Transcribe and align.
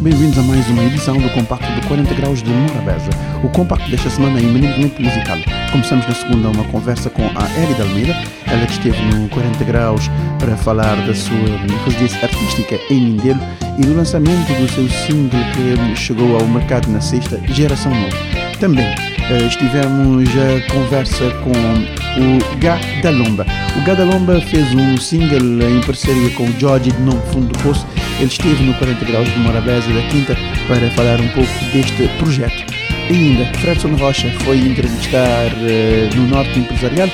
Bem-vindos 0.00 0.38
a 0.38 0.42
mais 0.42 0.66
uma 0.70 0.82
edição 0.82 1.18
do 1.18 1.28
Compacto 1.28 1.70
de 1.74 1.86
40 1.86 2.14
Graus 2.14 2.42
de 2.42 2.48
Morabeza. 2.48 3.10
O 3.44 3.50
compacto 3.50 3.90
desta 3.90 4.08
semana 4.08 4.40
é 4.40 4.42
eminentemente 4.42 5.02
musical. 5.02 5.36
Começamos 5.70 6.06
na 6.06 6.14
segunda 6.14 6.48
uma 6.48 6.64
conversa 6.64 7.10
com 7.10 7.20
a 7.22 7.62
Elida 7.62 7.82
Almeida, 7.82 8.16
ela 8.46 8.64
que 8.64 8.72
esteve 8.72 8.98
no 9.14 9.28
40 9.28 9.62
Graus 9.64 10.10
para 10.38 10.56
falar 10.56 10.96
da 11.06 11.14
sua 11.14 11.36
residência 11.84 12.18
artística 12.22 12.80
em 12.88 12.98
Mindelo 12.98 13.40
e 13.78 13.82
do 13.82 13.94
lançamento 13.94 14.48
do 14.58 14.72
seu 14.72 14.88
single 14.88 15.38
que 15.52 15.94
chegou 15.94 16.34
ao 16.34 16.46
mercado 16.46 16.90
na 16.90 17.02
sexta, 17.02 17.38
Geração 17.48 17.94
Nova. 17.94 18.16
Também 18.58 18.86
uh, 18.86 19.46
estivemos 19.46 20.30
a 20.30 20.72
conversa 20.72 21.30
com 21.44 21.50
o 21.50 22.58
Gá 22.58 22.78
da 23.02 23.10
Lomba. 23.10 23.44
O 23.76 23.84
Gá 23.84 23.92
da 23.92 24.04
Lomba 24.04 24.40
fez 24.40 24.74
um 24.74 24.96
single 24.96 25.60
em 25.68 25.82
parceria 25.82 26.30
com 26.30 26.44
o 26.44 26.58
George 26.58 26.90
de 26.90 27.00
Nome 27.02 27.20
Fundo 27.30 27.48
do 27.48 27.58
Poço. 27.58 27.86
Ele 28.20 28.28
esteve 28.28 28.62
no 28.62 28.74
40 28.74 29.02
Graus 29.06 29.32
de 29.32 29.38
Morabeza 29.38 29.90
da 29.94 30.02
Quinta 30.02 30.36
para 30.68 30.90
falar 30.90 31.18
um 31.22 31.28
pouco 31.28 31.50
deste 31.72 32.06
projeto. 32.18 32.66
E 33.08 33.14
ainda, 33.14 33.46
Fredson 33.60 33.96
Rocha 33.96 34.30
foi 34.44 34.58
entrevistar 34.58 35.46
uh, 35.46 36.16
no 36.16 36.26
Norte 36.26 36.58
Empresarial 36.58 37.08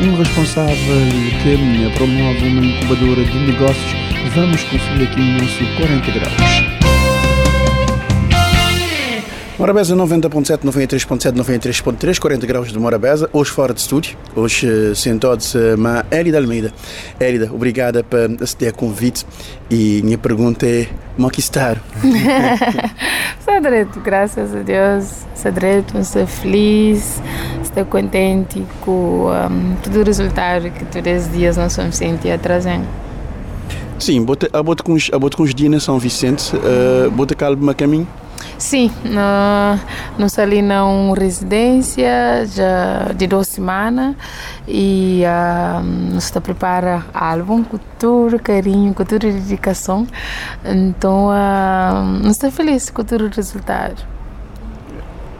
um 0.00 0.14
responsável 0.14 0.76
que 1.42 1.96
promove 1.96 2.46
uma 2.46 2.64
incubadora 2.64 3.24
de 3.24 3.38
negócios. 3.38 3.92
Vamos 4.36 4.62
conferir 4.62 5.08
aqui 5.08 5.20
o 5.20 5.42
nosso 5.42 5.64
40 5.76 6.10
graus. 6.12 6.91
Morabeza 9.62 9.94
90.7, 9.94 10.64
93.7, 10.64 11.34
93.3, 11.36 12.18
40 12.18 12.46
graus 12.48 12.72
de 12.72 12.78
Morabeza, 12.80 13.30
hoje 13.32 13.52
fora 13.52 13.72
de 13.72 13.78
estúdio, 13.78 14.18
hoje 14.34 14.66
uh, 14.66 14.92
sentados 14.96 15.54
uh, 15.54 15.78
ma 15.78 16.04
Elida 16.10 16.38
Almeida. 16.38 16.72
Elida, 17.20 17.48
obrigada 17.54 18.02
por 18.02 18.18
aceder 18.42 18.70
ao 18.70 18.74
convite 18.74 19.24
e 19.70 20.00
minha 20.02 20.18
pergunta 20.18 20.66
é, 20.66 20.88
como 21.14 21.28
é 21.28 21.30
que 21.30 21.38
está? 21.38 21.76
Direito, 23.62 24.00
graças 24.00 24.52
a 24.52 24.62
Deus, 24.62 25.24
estou 25.32 25.52
direito, 25.52 25.96
estou 25.96 26.26
feliz, 26.26 27.22
estou 27.62 27.84
contente 27.84 28.66
com 28.80 29.28
um, 29.30 29.76
todo 29.76 30.00
o 30.00 30.02
resultado 30.02 30.72
que 30.72 30.84
todos 30.86 31.26
os 31.26 31.32
dias 31.32 31.56
nós 31.56 31.72
somos 31.72 31.94
sentir 31.94 32.36
trazendo. 32.40 32.88
Sim, 33.96 34.26
a 34.52 34.60
bota 34.60 34.82
com 34.82 34.94
os, 34.94 35.08
a 35.12 35.18
bota 35.20 35.36
com 35.36 35.44
os 35.44 35.54
dias 35.54 35.70
na 35.70 35.78
São 35.78 36.00
Vicente, 36.00 36.52
uh, 36.56 37.08
bota 37.12 37.36
calma 37.36 37.70
a 37.70 37.74
caminho? 37.76 38.08
Sim, 38.62 38.92
nós 40.16 40.38
ali 40.38 40.62
na 40.62 40.84
residência 41.18 42.46
já 42.46 43.12
de 43.12 43.26
duas 43.26 43.48
semanas 43.48 44.14
e 44.68 45.24
uh, 45.26 45.82
nós 46.14 46.24
está 46.24 46.40
prepara 46.40 47.04
álbum 47.12 47.64
com 47.64 47.76
todo 47.98 48.38
carinho, 48.38 48.94
com 48.94 49.04
toda 49.04 49.32
dedicação. 49.32 50.06
Então, 50.64 51.26
uh, 51.26 52.04
nós 52.22 52.36
está 52.36 52.52
feliz 52.52 52.88
com 52.88 53.02
todo 53.02 53.24
o 53.24 53.28
resultado. 53.28 54.11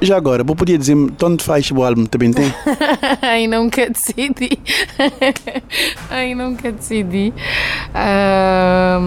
Já 0.03 0.17
agora, 0.17 0.43
vou 0.43 0.57
poder 0.57 0.77
dizer 0.79 0.97
tanto 1.17 1.45
faz 1.45 1.71
o 1.71 1.81
álbum 1.81 2.05
também 2.07 2.33
tem? 2.33 2.53
Aí 3.23 3.47
nunca 3.47 3.89
decidi. 3.89 4.59
Aí 6.11 6.35
nunca 6.35 6.73
decidi. 6.73 7.33
Uh, 7.95 9.01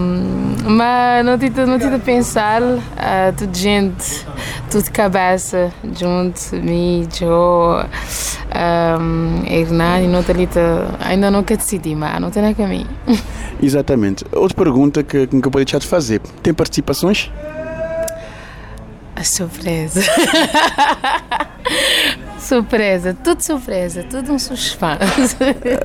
mas 0.70 1.24
não 1.24 1.38
tive, 1.38 1.66
não 1.66 1.78
tive 1.78 1.96
a 1.96 1.98
pensar, 1.98 2.62
uh, 2.62 2.78
tudo 3.36 3.54
gente, 3.54 4.26
tudo 4.70 4.90
cabeça, 4.90 5.70
junto, 5.84 6.56
me, 6.56 7.06
Joe, 7.12 7.84
um, 8.98 9.44
Hernani, 9.46 10.08
não 10.08 10.22
ainda 11.00 11.30
nunca 11.30 11.58
decidi, 11.58 11.94
mas 11.94 12.18
não 12.18 12.30
tem 12.30 12.42
na 12.42 12.54
caminho. 12.54 12.88
Exatamente. 13.62 14.24
Outra 14.32 14.56
pergunta 14.56 15.02
que, 15.02 15.26
que 15.26 15.36
eu 15.36 15.50
poderia 15.50 15.78
te 15.78 15.86
fazer: 15.86 16.20
tem 16.42 16.54
participações? 16.54 17.30
A 19.16 19.24
surpresa. 19.24 20.02
surpresa, 22.38 23.16
tudo 23.24 23.40
surpresa, 23.40 24.04
tudo 24.04 24.32
um 24.32 24.38
suspense. 24.38 25.36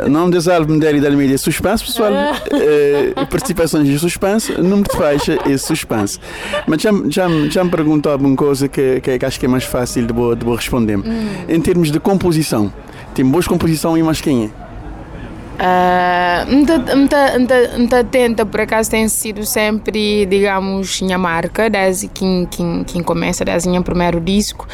O 0.06 0.10
nome 0.10 0.34
desse 0.34 0.52
álbum 0.52 0.78
da 0.78 0.92
da 0.92 1.08
Almeida 1.08 1.34
é 1.34 1.38
Suspense, 1.38 1.84
pessoal. 1.84 2.12
uh, 2.12 3.26
participações 3.28 3.88
de 3.88 3.98
suspense, 3.98 4.62
não 4.62 4.84
te 4.84 4.96
faz 4.96 5.24
esse 5.48 5.66
suspense. 5.66 6.20
Mas 6.68 6.82
já, 6.82 6.92
já, 7.10 7.28
já 7.50 7.64
me 7.64 7.72
perguntou 7.72 8.12
alguma 8.12 8.36
coisa 8.36 8.68
que, 8.68 9.00
que, 9.00 9.18
que, 9.18 9.26
acho 9.26 9.40
que 9.40 9.46
é 9.46 9.50
mais 9.50 9.64
fácil 9.64 10.06
de 10.06 10.14
vou, 10.14 10.36
de 10.36 10.46
vou 10.46 10.56
responder. 10.56 10.98
Hum. 10.98 11.30
Em 11.48 11.62
termos 11.62 11.90
de 11.90 12.02
composição, 12.02 12.72
tem 13.16 13.26
boas 13.26 13.48
composição 13.48 13.98
e 13.98 14.04
mais 14.04 14.20
quem 14.20 14.46
é? 14.46 14.71
Uh, 15.60 17.96
atenta, 18.00 18.46
por 18.46 18.62
acaso 18.62 18.90
tem 18.90 19.08
sido 19.08 19.46
sempre, 19.46 20.26
digamos, 20.26 21.02
minha 21.02 21.18
marca, 21.18 21.70
desde 21.70 22.08
que, 22.08 22.48
que, 22.50 22.84
que 22.86 23.04
começa, 23.04 23.46
desde 23.46 23.70
o 23.70 23.84
primeiro 23.84 24.20
disco. 24.20 24.68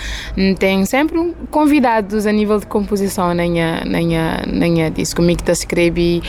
Tem 0.60 0.86
sempre 0.86 1.36
convidados 1.52 2.26
a 2.26 2.32
nível 2.32 2.60
de 2.60 2.68
composição 2.68 3.34
na 3.34 3.44
minha, 3.44 3.84
na 3.86 3.98
minha, 3.98 4.44
na 4.48 4.68
minha 4.68 4.90
disco. 4.90 5.18
Comigo 5.18 5.42
está 5.42 5.52
escrevi, 5.52 6.22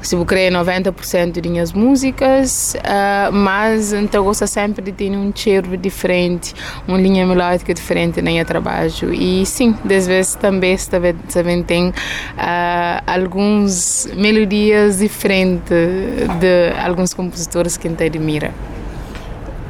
se 0.00 0.16
vou 0.16 0.26
crer, 0.26 0.52
90% 0.52 1.40
de 1.40 1.48
minhas 1.48 1.72
músicas, 1.72 2.76
uh, 2.78 3.32
mas 3.32 3.92
então 3.92 4.24
gosto 4.24 4.46
sempre 4.46 4.82
de 4.82 4.92
ter 4.92 5.10
um 5.10 5.32
cheiro 5.34 5.76
diferente, 5.76 6.54
uma 6.86 6.98
linha 6.98 7.26
melódica 7.26 7.72
diferente 7.72 8.20
na 8.20 8.30
minha 8.30 8.44
trabalho. 8.44 9.12
E 9.12 9.46
sim, 9.46 9.74
às 9.84 10.06
vezes 10.06 10.34
também, 10.34 10.76
também 11.32 11.62
tem 11.62 11.88
uh, 11.88 11.92
alguns 13.06 14.01
melodias 14.06 14.98
diferentes 14.98 15.68
de 16.40 16.72
alguns 16.84 17.14
compositores 17.14 17.76
que 17.76 17.86
a 17.86 17.90
gente 17.90 18.04
admira. 18.04 18.52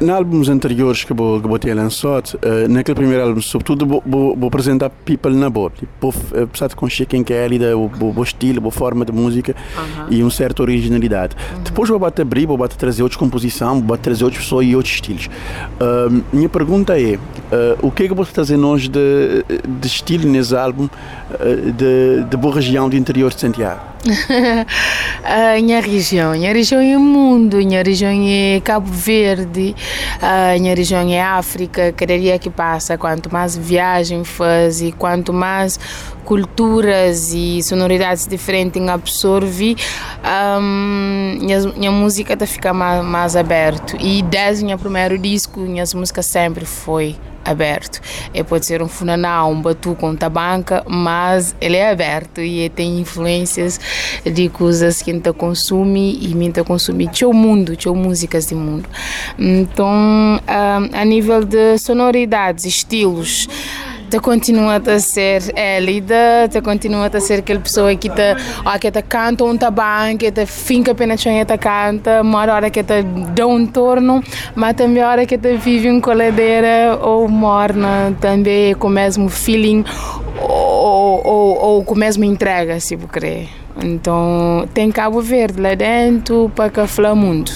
Em 0.01 0.09
álbuns 0.09 0.49
anteriores 0.49 1.03
que 1.03 1.13
vou, 1.13 1.39
que 1.39 1.47
vou 1.47 1.57
ter 1.59 1.73
lançado, 1.73 2.33
uh, 2.35 2.67
naquele 2.67 2.95
primeiro 2.95 3.23
álbum, 3.23 3.41
sobretudo, 3.41 3.85
vou, 3.85 4.03
vou, 4.05 4.35
vou 4.35 4.47
apresentar 4.47 4.89
people 4.89 5.33
na 5.33 5.49
boa. 5.49 5.69
Tipo, 5.69 6.09
uh, 6.09 6.47
precisar 6.47 6.67
de 6.67 6.75
conhecer 6.75 7.05
quem 7.05 7.23
que 7.23 7.31
é 7.31 7.45
ali, 7.45 7.63
o, 7.73 7.89
o, 8.01 8.13
o 8.19 8.23
estilo, 8.23 8.67
a 8.67 8.71
forma 8.71 9.05
de 9.05 9.13
música 9.13 9.55
uh 9.55 9.79
-huh. 9.79 10.07
e 10.09 10.21
uma 10.21 10.31
certa 10.31 10.61
originalidade. 10.61 11.35
-huh. 11.35 11.63
Depois 11.63 11.89
vou 11.89 11.99
bater 11.99 12.23
abrir, 12.23 12.45
vou 12.45 12.57
bater 12.57 12.75
trazer 12.75 13.03
outras 13.03 13.17
composições, 13.17 13.79
vou 13.79 13.81
bater 13.83 14.03
trazer 14.03 14.25
outras 14.25 14.43
pessoas 14.43 14.65
e 14.65 14.75
outros 14.75 14.95
estilos. 14.95 15.27
Uh, 15.27 16.23
minha 16.33 16.49
pergunta 16.49 16.99
é, 16.99 17.17
o 17.81 17.91
que 17.91 18.03
é 18.03 18.07
que 18.07 18.13
vou 18.13 18.25
trazer 18.25 18.57
nós 18.57 18.89
de, 18.89 19.45
de 19.79 19.87
estilo 19.87 20.27
nesse 20.27 20.55
álbum 20.55 20.89
de, 21.71 22.23
de 22.29 22.37
boa 22.37 22.55
região 22.55 22.89
do 22.89 22.95
interior 22.95 23.33
de 23.33 23.39
Santiago? 23.39 23.81
a 25.23 25.55
minha 25.61 25.79
região, 25.79 26.33
a 26.33 26.35
minha 26.35 26.53
região 26.53 26.81
é 26.81 26.97
o 26.97 26.99
mundo, 26.99 27.55
a 27.55 27.59
minha 27.59 27.81
região 27.81 28.11
é 28.11 28.59
Cabo 28.59 28.91
Verde, 28.91 29.75
a 30.21 30.59
minha 30.59 30.75
região 30.75 31.09
é 31.09 31.21
África. 31.21 31.93
Dia 31.93 32.37
que 32.37 32.49
passa, 32.49 32.97
quanto 32.97 33.31
mais 33.31 33.55
viagem 33.55 34.23
faz 34.23 34.81
e 34.81 34.91
quanto 34.91 35.31
mais 35.33 35.79
culturas 36.25 37.33
e 37.33 37.61
sonoridades 37.63 38.27
diferentes 38.27 38.81
absorve, 38.87 39.75
um, 40.59 41.37
minha, 41.39 41.59
minha 41.75 41.91
música 41.91 42.33
está 42.33 42.45
ficar 42.45 42.73
mais, 42.73 43.03
mais 43.03 43.35
aberto. 43.35 43.97
E 43.99 44.21
desde 44.21 44.63
o 44.63 44.67
meu 44.67 44.77
primeiro 44.77 45.17
disco, 45.17 45.61
minhas 45.61 45.93
músicas 45.93 46.25
sempre 46.25 46.65
foi 46.65 47.15
aberto. 47.43 48.01
É, 48.33 48.43
pode 48.43 48.65
ser 48.65 48.81
um 48.81 48.87
funaná, 48.87 49.45
um 49.45 49.61
batuque, 49.61 50.05
um 50.05 50.15
tabanca, 50.15 50.83
mas 50.87 51.55
ele 51.59 51.77
é 51.77 51.91
aberto 51.91 52.41
e 52.41 52.69
tem 52.69 52.99
influências 52.99 53.79
de 54.23 54.49
coisas 54.49 55.01
que 55.01 55.11
a 55.11 55.13
gente 55.13 55.31
consome 55.33 56.17
e 56.21 56.33
a 56.33 56.37
gente 56.37 56.63
consome 56.63 57.09
o 57.25 57.33
mundo, 57.33 57.75
tinha 57.75 57.93
músicas 57.93 58.45
do 58.47 58.55
mundo. 58.55 58.87
Então, 59.37 60.39
a 60.47 61.05
nível 61.05 61.43
de 61.43 61.77
sonoridades, 61.77 62.65
estilos, 62.65 63.47
te 64.13 64.19
continua 64.19 64.75
a 64.75 64.99
ser 64.99 65.41
élida, 65.55 66.47
te 66.47 66.61
continua 66.61 67.09
a 67.11 67.19
ser 67.19 67.39
aquela 67.39 67.59
pessoa 67.59 67.95
que 67.95 68.09
te, 68.09 68.35
ó, 68.63 68.77
que 68.77 68.91
te 68.91 69.01
canta 69.01 69.43
um 69.43 69.57
taban, 69.57 70.17
que 70.17 70.31
te 70.31 70.45
finca 70.45 70.91
apenas 70.91 71.25
e 71.25 71.43
te 71.43 71.57
canta, 71.57 72.21
uma 72.21 72.41
hora 72.41 72.69
que 72.69 72.83
te 72.83 73.01
dá 73.33 73.47
um 73.47 73.65
torno, 73.65 74.21
mas 74.53 74.75
também 74.75 75.01
a 75.01 75.09
hora 75.09 75.25
que 75.25 75.35
te 75.35 75.57
vive 75.57 75.87
em 75.87 75.99
coladeira 75.99 76.99
ou 77.01 77.27
morna, 77.27 78.15
também 78.21 78.75
com 78.75 78.85
o 78.85 78.91
mesmo 78.91 79.29
feeling 79.29 79.83
ou, 80.39 81.25
ou, 81.25 81.57
ou 81.57 81.83
com 81.83 81.95
a 81.95 81.97
mesma 81.97 82.27
entrega, 82.27 82.79
se 82.79 82.95
você 82.95 83.07
querer. 83.07 83.49
Então, 83.81 84.69
tem 84.75 84.91
Cabo 84.91 85.21
Verde 85.21 85.59
lá 85.59 85.73
dentro 85.73 86.51
para 86.55 86.69
que 86.69 87.15
mundo. 87.15 87.51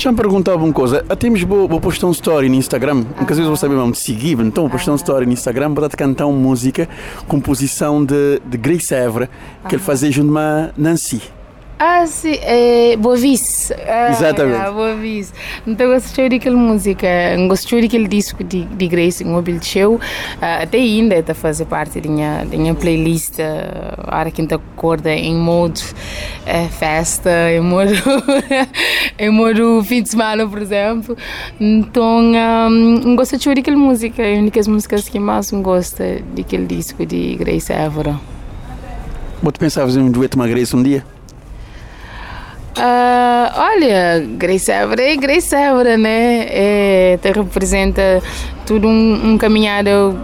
Já 0.00 0.10
me 0.10 0.16
perguntava 0.16 0.64
uma 0.64 0.72
coisa. 0.72 1.04
A 1.10 1.14
temos 1.14 1.42
vou, 1.42 1.78
postar 1.78 2.06
um 2.06 2.10
story 2.10 2.48
no 2.48 2.54
Instagram. 2.54 3.04
Ah. 3.18 3.20
Às 3.20 3.36
vezes 3.36 3.44
vou 3.44 3.54
saber 3.54 3.74
vamos 3.74 3.98
seguir, 3.98 4.40
então 4.40 4.64
vou 4.64 4.70
postar 4.70 4.92
um 4.92 4.94
story 4.94 5.26
no 5.26 5.32
Instagram 5.32 5.74
para 5.74 5.90
cantar 5.90 6.24
uma 6.24 6.38
música, 6.38 6.88
composição 7.28 8.02
de, 8.02 8.40
de 8.46 8.56
Grace 8.56 8.94
Evra, 8.94 9.28
que 9.68 9.74
ele 9.74 9.82
fazia 9.82 10.10
junto 10.10 10.38
a 10.38 10.70
Nancy. 10.74 11.20
Ah, 11.82 12.06
sim, 12.06 12.34
é 12.42 12.94
Boavice. 12.98 13.72
Ah, 13.72 14.10
Exatamente. 14.10 14.60
Ah, 14.60 14.70
Boavice. 14.70 15.32
Então, 15.66 15.88
gostei 15.90 16.28
daquela 16.28 16.54
música, 16.54 17.08
gostei 17.48 17.80
daquele 17.80 18.06
disco 18.06 18.44
de, 18.44 18.64
de 18.66 18.86
Grace 18.86 19.24
Mobile 19.24 19.64
Show. 19.64 19.98
Ah, 20.42 20.64
até 20.64 20.76
ainda 20.76 21.14
está 21.14 21.32
a 21.32 21.34
fazer 21.34 21.64
parte 21.64 21.98
da 21.98 22.10
minha, 22.10 22.44
da 22.44 22.58
minha 22.58 22.74
playlist, 22.74 23.38
a 23.40 24.14
hora 24.14 24.30
que 24.30 24.42
acorda 24.52 25.10
em 25.10 25.34
modo 25.34 25.80
é, 26.44 26.66
festa, 26.68 27.30
em 27.50 27.62
modo, 27.62 27.92
em 29.18 29.30
modo 29.30 29.82
fim 29.82 30.02
de 30.02 30.10
semana, 30.10 30.46
por 30.46 30.60
exemplo. 30.60 31.16
Então, 31.58 32.20
um, 32.70 33.16
gostei 33.16 33.54
daquela 33.54 33.78
música, 33.78 34.22
é 34.22 34.38
uma 34.38 34.50
das 34.50 34.68
músicas 34.68 35.08
que 35.08 35.18
mais 35.18 35.50
gosto 35.50 36.02
daquele 36.36 36.66
disco 36.66 37.06
de 37.06 37.36
Grace 37.36 37.72
Évora. 37.72 38.20
Você 39.42 39.58
pensava 39.58 39.86
fazer 39.86 40.00
um 40.00 40.10
dueto 40.10 40.36
com 40.36 40.42
a 40.42 40.46
Grace 40.46 40.76
um 40.76 40.82
dia? 40.82 41.02
Uh, 42.76 43.58
olha, 43.58 44.24
Grace 44.38 44.70
Évora 44.70 45.02
é 45.02 45.16
Grace 45.16 45.54
Évora, 45.54 45.96
né? 45.96 46.46
É, 46.48 47.18
te 47.20 47.32
representa 47.32 48.22
tudo 48.64 48.86
um, 48.86 49.32
um 49.32 49.38
caminhado 49.38 50.16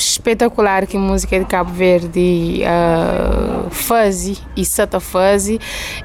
espetacular 0.00 0.86
que 0.86 0.96
música 0.96 1.38
de 1.38 1.44
Cabo 1.44 1.72
Verde 1.72 2.62
uh, 2.62 3.70
faz 3.70 4.40
e 4.56 4.64
sata 4.64 5.00
faz 5.00 5.48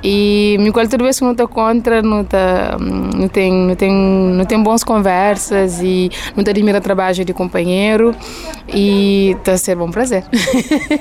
e 0.03 0.57
me 0.59 0.71
qualquer 0.71 1.01
vez 1.01 1.17
que 1.17 1.25
não 1.25 1.31
está 1.31 1.47
contra 1.47 2.01
não, 2.01 2.23
tá, 2.23 2.77
não, 2.79 3.27
tem, 3.27 3.51
não, 3.51 3.75
tem, 3.75 3.91
não 3.91 4.45
tem 4.45 4.61
bons 4.61 4.83
conversas 4.83 5.79
e 5.81 6.09
não 6.35 6.43
te 6.43 6.49
admira 6.49 6.77
o 6.77 6.81
trabalho 6.81 7.25
de 7.25 7.33
companheiro 7.33 8.13
e 8.73 9.35
está 9.37 9.53
a 9.53 9.57
ser 9.57 9.75
bom 9.75 9.89
prazer. 9.89 10.23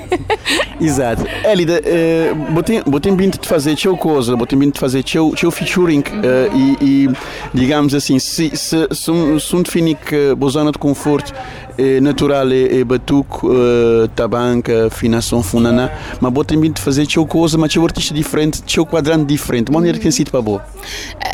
Exato. 0.79 1.25
Elida, 1.43 1.81
uh, 1.81 2.89
botem 2.89 3.15
vindo 3.15 3.37
de 3.37 3.47
fazer 3.47 3.75
teu 3.75 3.97
coisa, 3.97 4.35
botem 4.35 4.57
vindo 4.57 4.73
de 4.73 4.79
fazer 4.79 5.03
teu, 5.03 5.33
teu 5.35 5.51
featuring 5.51 5.99
uh, 5.99 6.55
e, 6.55 7.05
e, 7.05 7.09
digamos 7.53 7.93
assim, 7.93 8.19
se, 8.19 8.55
se, 8.55 8.87
se, 8.91 9.11
um, 9.11 9.39
se 9.39 9.55
um 9.55 9.61
define 9.61 9.95
que 9.95 10.35
a 10.39 10.49
zona 10.49 10.71
de 10.71 10.77
conforto 10.77 11.33
é 11.77 11.99
natural 11.99 12.47
é, 12.51 12.83
é 12.85 12.97
batuque, 12.97 13.45
uh, 13.45 14.07
tabanca, 14.15 14.87
afinação 14.87 15.41
funana, 15.41 15.91
mas 16.21 16.31
boa 16.31 16.45
também 16.45 16.71
de 16.71 16.79
fazer 16.79 17.07
teu 17.07 17.25
coisa, 17.25 17.57
mas 17.57 17.73
teu 17.73 17.83
artista 17.83 18.13
diferente, 18.13 18.61
teu 18.61 18.85
quadrante 18.85 19.25
diferente, 19.25 19.71
maneira 19.71 19.97
que 19.97 20.11
sido 20.11 20.31
para 20.31 20.41
boa. 20.41 20.63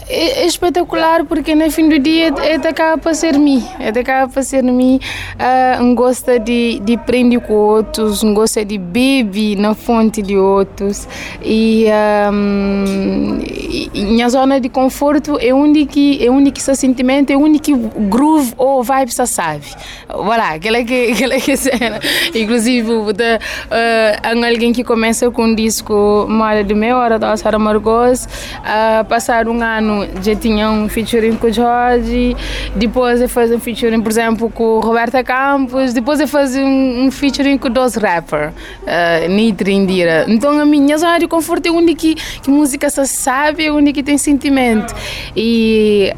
É, 0.07 0.43
é, 0.43 0.45
espetacular 0.45 1.25
porque 1.25 1.55
no 1.55 1.69
fim 1.71 1.87
do 1.87 1.99
dia 1.99 2.33
é 2.41 2.55
acaba 2.55 2.97
para 2.97 3.13
ser 3.13 3.37
mim, 3.37 3.63
é 3.79 3.89
acaba 3.89 4.31
para 4.31 4.43
ser 4.43 4.63
mim, 4.63 4.99
uh, 5.35 5.83
um 5.83 5.93
gosta 5.93 6.39
de, 6.39 6.79
de 6.79 6.95
aprender 6.95 7.39
com 7.39 7.53
outros, 7.53 8.23
gosta 8.33 8.63
de 8.63 8.77
beber 8.77 9.57
na 9.57 9.73
fonte 9.73 10.21
de 10.21 10.37
outros. 10.37 11.07
E, 11.43 11.85
um, 12.31 13.39
e 13.41 13.89
minha 13.93 14.29
zona 14.29 14.59
de 14.59 14.69
conforto 14.69 15.37
é 15.39 15.53
onde 15.53 15.85
que 15.85 16.23
é 16.25 16.29
onde 16.29 16.51
que 16.51 16.59
esse 16.59 16.75
sentimento 16.75 17.31
é 17.31 17.37
onde 17.37 17.59
que 17.59 17.73
groove 17.73 18.53
ou 18.57 18.83
vibe 18.83 19.11
se 19.11 19.25
sabe. 19.27 19.65
Voilà, 20.07 20.53
aquela 20.55 20.83
que, 20.83 21.11
aquela 21.11 21.35
que 21.41 21.57
cena. 21.57 21.99
Inclusive, 22.33 23.13
de, 23.13 23.35
uh, 23.35 24.45
alguém 24.47 24.71
que 24.71 24.83
começa 24.83 25.29
com 25.31 25.45
um 25.45 25.55
disco 25.55 26.25
mais 26.29 26.65
de 26.65 26.73
meia 26.73 26.97
hora 26.97 27.19
da 27.19 27.35
Sara 27.35 27.57
Margos, 27.57 28.25
uh, 28.25 29.05
passar 29.05 29.47
um 29.47 29.61
ano 29.61 30.07
já 30.21 30.35
tinha 30.35 30.69
um 30.69 30.87
featuring 30.87 31.35
com 31.35 31.47
o 31.47 31.53
Jorge, 31.53 32.35
depois 32.75 33.19
ele 33.19 33.27
faz 33.27 33.51
um 33.51 33.59
featuring, 33.59 34.01
por 34.01 34.11
exemplo, 34.11 34.49
com 34.49 34.79
Roberta 34.79 35.23
Campos, 35.23 35.93
depois 35.93 36.19
ele 36.19 36.27
faz 36.27 36.55
um, 36.55 37.05
um 37.05 37.11
featuring 37.11 37.57
com 37.57 37.69
dois 37.69 37.95
rappers, 37.95 38.51
uh, 38.83 39.29
Nitri 39.29 39.73
Indira. 39.73 40.25
Então, 40.27 40.59
a 40.59 40.65
minha 40.65 40.97
zona 40.97 41.19
de 41.19 41.27
conforto 41.27 41.65
é 41.67 41.71
onde 41.71 41.95
que, 41.95 42.15
que 42.15 42.49
música 42.49 42.89
se 42.89 43.05
sabe, 43.07 43.65
é 43.65 43.71
onde 43.71 43.91
que 43.93 44.03
tem 44.03 44.17
sentimento. 44.17 44.93
E 45.35 46.11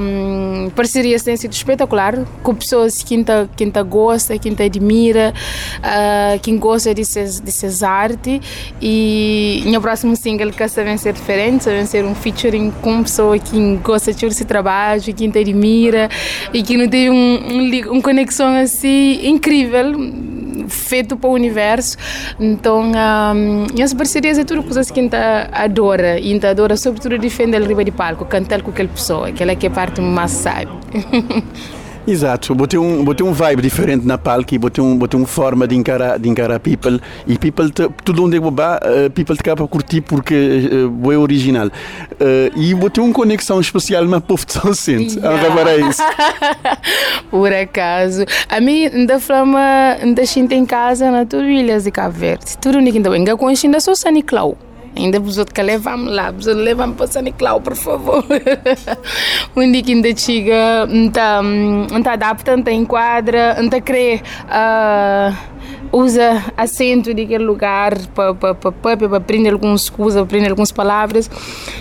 um, 0.00 0.70
parcerias 0.70 1.22
têm 1.22 1.36
sido 1.36 1.52
espetacular, 1.52 2.18
com 2.42 2.54
pessoas 2.54 3.02
que 3.02 3.14
ainda 3.14 3.48
quem 3.56 3.70
tá 3.70 3.82
gosta, 3.82 4.38
quem 4.50 4.56
tá 4.56 4.64
admira, 4.64 5.32
uh, 5.78 6.40
quem 6.40 6.58
gosta 6.58 6.94
de 6.94 7.04
ses, 7.04 7.40
de 7.40 7.52
ses 7.52 7.82
arte 7.82 8.40
e 8.80 9.62
meu 9.66 9.80
próximo 9.80 10.16
single 10.16 10.50
que 10.50 10.58
vai 10.58 10.68
ser 10.68 11.12
diferente, 11.12 11.64
vai 11.64 11.86
ser 11.86 12.04
um 12.04 12.14
featuring 12.14 12.72
com 12.82 13.02
pessoa 13.02 13.38
que 13.38 13.76
gosta 13.76 14.12
de 14.12 14.26
esse 14.26 14.44
trabalho, 14.44 15.02
quem 15.14 15.30
te 15.30 15.38
admira 15.38 16.08
e 16.52 16.62
que 16.62 16.76
não 16.76 16.88
tem 16.88 17.10
um, 17.10 17.14
um, 17.14 17.90
uma 17.92 18.02
conexão 18.02 18.54
assim 18.56 19.26
incrível 19.26 19.94
feito 20.68 21.16
para 21.16 21.28
o 21.28 21.32
universo. 21.32 21.96
Então, 22.38 22.92
um, 22.92 23.82
as 23.82 23.92
parcerias 23.92 24.38
é 24.38 24.44
tudo 24.44 24.62
coisas 24.62 24.90
que 24.90 25.00
a 25.00 25.02
gente 25.02 25.16
adora. 25.52 26.18
E 26.18 26.30
a 26.30 26.32
gente 26.32 26.46
adora, 26.46 26.76
sobretudo, 26.76 27.18
defender 27.18 27.60
o 27.60 27.66
riba 27.66 27.84
de 27.84 27.90
palco, 27.90 28.24
cantar 28.24 28.62
com 28.62 28.70
aquela 28.70 28.88
pessoa, 28.88 29.28
aquela 29.28 29.54
que 29.56 29.66
é 29.66 29.70
parte 29.70 30.00
mais 30.00 30.30
sabe. 30.30 30.70
Exato, 32.10 32.56
botei 32.56 32.76
um, 32.76 33.04
botei 33.04 33.24
um 33.24 33.32
vibe 33.32 33.62
diferente 33.62 34.04
na 34.04 34.18
palco 34.18 34.52
e 34.52 34.58
botei 34.58 34.82
um, 34.82 34.98
botei 34.98 35.18
uma 35.18 35.28
forma 35.28 35.68
de 35.68 35.76
encarar, 35.76 36.18
de 36.18 36.28
encarar 36.28 36.58
people 36.58 37.00
e 37.24 37.38
people, 37.38 37.70
te, 37.70 37.88
tudo 38.04 38.24
onde 38.24 38.36
eu 38.36 38.42
vou, 38.42 38.50
uh, 38.50 39.08
people 39.14 39.36
te 39.36 39.42
capa 39.44 39.66
curtir 39.68 40.00
porque 40.00 40.68
uh, 40.92 41.12
é 41.12 41.16
original. 41.16 41.68
Uh, 41.68 42.50
e 42.56 42.74
botei 42.74 43.02
uma 43.02 43.12
conexão 43.12 43.60
especial 43.60 44.04
na 44.06 44.20
povo 44.20 44.44
de 44.44 44.54
São 44.54 44.74
Centro. 44.74 45.20
Yeah. 45.20 45.46
Agora 45.46 45.70
é 45.70 45.88
isso. 45.88 46.02
Por 47.30 47.52
acaso. 47.52 48.24
A 48.48 48.60
mim, 48.60 49.06
da 49.06 49.20
flama, 49.20 49.96
da 50.14 50.24
gente 50.24 50.52
em 50.52 50.66
casa, 50.66 51.12
na 51.12 51.24
tudo 51.24 51.44
ilhas 51.48 51.84
de 51.84 51.92
Cabo 51.92 52.18
Verde. 52.18 52.58
Tudo 52.58 52.78
ninguém 52.78 52.96
ainda 52.96 53.10
bem. 53.10 53.24
Com 53.36 53.46
a 53.46 53.52
ainda 53.52 53.78
sou 53.78 53.94
Sani 53.94 54.22
Clau. 54.24 54.58
Ainda 54.96 55.20
vos 55.20 55.38
outros 55.38 55.54
que 55.54 55.62
levamos 55.62 56.12
lá, 56.12 56.30
vos 56.30 56.46
levamos 56.46 56.96
para 56.96 57.06
São 57.06 57.22
Nicolau, 57.22 57.60
por 57.60 57.76
favor. 57.76 58.24
dia 59.72 59.82
que 59.82 59.92
ainda 59.92 60.16
chega, 60.16 60.88
está 61.06 61.40
tá 62.02 62.12
adapta, 62.12 62.54
está 62.54 62.72
enquadra, 62.72 63.56
está 63.60 63.80
querer. 63.80 64.20
Uh, 64.46 65.50
usa 65.92 66.52
acento 66.56 67.12
daquele 67.14 67.44
lugar 67.44 67.96
para 68.14 68.34
pa, 68.34 68.54
pa, 68.54 68.72
pa, 68.72 68.96
pa, 68.96 69.16
aprender 69.16 69.52
algumas 69.52 69.88
coisas, 69.88 70.22
aprender 70.22 70.50
algumas 70.50 70.72
palavras. 70.72 71.30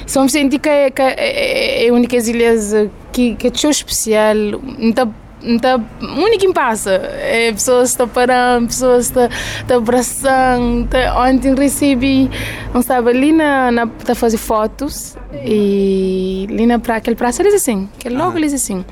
Só 0.06 0.24
me 0.24 0.30
senti 0.30 0.60
que, 0.60 0.92
que 0.92 1.02
é, 1.02 1.88
é 1.88 1.92
uma 1.92 2.02
das 2.02 2.28
ilhas 2.28 2.74
que, 3.12 3.36
que 3.36 3.48
é 3.48 3.52
tão 3.52 3.70
especial. 3.70 4.36
Então, 4.80 5.14
então, 5.42 5.86
o 6.02 6.22
único 6.22 6.40
que 6.40 6.54
passa 6.54 6.92
é 6.92 7.52
pessoas 7.52 7.90
estão 7.90 8.08
parando, 8.08 8.68
pessoas 8.68 9.06
estão, 9.06 9.78
abraçando. 9.78 10.88
Tá, 10.88 11.22
ontem 11.22 11.56
recebi, 11.56 12.30
não 12.74 12.82
estava 12.82 13.10
ali 13.10 13.32
na, 13.32 13.72
na 13.72 13.88
para 13.88 14.16
fazer 14.16 14.38
fotos 14.38 15.16
e 15.46 16.48
ali 16.50 16.66
na 16.66 16.80
praia, 16.80 16.98
aquele 16.98 17.16
praça 17.16 17.42
eles 17.42 17.54
assim, 17.54 17.88
que 17.98 18.10
logo 18.10 18.38
eles 18.38 18.54
assim. 18.54 18.84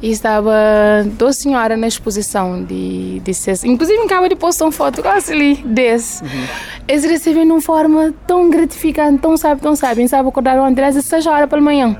E 0.00 0.10
estava 0.10 0.52
duas 1.18 1.36
senhoras 1.36 1.78
na 1.78 1.86
exposição 1.86 2.64
de, 2.64 3.20
de 3.20 3.34
ser, 3.34 3.58
inclusive 3.64 4.02
acaba 4.02 4.28
de 4.28 4.34
postar 4.34 4.64
uma 4.64 4.72
foto 4.72 5.02
quase 5.02 5.32
ali 5.32 5.54
desse. 5.56 6.22
Uhum. 6.24 6.46
Eles 6.88 7.04
recebem 7.04 7.44
de 7.44 7.52
uma 7.52 7.60
forma 7.60 8.12
tão 8.26 8.50
gratificante, 8.50 9.20
tão 9.20 9.36
sabe, 9.36 9.60
tão 9.60 9.76
sabe. 9.76 10.06
Sabe 10.08 10.28
acordar 10.28 10.58
ontem 10.58 10.82
às 10.82 10.96
6 11.04 11.26
horas 11.26 11.48
pela 11.48 11.62
manhã. 11.62 11.96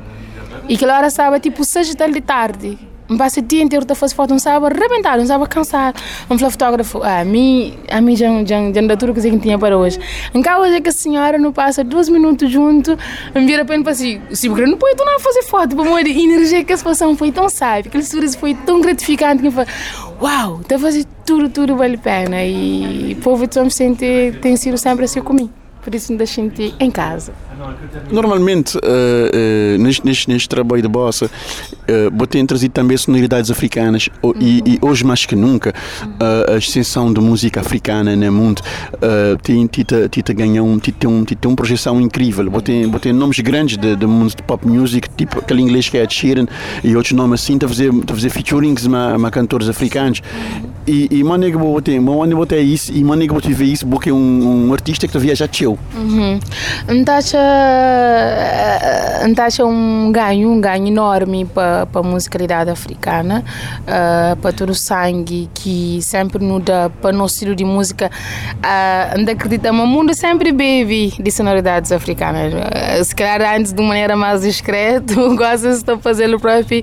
E 0.68 0.74
aquela 0.74 0.96
hora 0.96 1.06
estava 1.06 1.38
tipo 1.38 1.64
6 1.64 1.94
da 1.94 2.08
tarde 2.20 2.78
passa 3.16 3.40
o 3.40 3.42
dia 3.42 3.62
inteiro 3.62 3.86
a 3.88 3.94
fazer 3.94 4.14
foto, 4.14 4.30
não 4.30 4.38
sabe 4.38 4.66
arrebentar, 4.66 5.18
não 5.18 5.26
sabe 5.26 5.46
cansar. 5.48 5.94
Um 6.30 6.38
fotógrafo, 6.38 7.02
ah, 7.02 7.20
a 7.20 7.24
mim, 7.24 7.74
a 7.90 8.00
mim 8.00 8.16
já, 8.16 8.28
já, 8.44 8.72
já 8.72 8.96
tudo 8.96 9.14
que 9.14 9.38
tinha 9.38 9.58
para 9.58 9.76
hoje. 9.76 9.98
Em 10.34 10.40
hoje 10.40 10.76
é 10.76 10.80
que 10.80 10.88
a 10.88 10.92
senhora 10.92 11.38
não 11.38 11.52
passa 11.52 11.82
dois 11.82 12.08
minutos 12.08 12.50
junto, 12.50 12.96
me 13.34 13.46
vira 13.46 13.64
para 13.64 13.76
mim 13.76 13.82
para 13.82 13.92
assim, 13.92 14.20
se 14.32 14.48
porque 14.48 14.66
não 14.66 14.76
pode 14.76 14.96
não 14.98 15.20
fazer 15.20 15.42
foto, 15.44 15.76
para 15.76 15.88
a 15.88 16.00
energia 16.00 16.64
que 16.64 16.72
a 16.72 16.76
situação 16.76 17.16
foi 17.16 17.32
tão 17.32 17.48
sábia, 17.48 17.88
aquele 17.88 18.04
sorriso 18.04 18.38
foi 18.38 18.54
tão 18.54 18.80
gratificante 18.80 19.42
que 19.42 19.48
eu 19.48 19.52
falei, 19.52 19.72
uau, 20.20 20.60
está 20.60 20.76
a 20.76 20.78
fazer 20.78 21.04
tudo, 21.24 21.48
tudo 21.48 21.76
vale 21.76 21.96
a 21.96 21.98
pena. 21.98 22.44
E 22.44 23.16
o 23.18 23.22
povo 23.22 23.46
de 23.46 23.54
São 23.54 23.64
Vicente 23.64 24.38
tem 24.40 24.56
sido 24.56 24.76
sempre 24.78 25.04
assim 25.04 25.20
comigo 25.20 25.50
por 25.82 25.94
isso 25.94 26.12
ainda 26.12 26.24
senti 26.24 26.74
em 26.78 26.90
casa. 26.90 27.34
Normalmente, 28.10 28.76
uh, 28.76 28.80
uh, 28.80 29.78
neste, 29.82 30.04
neste, 30.04 30.28
neste, 30.28 30.48
trabalho 30.48 30.82
de 30.82 30.88
bossa, 30.88 31.26
uh, 31.26 32.10
botei 32.10 32.44
trazido 32.44 32.72
também 32.72 32.96
sonoridades 32.96 33.50
africanas 33.50 34.08
uhum. 34.22 34.34
e, 34.40 34.62
e, 34.66 34.78
hoje 34.82 35.04
mais 35.04 35.24
que 35.24 35.34
nunca 35.34 35.70
uh, 35.70 36.52
a 36.52 36.56
extensão 36.56 37.12
da 37.12 37.20
música 37.20 37.60
africana 37.60 38.14
no 38.16 38.32
mundo 38.32 38.60
uh, 38.94 39.36
tem 39.42 39.66
tita, 39.66 40.08
tita 40.08 40.32
ganhou 40.32 40.66
um, 40.66 40.78
tita, 40.78 41.08
um, 41.08 41.24
tita 41.24 41.48
uma 41.48 41.56
projeção 41.56 42.00
incrível. 42.00 42.50
Botei, 42.50 42.86
botei 42.86 43.12
nomes 43.12 43.38
grandes 43.40 43.76
do 43.76 44.08
mundo 44.08 44.34
de 44.34 44.42
pop 44.42 44.66
music, 44.66 45.08
tipo 45.16 45.38
aquele 45.38 45.62
inglês 45.62 45.88
que 45.88 45.98
é 45.98 46.02
Ed 46.02 46.12
Sheeran 46.12 46.46
e 46.82 46.94
outros 46.96 47.12
nomes 47.12 47.42
assim, 47.42 47.58
a 47.62 47.68
fazer, 47.68 47.90
a 47.90 48.14
fazer 48.14 48.30
featurings 48.30 48.86
com 48.86 49.30
cantores 49.30 49.68
africanos. 49.68 50.22
e, 50.86 51.08
e 51.10 51.24
maneira 51.24 51.56
que 51.56 51.62
você 51.62 51.82
tem, 51.82 52.00
maneira 52.00 52.36
você 52.36 52.46
tem 52.46 52.66
isso, 52.66 52.92
e 52.92 53.04
maneira 53.04 53.32
que 53.32 53.40
você 53.40 53.52
vê 53.52 53.64
isso, 53.66 53.86
porque 53.86 54.10
é 54.10 54.12
um, 54.12 54.68
um 54.68 54.72
artista 54.72 55.06
que 55.06 55.18
viaja 55.18 55.46
teu. 55.46 55.78
Uhum. 55.94 56.40
Ntacha, 56.88 57.38
ntacha 59.28 59.64
um 59.64 60.10
ganho, 60.12 60.50
um 60.50 60.60
ganho 60.60 60.86
enorme 60.86 61.44
para 61.44 61.88
a 61.92 62.02
musicalidade 62.02 62.70
africana, 62.70 63.44
uh, 63.82 64.36
para 64.36 64.52
todo 64.52 64.70
o 64.70 64.74
sangue 64.74 65.48
que 65.54 66.00
sempre 66.02 66.44
nos 66.44 66.62
dá 66.62 66.90
para 66.90 67.14
o 67.14 67.18
nosso 67.18 67.34
estilo 67.34 67.54
de 67.54 67.64
música. 67.64 68.10
Uh, 68.56 69.30
acreditamos, 69.30 69.84
o 69.84 69.86
mundo 69.86 70.14
sempre 70.14 70.52
bebe 70.52 71.14
de 71.18 71.30
sonoridades 71.30 71.92
africanas. 71.92 72.52
Uh, 72.52 73.04
se 73.04 73.14
calhar 73.14 73.56
antes 73.56 73.72
de 73.72 73.82
maneira 73.82 74.16
mais 74.16 74.42
discreta, 74.42 75.14
gosta 75.36 75.78
de 75.78 76.02
fazer 76.02 76.32
o 76.34 76.40
próprio, 76.40 76.82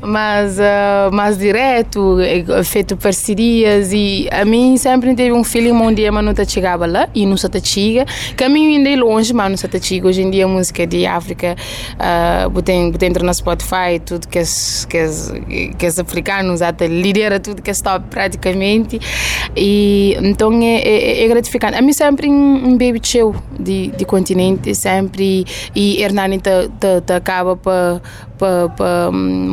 mas 0.00 0.58
uh, 0.58 1.12
mais 1.12 1.38
direto, 1.38 2.18
feito 2.64 2.96
parcerias 2.96 3.92
e 3.92 4.28
a 4.30 4.44
mim 4.44 4.76
sempre 4.76 5.14
teve 5.14 5.32
um 5.32 5.44
feeling 5.44 5.72
um 5.72 5.92
dia 5.92 6.10
mas 6.10 6.24
não 6.24 6.32
chegava 6.46 6.86
lá 6.86 7.08
e 7.14 7.26
não 7.26 7.36
se 7.36 7.48
chega 7.62 8.06
caminho 8.36 8.76
ainda 8.76 8.90
é 8.90 8.96
longe 8.96 9.32
mas 9.32 9.50
não 9.50 9.56
se 9.56 9.68
chega 9.82 9.95
hoje 10.02 10.22
em 10.22 10.30
dia 10.30 10.46
música 10.46 10.86
de 10.86 11.06
África 11.06 11.56
uh, 11.94 12.50
botei, 12.50 12.90
botei 12.90 13.08
entra 13.08 13.24
na 13.24 13.34
Spotify 13.34 14.00
tudo 14.04 14.28
que 14.28 14.38
é, 14.38 14.42
que 14.88 14.96
é, 14.96 15.08
que 15.78 15.86
é 15.86 15.88
africanos 15.88 16.62
até 16.62 16.86
lidera 16.86 17.40
tudo 17.40 17.62
que 17.62 17.70
é 17.70 17.74
top 17.74 18.06
praticamente. 18.10 18.98
E 19.56 20.16
então 20.20 20.52
é, 20.62 20.76
é, 20.76 21.24
é 21.24 21.28
gratificante. 21.28 21.76
A 21.76 21.82
mim 21.82 21.92
sempre 21.92 22.28
um, 22.28 22.76
baby 22.76 23.00
show 23.02 23.34
de, 23.58 23.88
de 23.88 24.04
continente 24.04 24.74
sempre. 24.74 25.46
E 25.74 26.02
Hernani 26.02 26.40
acaba 27.14 27.56
para 27.56 28.00
para 28.38 28.68
pa, 28.68 29.10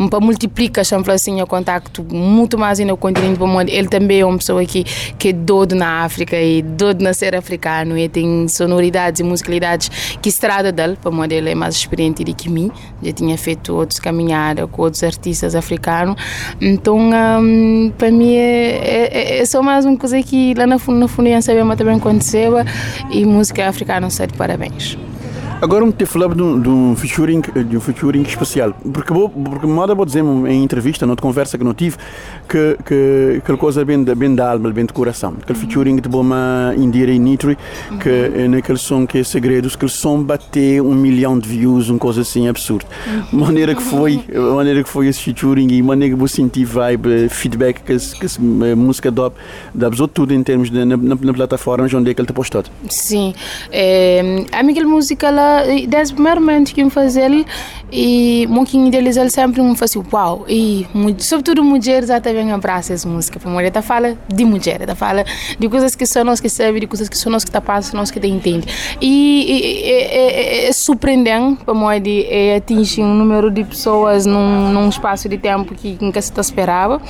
pa 0.09 0.19
multiplicar 0.19 0.85
assim 1.13 1.41
o 1.41 1.47
contacto 1.47 2.03
muito 2.03 2.57
mais 2.57 2.79
no 2.85 2.97
continente 2.97 3.37
para 3.37 3.47
mundo 3.47 3.69
ele 3.69 3.87
também 3.87 4.21
é 4.21 4.25
uma 4.25 4.37
pessoa 4.37 4.63
que 4.65 4.83
que 5.17 5.29
é 5.29 5.33
doido 5.33 5.75
na 5.75 6.03
África 6.03 6.39
e 6.39 6.61
doido 6.61 7.01
na 7.01 7.13
ser 7.13 7.35
africano 7.35 7.97
e 7.97 8.07
tem 8.09 8.47
sonoridades 8.47 9.21
e 9.21 9.23
musicalidades 9.23 10.17
que 10.21 10.29
estrada 10.29 10.71
dele 10.71 10.97
para 11.01 11.11
mundo 11.11 11.31
ele 11.31 11.49
é 11.49 11.55
mais 11.55 11.75
experiente 11.75 12.23
do 12.23 12.35
que 12.35 12.49
mim 12.49 12.71
já 13.01 13.11
tinha 13.13 13.37
feito 13.37 13.73
outros 13.73 13.99
caminhadas 13.99 14.69
com 14.71 14.81
outros 14.81 15.03
artistas 15.03 15.55
africanos 15.55 16.15
então 16.59 16.97
um, 16.97 17.91
para 17.97 18.11
mim 18.11 18.35
é, 18.35 19.09
é, 19.11 19.39
é, 19.39 19.45
só 19.45 19.61
mais 19.61 19.85
uma 19.85 19.97
coisa 19.97 20.21
que 20.21 20.53
lá 20.55 20.67
na 20.67 20.77
na 20.77 21.07
fundo 21.07 21.41
sabemos 21.41 21.77
também 21.77 21.95
aconteceu 21.95 22.53
e 23.11 23.25
música 23.25 23.67
africana 23.67 24.07
está 24.07 24.27
parabéns 24.37 24.97
Agora 25.63 25.85
me 25.85 25.93
te 25.93 26.05
falava 26.05 26.35
de 26.35 26.41
um, 26.41 26.59
de 26.59 26.67
um 26.67 26.93
featuring, 26.93 27.39
de 27.39 27.77
um 27.77 27.79
featuring 27.79 28.23
especial, 28.23 28.73
porque 28.91 29.13
vou, 29.13 29.29
porque 29.29 29.65
moda 29.65 29.95
vou 29.95 30.05
dizer 30.05 30.21
em 30.21 30.61
entrevista, 30.61 31.05
noutra 31.05 31.23
conversa 31.23 31.57
que 31.57 31.63
não 31.63 31.73
tive, 31.73 31.95
que 32.49 32.77
que 32.85 33.37
aquela 33.37 33.57
coisa 33.57 33.85
bem 33.85 34.03
bem 34.03 34.35
da 34.35 34.51
alma, 34.51 34.69
bem 34.71 34.85
do 34.85 34.93
coração, 34.93 35.35
aquele 35.41 35.57
featuring 35.57 35.95
de 36.01 36.09
Boma 36.09 36.73
Indira 36.75 37.13
e 37.13 37.17
Nitri, 37.17 37.57
que 38.01 38.09
é 38.09 38.45
naquele 38.49 38.77
som 38.77 39.07
que 39.07 39.19
é 39.19 39.23
segredos, 39.23 39.73
que 39.77 39.87
som 39.87 40.21
bater 40.21 40.81
um 40.81 40.93
milhão 40.93 41.39
de 41.39 41.47
views, 41.47 41.87
uma 41.87 41.97
coisa 41.97 42.19
assim 42.19 42.49
absurda. 42.49 42.85
maneira 43.31 43.73
que 43.73 43.81
foi, 43.81 44.21
maneira 44.35 44.83
que 44.83 44.89
foi 44.89 45.07
esse 45.07 45.21
featuring 45.21 45.69
e 45.71 45.81
maneira 45.81 46.13
que 46.13 46.19
vou 46.19 46.27
sentir 46.27 46.65
vibe, 46.65 47.29
feedback 47.29 47.83
que, 47.83 47.97
que 47.97 48.25
a 48.69 48.75
música 48.75 49.09
dá, 49.09 49.31
dá 49.73 49.89
tudo 50.13 50.33
em 50.33 50.43
termos 50.43 50.69
de 50.69 50.83
na, 50.83 50.97
na, 50.97 51.15
na 51.15 51.33
plataforma 51.33 51.85
onde 51.85 52.11
é 52.11 52.13
que 52.13 52.19
ele 52.19 52.25
está 52.25 52.33
postado. 52.33 52.69
Sim, 52.89 53.33
é, 53.71 54.43
a 54.51 54.61
minha 54.61 54.83
música 54.85 55.29
lá 55.29 55.52
desde 55.87 56.13
o 56.13 56.15
primeiro 56.15 56.41
momento 56.41 56.73
que 56.73 56.83
me 56.83 56.89
fazer 56.89 57.23
e 57.91 58.47
um 58.49 58.89
deles 58.89 59.17
ele 59.17 59.29
sempre 59.29 59.61
me 59.61 59.75
faz 59.75 59.95
uau 59.95 60.45
e 60.47 60.85
sobretudo 61.19 61.63
mulheres 61.63 62.09
até 62.09 62.33
vêm 62.33 62.51
abraçar 62.51 62.95
essa 62.95 63.07
música 63.07 63.39
para 63.39 63.49
mulher 63.49 63.71
tá 63.71 63.81
fala 63.81 64.17
de 64.27 64.45
mulher 64.45 64.85
tá 64.85 64.95
fala 64.95 65.23
de 65.57 65.69
coisas 65.69 65.95
que 65.95 66.05
só 66.05 66.23
nós 66.23 66.39
que 66.39 66.49
sabemos 66.49 66.81
de 66.81 66.87
coisas 66.87 67.07
que 67.07 67.17
só 67.17 67.29
nós 67.29 67.43
que 67.43 67.51
tá 67.51 67.61
passando 67.61 67.93
nós 67.93 68.11
que 68.11 68.19
te 68.19 68.27
entende. 68.27 68.67
E 69.01 69.83
é, 69.85 70.65
é, 70.65 70.67
é 70.67 70.73
surpreendente 70.73 71.63
para 71.63 71.73
mim 71.73 72.01
de 72.01 72.25
é, 72.29 72.55
atingir 72.57 73.01
um 73.01 73.13
número 73.13 73.49
de 73.49 73.63
pessoas 73.63 74.25
num, 74.25 74.71
num 74.71 74.89
espaço 74.89 75.29
de 75.29 75.37
tempo 75.37 75.73
que 75.73 75.97
nunca 76.01 76.21
se 76.21 76.31
esperava. 76.39 77.01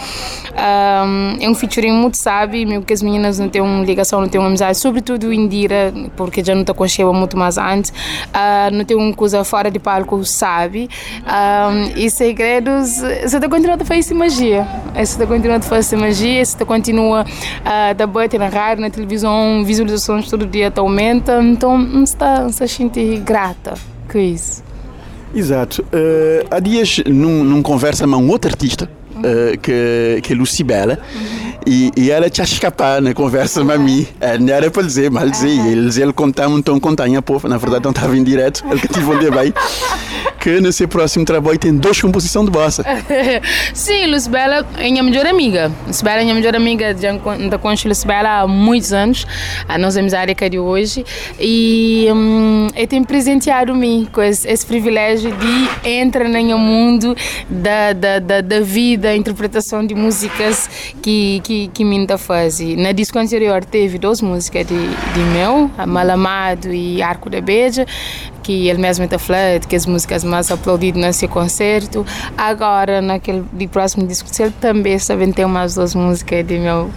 Um, 0.54 1.38
é 1.42 1.50
um 1.50 1.56
featuring 1.56 1.94
muito 1.94 2.18
sabe 2.18 2.66
mesmo 2.66 2.86
que 2.86 2.94
as 2.94 3.02
meninas 3.02 3.40
não 3.40 3.50
uma 3.64 3.84
ligação 3.84 4.22
não 4.22 4.28
uma 4.40 4.48
amizade 4.48 4.78
sobretudo 4.78 5.34
Indira 5.34 5.94
porque 6.16 6.44
já 6.44 6.54
não 6.54 6.62
está 6.62 6.74
com 6.74 6.86
muito 7.14 7.38
mais 7.38 7.58
antes 7.58 7.92
uh, 8.34 8.76
não 8.76 8.84
tem 8.84 8.98
uma 8.98 9.14
coisa 9.14 9.44
fora 9.44 9.70
de 9.70 9.80
palco, 9.80 10.24
sabe? 10.26 10.90
Um, 11.24 11.98
e 11.98 12.10
segredos, 12.10 12.98
você 12.98 13.38
está 13.38 13.48
continuando 13.48 13.84
a 13.84 13.86
fazer 13.86 14.14
magia. 14.14 14.68
Você 14.94 15.02
está 15.02 15.26
continuando 15.26 15.66
a 15.66 15.70
fazer 15.70 15.96
magia, 15.96 16.44
você 16.44 16.66
continua 16.66 17.26
a 17.64 18.04
uh, 18.04 18.08
bater 18.08 18.40
na 18.40 18.50
rádio, 18.50 18.82
na 18.82 18.90
televisão, 18.90 19.64
visualizações 19.64 20.30
todo 20.30 20.46
dia 20.46 20.72
tá 20.72 20.82
aumenta, 20.82 21.42
então 21.42 21.78
não 21.78 22.04
está 22.04 22.50
se 22.50 22.68
sente 22.68 23.18
grata 23.18 23.76
com 24.12 24.18
isso. 24.18 24.64
Exato. 25.34 25.82
Uh, 25.84 26.46
há 26.52 26.60
dias, 26.60 27.02
num, 27.08 27.44
num 27.44 27.62
conversa 27.62 28.08
com 28.08 28.16
um 28.16 28.30
outro 28.30 28.50
artista, 28.52 28.90
uh, 29.24 29.58
que, 29.60 30.20
que 30.22 30.34
é 30.34 30.36
Lucibela. 30.36 31.00
E, 31.66 31.92
e 31.96 32.12
ela 32.12 32.30
tinha 32.30 32.44
escapado 32.44 33.04
na 33.04 33.14
conversa 33.14 33.64
com 33.64 33.78
mim. 33.78 34.06
É, 34.20 34.38
não 34.38 34.54
era 34.54 34.70
para 34.70 34.84
dizer, 34.84 35.10
mas 35.10 35.32
dizer. 35.32 35.72
Eles 35.72 35.98
ele 35.98 36.14
contaram, 36.14 36.58
então 36.58 36.80
contaram, 36.80 37.22
povo. 37.22 37.48
Na 37.48 37.58
verdade, 37.58 37.84
não 37.84 37.92
estava 37.92 38.16
em 38.18 38.24
direto. 38.24 38.64
Ele 38.70 38.80
que 38.80 38.88
tive 38.88 39.06
um 39.06 39.32
bem. 39.32 39.54
Que 40.40 40.60
nesse 40.60 40.86
próximo 40.86 41.24
trabalho 41.24 41.58
tem 41.58 41.74
duas 41.74 42.02
composições 42.02 42.44
de 42.48 42.52
bossa. 42.52 42.84
Sim, 43.74 44.08
Lucibela 44.08 44.68
é 44.78 44.92
minha 44.92 45.02
melhor 45.02 45.26
amiga. 45.26 45.72
Lucibela 45.88 46.20
é 46.20 46.24
minha 46.24 46.36
melhor 46.36 46.56
amiga. 46.56 46.94
Já 46.98 47.18
conheço 47.58 47.88
Lucibela 47.88 48.42
há 48.42 48.48
muitos 48.48 48.92
anos. 48.92 49.26
A 49.70 49.78
nossa 49.78 50.00
amizade 50.00 50.36
é 50.38 50.50
de 50.50 50.60
hoje. 50.60 51.06
E 51.40 52.08
hum, 52.12 52.68
ele 52.76 52.88
tem 52.88 53.04
presenteado-me 53.04 54.08
com 54.12 54.22
esse, 54.22 54.46
esse, 54.50 54.66
privilégio 54.66 55.32
de 55.32 55.90
entrar 55.90 56.28
no 56.28 56.58
mundo 56.58 57.16
da, 57.50 57.94
da, 57.94 58.20
da, 58.20 58.42
da 58.42 58.60
vida, 58.60 59.13
interpretação 59.16 59.86
de 59.86 59.96
músicas 59.96 60.70
que, 61.02 61.42
que 61.44 61.68
que, 61.68 61.84
Minta 61.84 62.18
faz. 62.18 62.60
Na 62.78 62.92
disco 62.92 63.20
anterior 63.20 63.64
teve 63.64 63.98
duas 63.98 64.22
músicas 64.22 64.66
de, 64.66 64.76
de 64.76 65.20
meu, 65.34 65.70
Malamado 65.88 66.74
e 66.74 67.02
Arco 67.02 67.30
da 67.30 67.42
Beija, 67.42 67.86
que 68.44 68.68
ele 68.68 68.80
mesmo 68.80 69.06
está 69.06 69.18
falando, 69.18 69.66
que 69.68 69.76
as 69.76 69.86
músicas 69.86 70.24
mais 70.24 70.52
aplaudidas 70.52 71.02
nesse 71.02 71.28
concerto. 71.28 72.06
Agora, 72.38 73.02
naquele 73.02 73.44
de 73.54 73.68
próximo 73.68 74.06
disco, 74.06 74.30
ele 74.40 74.54
também 74.60 74.98
também 75.00 75.32
tem 75.32 75.46
mais 75.46 75.76
duas 75.76 75.96
músicas 75.96 76.46
de 76.46 76.60
meu 76.60 76.86
uh, 76.86 76.92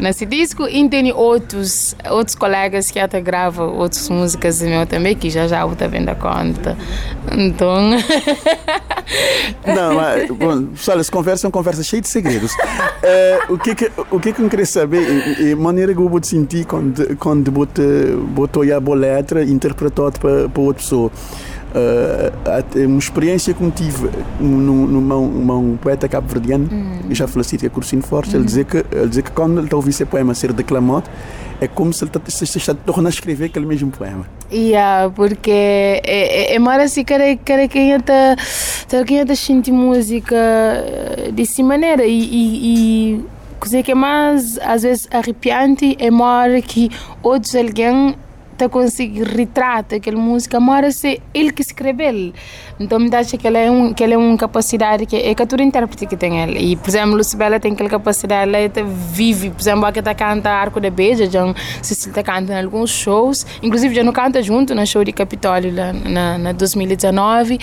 nesse 0.00 0.24
disco. 0.24 0.68
E 0.68 0.88
tem 0.88 1.12
outros, 1.12 1.96
outros 2.10 2.36
colegas 2.36 2.90
que 2.90 2.98
até 2.98 3.20
gravam 3.20 3.74
outras 3.76 4.08
músicas 4.08 4.58
de 4.58 4.66
meu 4.66 4.86
também, 4.86 5.16
que 5.16 5.28
já 5.30 5.48
já 5.48 5.62
eu 5.62 5.74
também 5.74 6.04
dá 6.04 6.14
conta. 6.14 6.76
Então. 7.32 7.90
Não, 9.66 9.94
mas, 9.94 10.28
bom, 10.30 10.66
pessoal, 10.66 10.98
essa 10.98 11.10
conversa 11.10 11.46
é 11.46 11.48
uma 11.48 11.52
conversa 11.52 11.82
cheia 11.82 12.02
de 12.02 12.08
segredos. 12.08 12.52
É, 13.02 13.40
o, 13.48 13.58
que 13.58 13.74
que, 13.74 13.90
o 14.10 14.18
que 14.18 14.32
que 14.32 14.42
eu 14.42 14.48
queria 14.48 14.66
saber 14.66 15.40
é 15.40 15.52
a 15.52 15.56
maneira 15.56 15.94
que 15.94 16.00
eu 16.00 16.08
vou 16.08 16.22
sentir 16.22 16.64
quando, 16.64 17.16
quando 17.16 17.50
botou 17.50 18.62
a 18.62 18.80
boa 18.80 18.96
letra 18.96 19.44
interpretado 19.56 20.18
para, 20.20 20.48
para 20.48 20.62
outra 20.62 20.82
pessoa. 20.82 21.10
Uh, 21.76 22.86
uma 22.86 22.98
experiência 22.98 23.52
que 23.52 23.70
tive 23.70 24.08
numa, 24.40 25.16
numa, 25.16 25.56
um 25.56 25.76
poeta 25.76 26.08
cabo-verdiano, 26.08 26.68
hum. 26.72 27.00
já 27.10 27.28
faleci 27.28 27.58
que 27.58 27.66
é 27.66 27.68
Cursino 27.68 28.02
Forte, 28.02 28.34
hum. 28.34 28.38
ele, 28.38 28.46
dizia 28.46 28.64
que, 28.64 28.78
ele 28.78 29.08
dizia 29.08 29.22
que 29.22 29.30
quando 29.30 29.58
ele 29.58 29.66
está 29.66 29.76
a 29.76 29.78
ouvir 29.78 29.90
esse 29.90 30.04
poema 30.06 30.34
ser 30.34 30.54
declamado, 30.54 31.10
é 31.60 31.66
como 31.66 31.92
se 31.92 32.04
ele 32.04 32.12
está, 32.16 32.44
está 32.44 32.74
tornando 32.74 33.08
a 33.08 33.10
escrever 33.10 33.46
aquele 33.46 33.66
mesmo 33.66 33.90
poema. 33.90 34.26
Yeah, 34.50 35.10
porque 35.10 35.50
é, 35.50 36.52
é, 36.52 36.54
é 36.54 36.58
mais 36.58 36.82
assim, 36.82 37.04
cara, 37.04 37.36
cara 37.44 37.66
quem 37.68 37.90
está 37.90 38.36
quem 39.04 39.18
está 39.18 39.34
sentir 39.34 39.72
música 39.72 40.36
dessa 41.32 41.62
maneira 41.62 42.04
e, 42.06 42.20
e, 42.20 43.16
e 43.16 43.24
coisa 43.58 43.82
que 43.82 43.90
é 43.92 43.94
mais 43.94 44.58
às 44.58 44.82
vezes 44.82 45.08
arrepiante 45.10 45.96
é 45.98 46.10
mais 46.10 46.64
que 46.64 46.90
outros 47.22 47.54
alguém 47.54 48.14
tá 48.56 48.68
conseguir 48.68 49.22
retratar 49.24 49.98
aquela 49.98 50.18
música, 50.18 50.58
mora 50.58 50.90
ser 50.90 51.20
ele 51.34 51.52
que 51.52 51.62
escreveu. 51.62 52.32
Então 52.78 52.98
me 52.98 53.14
acha 53.14 53.36
que 53.36 53.46
ela 53.46 53.58
é 53.58 53.70
um 53.70 53.92
que 53.92 54.02
ela 54.02 54.14
é 54.14 54.16
uma 54.16 54.36
capacidade 54.36 55.06
que 55.06 55.16
é 55.16 55.34
que 55.34 55.46
todo 55.46 55.62
intérprete 55.62 56.06
que 56.06 56.16
tem 56.16 56.42
ela. 56.42 56.58
E 56.58 56.76
por 56.76 56.88
exemplo, 56.88 57.16
Lucibela 57.16 57.58
tem 57.60 57.72
aquela 57.72 57.88
capacidade, 57.88 58.52
ela 58.52 58.68
tá 58.68 58.82
vive, 58.82 59.50
por 59.50 59.60
exemplo, 59.60 59.92
que 59.92 60.02
tá 60.02 60.14
canta 60.14 60.50
Arco 60.50 60.80
da 60.80 60.90
Beija, 60.90 61.30
já 61.30 61.54
se 61.82 62.10
tá 62.10 62.22
canta 62.22 62.52
em 62.52 62.64
alguns 62.64 62.90
shows, 62.90 63.46
inclusive 63.62 63.94
já 63.94 64.02
não 64.02 64.12
canta 64.12 64.42
junto 64.42 64.74
na 64.74 64.84
show 64.84 65.04
de 65.04 65.12
Capitólio 65.12 65.74
lá 65.74 65.92
na, 65.92 66.38
na 66.38 66.52
2019 66.52 67.58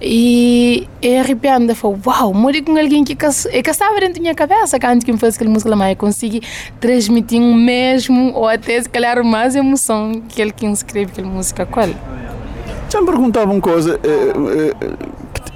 e 0.00 0.86
é 1.02 1.20
arrepiando, 1.20 1.74
foi 1.74 1.96
uau, 2.06 2.32
morri 2.34 2.62
com 2.62 2.76
alguém 2.76 3.04
que 3.04 3.12
é 3.12 3.62
que 3.62 3.70
estava 3.70 3.98
dentro 4.00 4.14
da 4.14 4.20
minha 4.20 4.34
cabeça, 4.34 4.78
canto 4.78 5.04
que 5.04 5.12
me 5.12 5.18
faz 5.18 5.34
aquela 5.34 5.50
música, 5.50 5.74
mas 5.74 5.90
eu 5.90 5.96
consegui 5.96 6.42
transmitir 6.80 7.40
um 7.40 7.54
mesmo 7.54 8.32
ou 8.34 8.48
até 8.48 8.80
se 8.80 8.88
calhar 8.88 9.22
mais 9.24 9.56
emoção 9.56 10.22
aquele 10.38 10.52
que 10.52 10.66
escreve 10.66 11.10
aquela 11.10 11.28
música 11.28 11.66
qual? 11.66 11.88
Já 12.90 13.00
me 13.00 13.06
perguntava 13.06 13.50
uma 13.50 13.60
coisa, 13.60 14.00
eh, 14.02 14.72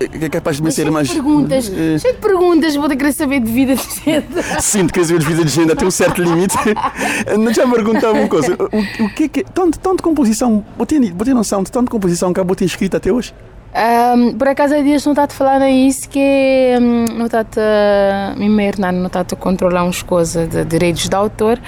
eh, 0.01 0.09
que 0.19 0.25
é 0.25 0.29
capaz 0.29 0.57
de 0.57 0.63
me 0.63 0.71
ser 0.71 0.83
Cheio 0.83 0.89
de 0.89 0.93
mais. 0.93 1.11
perguntas, 1.11 1.69
Eh, 1.75 1.99
cheio 1.99 2.15
de 2.15 2.21
perguntas, 2.21 2.75
vou 2.77 2.89
ter 2.89 2.97
querer 2.97 3.13
saber 3.13 3.41
de 3.41 3.51
vida 3.51 3.75
de 3.75 3.83
gente. 3.83 4.27
Sim, 4.61 4.87
de 4.87 4.93
querer 4.93 5.07
saber 5.07 5.19
de 5.21 5.27
vida 5.27 5.45
de 5.45 5.51
gente 5.51 5.73
até 5.73 5.87
um 5.87 5.91
certo 5.91 6.21
limite. 6.21 6.55
Não 7.39 7.55
já 7.55 7.65
me 7.65 7.75
perguntava 7.75 8.19
uma 8.19 8.29
coisa. 8.29 8.55
O, 9.01 9.05
o 9.05 9.15
que 9.15 9.25
é 9.25 9.29
que. 9.29 9.45
Tanto, 9.45 9.79
tanto 9.79 10.03
composição. 10.03 10.63
Botei, 10.77 10.99
botei 11.13 11.33
noção 11.33 11.63
de 11.63 11.71
tanto 11.71 11.91
composição 11.91 12.33
que 12.35 12.41
a 12.41 12.45
botei 12.45 12.67
escrita 12.67 12.97
até 12.99 13.11
hoje? 13.11 13.33
Um, 13.75 14.35
por 14.37 14.49
acaso 14.49 14.75
há 14.75 14.83
dias 14.83 15.03
não 15.07 15.13
está 15.13 15.25
a 15.25 15.29
falar 15.29 15.67
isso 15.71 16.07
que 16.07 16.77
um, 16.79 17.07
não 17.17 17.25
está 17.25 17.41
a 17.41 18.35
me 18.37 18.67
Hernani 18.67 18.99
não 18.99 19.07
está 19.07 19.21
a 19.21 19.25
controlar 19.37 19.85
umas 19.85 20.03
coisas 20.03 20.47
de 20.47 20.63
direitos 20.67 21.09
de 21.09 21.17
autor 21.17 21.59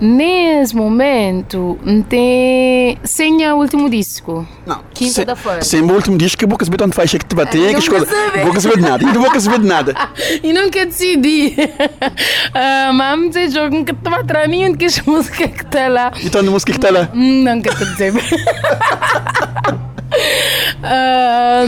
nesse 0.00 0.74
momento 0.74 1.78
tem 2.08 2.98
sem 3.04 3.46
o 3.52 3.56
último 3.56 3.90
disco 3.90 4.48
Não. 4.64 4.80
quinta-feira 4.94 5.62
Sem 5.62 5.82
o 5.82 5.92
último 5.92 6.16
disco 6.16 6.38
que 6.38 6.46
boca 6.46 6.64
saber 6.64 6.82
onde 6.82 6.94
faz, 6.94 7.14
é 7.14 7.18
que 7.18 7.26
te 7.26 7.34
bater, 7.34 7.60
Não 7.60 7.68
que 7.68 7.76
as 7.76 7.88
quer 7.88 7.90
coisas. 7.90 8.44
Boca 8.46 8.60
saber 8.60 8.76
de 8.76 8.82
nada. 8.82 9.02
E 9.02 9.06
não 9.06 9.20
vou 9.20 9.40
saber 9.40 9.58
de 9.58 9.66
nada. 9.66 9.94
e 10.42 10.52
não 10.52 10.70
quer 10.70 10.86
decidir 10.86 11.56
uh, 11.58 12.92
mas 12.94 13.18
me 13.18 13.28
dizer 13.28 13.50
jogo 13.50 13.76
nunca 13.76 13.92
estava 13.92 14.20
atrás 14.20 14.48
nenhum 14.48 14.74
que 14.74 14.86
as 14.86 14.98
músicas 15.02 15.50
que 15.50 15.62
está 15.62 15.88
lá 15.88 16.10
Então 16.24 16.40
a 16.40 16.44
música 16.44 16.72
que 16.72 16.78
está 16.78 16.90
lá. 16.90 17.10
Não 17.12 17.60
quero 17.60 17.76
te 17.76 17.84
dizer. 17.84 18.14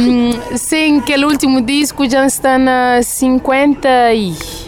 Um, 0.01 0.57
sim, 0.57 0.99
aquele 0.99 1.25
último 1.25 1.61
disco 1.61 2.09
já 2.09 2.27
está 2.27 2.59
na 2.59 3.03
50 3.03 3.89
e. 4.15 4.66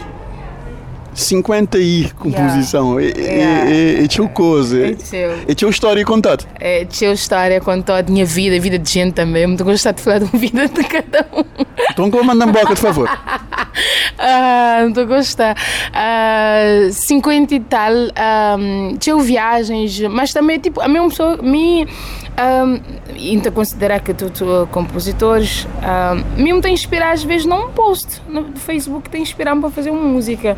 50 1.18 1.78
e 1.78 2.10
composição. 2.16 3.00
E, 3.00 3.08
Yeah. 3.18 3.70
e, 3.70 4.00
e, 4.00 4.04
e 4.04 4.08
tinha 4.08 4.28
coisa. 4.28 4.78
É 4.86 5.54
teu. 5.54 5.68
História 5.70 6.04
contada. 6.04 6.44
É, 6.60 6.84
tinha 6.84 7.12
história 7.12 7.60
com 7.60 7.80
toda 7.82 8.00
a 8.00 8.02
minha 8.02 8.24
vida, 8.24 8.56
a 8.56 8.60
vida 8.60 8.78
de 8.78 8.90
gente 8.90 9.14
também. 9.14 9.46
Muito 9.46 9.64
gostar 9.64 9.92
de 9.92 10.00
falar 10.02 10.20
da 10.20 10.26
vida 10.26 10.66
de 10.68 10.84
cada 10.84 11.26
um. 11.32 11.44
Então, 11.90 12.10
como 12.10 12.24
mandar 12.24 12.46
boca, 12.46 12.68
por 12.68 12.76
favor. 12.76 13.08
Ah, 14.20 14.84
Estou 14.88 15.04
a 15.04 15.06
gostar. 15.06 15.56
Ah, 15.92 16.88
50 16.90 17.54
e 17.54 17.60
tal. 17.60 17.92
Um, 18.58 18.96
tinha 18.98 19.16
viagens, 19.18 20.00
mas 20.10 20.32
também, 20.32 20.58
tipo, 20.58 20.80
a 20.80 20.88
mesma 20.88 21.08
pessoa 21.08 21.36
me. 21.36 21.86
Um, 22.40 22.80
ainda 23.16 23.50
considerar 23.50 23.98
que 24.00 24.14
tu, 24.14 24.30
tu 24.30 24.68
compositores 24.70 25.66
um, 25.82 26.40
mesmo 26.40 26.60
te 26.60 26.68
inspirar 26.68 27.10
às 27.10 27.24
vezes 27.24 27.44
num 27.44 27.70
post 27.70 28.22
no 28.28 28.52
Facebook 28.54 29.10
te 29.10 29.18
inspirar 29.18 29.56
para 29.56 29.68
fazer 29.70 29.90
uma 29.90 30.04
música 30.04 30.56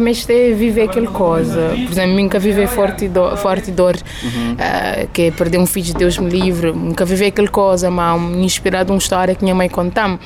nunca 0.00 0.10
estive 0.10 0.52
a 0.52 0.56
viver 0.56 0.82
aquela 0.82 1.06
coisa 1.06 1.70
por 1.70 1.92
exemplo 1.92 2.16
nunca 2.16 2.38
viver 2.38 2.66
forte 2.68 3.08
dor, 3.08 3.36
forte 3.36 3.70
dor. 3.70 3.96
Ah, 4.58 5.06
que 5.12 5.22
é 5.22 5.30
perder 5.30 5.58
um 5.58 5.66
filho 5.66 5.86
de 5.86 5.94
Deus 5.94 6.18
me 6.18 6.30
livre. 6.30 6.72
Nunca 6.72 7.04
viver 7.04 7.26
aquela 7.26 7.48
coisa 7.48 7.90
mas 7.90 8.20
de 8.84 8.90
uma 8.90 8.98
história 8.98 9.34
que 9.34 9.42
minha 9.42 9.54
mãe 9.54 9.68
contava 9.68 10.18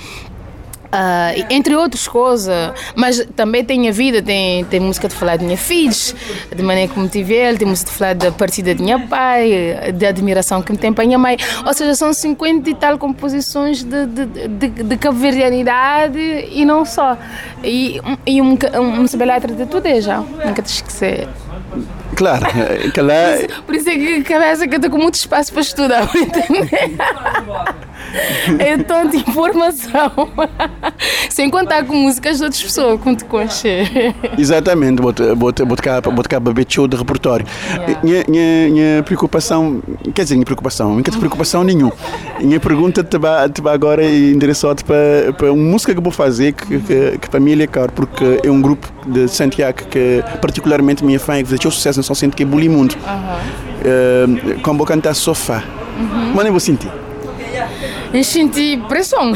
ah, 0.90 1.32
entre 1.50 1.74
outras 1.76 2.08
coisas, 2.08 2.72
mas 2.94 3.26
também 3.36 3.64
tem 3.64 3.88
a 3.88 3.92
vida, 3.92 4.22
tem, 4.22 4.64
tem 4.64 4.80
música 4.80 5.08
de 5.08 5.14
falar 5.14 5.36
de 5.36 5.44
minha 5.44 5.56
filhos, 5.56 6.14
de 6.54 6.62
maneira 6.62 6.92
como 6.92 7.08
tive 7.08 7.34
ele, 7.34 7.58
tem 7.58 7.68
música 7.68 7.90
de 7.90 7.96
falar 7.96 8.14
da 8.14 8.32
partida 8.32 8.74
de 8.74 8.82
minha 8.82 8.98
pai, 8.98 9.92
de 9.94 10.06
admiração 10.06 10.62
que 10.62 10.72
me 10.72 10.78
tem 10.78 10.92
para 10.92 11.04
minha 11.04 11.18
mãe. 11.18 11.36
Ou 11.66 11.74
seja, 11.74 11.94
são 11.94 12.12
50 12.12 12.70
e 12.70 12.74
tal 12.74 12.98
composições 12.98 13.82
de, 13.82 14.06
de, 14.06 14.26
de, 14.26 14.68
de 14.68 14.96
cabo-verdianidade 14.96 16.18
e 16.18 16.64
não 16.64 16.84
só. 16.84 17.18
E, 17.62 18.00
e 18.26 18.40
um, 18.40 18.56
um, 18.74 19.00
um 19.00 19.06
saber 19.06 19.26
letra 19.26 19.52
de 19.52 19.66
tudo 19.66 19.86
é 19.86 20.00
já, 20.00 20.18
nunca 20.18 20.62
te 20.62 20.72
esquecer. 20.72 21.28
Claro, 22.16 22.46
é 22.46 22.90
que 22.90 23.00
lá. 23.00 23.14
Por 23.64 23.74
isso 23.74 23.88
é 23.88 23.94
que 23.94 24.14
a 24.16 24.24
cabeça 24.24 24.66
que 24.66 24.74
eu 24.74 24.78
estou 24.78 24.90
com 24.90 24.98
muito 24.98 25.14
espaço 25.14 25.52
para 25.52 25.62
estudar, 25.62 26.08
entender? 26.16 26.96
É 28.58 28.76
tanta 28.78 29.16
informação. 29.16 30.12
Sem 31.30 31.50
contar 31.50 31.84
com 31.84 31.94
músicas 31.94 32.38
de 32.38 32.44
outras 32.44 32.62
pessoas, 32.62 33.00
com 33.00 33.14
te 33.14 33.24
conche. 33.24 33.68
Exatamente, 34.38 35.00
bota 35.02 35.34
cá, 36.28 36.40
beber 36.40 36.66
show 36.68 36.88
de 36.88 36.96
repertório. 36.96 37.46
Minha, 38.02 38.24
minha, 38.28 38.68
minha 38.70 39.02
preocupação, 39.02 39.82
quer 40.14 40.22
dizer, 40.22 40.34
minha 40.34 40.44
preocupação, 40.44 40.94
não 40.94 41.02
tenho 41.02 41.18
preocupação 41.18 41.64
nenhuma. 41.64 41.92
Minha 42.40 42.60
pergunta 42.60 43.04
te 43.04 43.18
vai, 43.18 43.48
te 43.48 43.60
vai 43.60 43.74
agora 43.74 44.04
endereçada 44.04 44.82
para, 44.84 45.32
para 45.36 45.52
uma 45.52 45.70
música 45.70 45.94
que 45.94 46.00
vou 46.00 46.12
fazer 46.12 46.52
que, 46.52 46.78
que, 46.80 47.18
que 47.18 47.30
para 47.30 47.40
mim 47.40 47.60
é 47.60 47.66
caro, 47.66 47.92
porque 47.92 48.40
é 48.42 48.50
um 48.50 48.60
grupo 48.60 48.88
de 49.06 49.28
Santiago 49.28 49.78
que 49.90 50.22
particularmente 50.40 51.04
minha 51.04 51.20
fã, 51.20 51.38
que 51.42 51.44
fez 51.44 51.60
sucesso 51.62 51.98
no 51.98 52.04
São 52.04 52.14
Centro, 52.14 52.36
que 52.36 52.42
é 52.42 52.46
Bulimundo. 52.46 52.94
Uh, 52.94 54.60
como 54.60 54.78
vou 54.78 54.86
cantar 54.86 55.14
Sofá. 55.14 55.62
Mas 56.34 56.42
nem 56.44 56.50
vou 56.50 56.60
sentir. 56.60 56.90
Senti 58.24 58.76
pressão. 58.88 59.32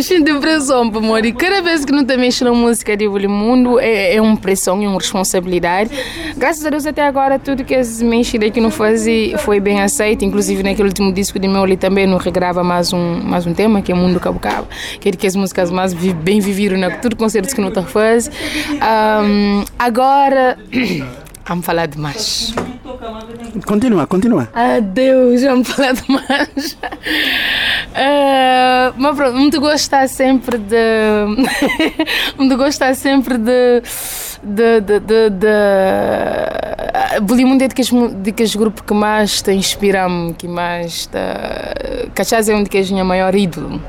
senti 0.00 0.32
pressão, 0.40 0.82
amor. 0.82 1.24
E 1.24 1.32
cada 1.32 1.60
vez 1.60 1.84
que 1.84 1.92
não 1.92 2.04
te 2.04 2.16
mexes 2.16 2.40
na 2.42 2.52
música 2.52 2.96
de 2.96 3.08
Mundo 3.08 3.78
é, 3.80 4.14
é 4.14 4.20
uma 4.22 4.36
pressão 4.36 4.80
e 4.82 4.86
uma 4.86 4.98
responsabilidade. 4.98 5.90
Graças 6.36 6.64
a 6.64 6.70
Deus, 6.70 6.86
até 6.86 7.02
agora, 7.02 7.38
tudo 7.38 7.64
que 7.64 7.74
as 7.74 8.00
mexida 8.00 8.48
que 8.50 8.60
não 8.60 8.70
fazia 8.70 9.36
foi 9.38 9.60
bem 9.60 9.80
aceito. 9.80 10.24
Inclusive, 10.24 10.62
naquele 10.62 10.88
último 10.88 11.12
disco 11.12 11.38
de 11.38 11.48
meu 11.48 11.62
ali 11.62 11.76
também 11.76 12.06
não 12.06 12.16
regrava 12.16 12.62
mais 12.62 12.92
um, 12.92 13.20
mais 13.22 13.46
um 13.46 13.52
tema, 13.52 13.82
que 13.82 13.90
é 13.92 13.94
Mundo 13.94 14.18
Cabo 14.20 14.38
Cabo. 14.38 14.68
Que 15.00 15.08
é 15.08 15.12
de 15.12 15.18
que 15.18 15.26
as 15.26 15.34
músicas 15.36 15.70
mais 15.70 15.92
vi- 15.92 16.14
bem 16.14 16.40
vividas 16.40 16.78
na 16.78 16.90
tudo 16.90 17.16
concertos 17.16 17.52
que 17.52 17.60
não 17.60 17.68
está 17.68 17.82
faz. 17.82 18.30
Um, 18.70 19.64
agora, 19.78 20.56
vamos 21.46 21.66
falar 21.66 21.86
demais. 21.86 22.54
Continua, 23.66 24.06
continua. 24.06 24.48
Adeus, 24.54 25.40
já 25.40 25.54
me 25.54 25.64
falei 25.64 25.92
demais. 25.94 26.78
Ah, 27.94 28.92
mas 28.96 29.16
pronto, 29.16 29.38
muito 29.38 29.60
gostar 29.60 30.08
sempre 30.08 30.58
de. 30.58 30.76
muito 32.36 32.56
gostar 32.56 32.94
sempre 32.94 33.38
de. 33.38 33.82
de. 34.42 34.80
de. 34.80 35.00
de. 35.00 35.30
de 35.30 35.48
Bulimundo 37.22 37.64
é 37.64 37.68
de 37.68 37.74
que, 37.74 37.82
de 37.82 38.32
que 38.32 38.56
grupo 38.56 38.82
que 38.82 38.94
mais 38.94 39.42
te 39.42 39.52
inspira-me, 39.52 40.32
que 40.34 40.48
mais 40.48 41.06
te. 41.06 41.18
Cachás 42.14 42.48
é 42.48 42.54
um 42.54 42.62
de 42.62 42.70
que 42.70 42.78
és 42.78 42.90
minha 42.90 43.04
maior 43.04 43.34
ídolo. 43.34 43.80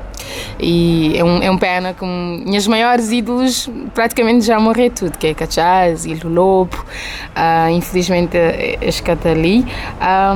E 0.58 1.16
é 1.16 1.24
um, 1.24 1.42
é 1.42 1.50
um 1.50 1.58
pena 1.58 1.92
que 1.92 2.04
minhas 2.04 2.66
maiores 2.66 3.10
ídolos 3.10 3.68
praticamente 3.94 4.44
já 4.44 4.58
morreram 4.58 4.94
tudo, 4.94 5.18
que 5.18 5.28
é 5.28 5.34
Cachaz 5.34 6.06
e 6.06 6.14
Lobo, 6.14 6.84
ah, 7.34 7.70
infelizmente 7.70 8.36
este 8.94 9.10
está 9.10 9.30
ali. 9.30 9.64
Ah, 10.00 10.34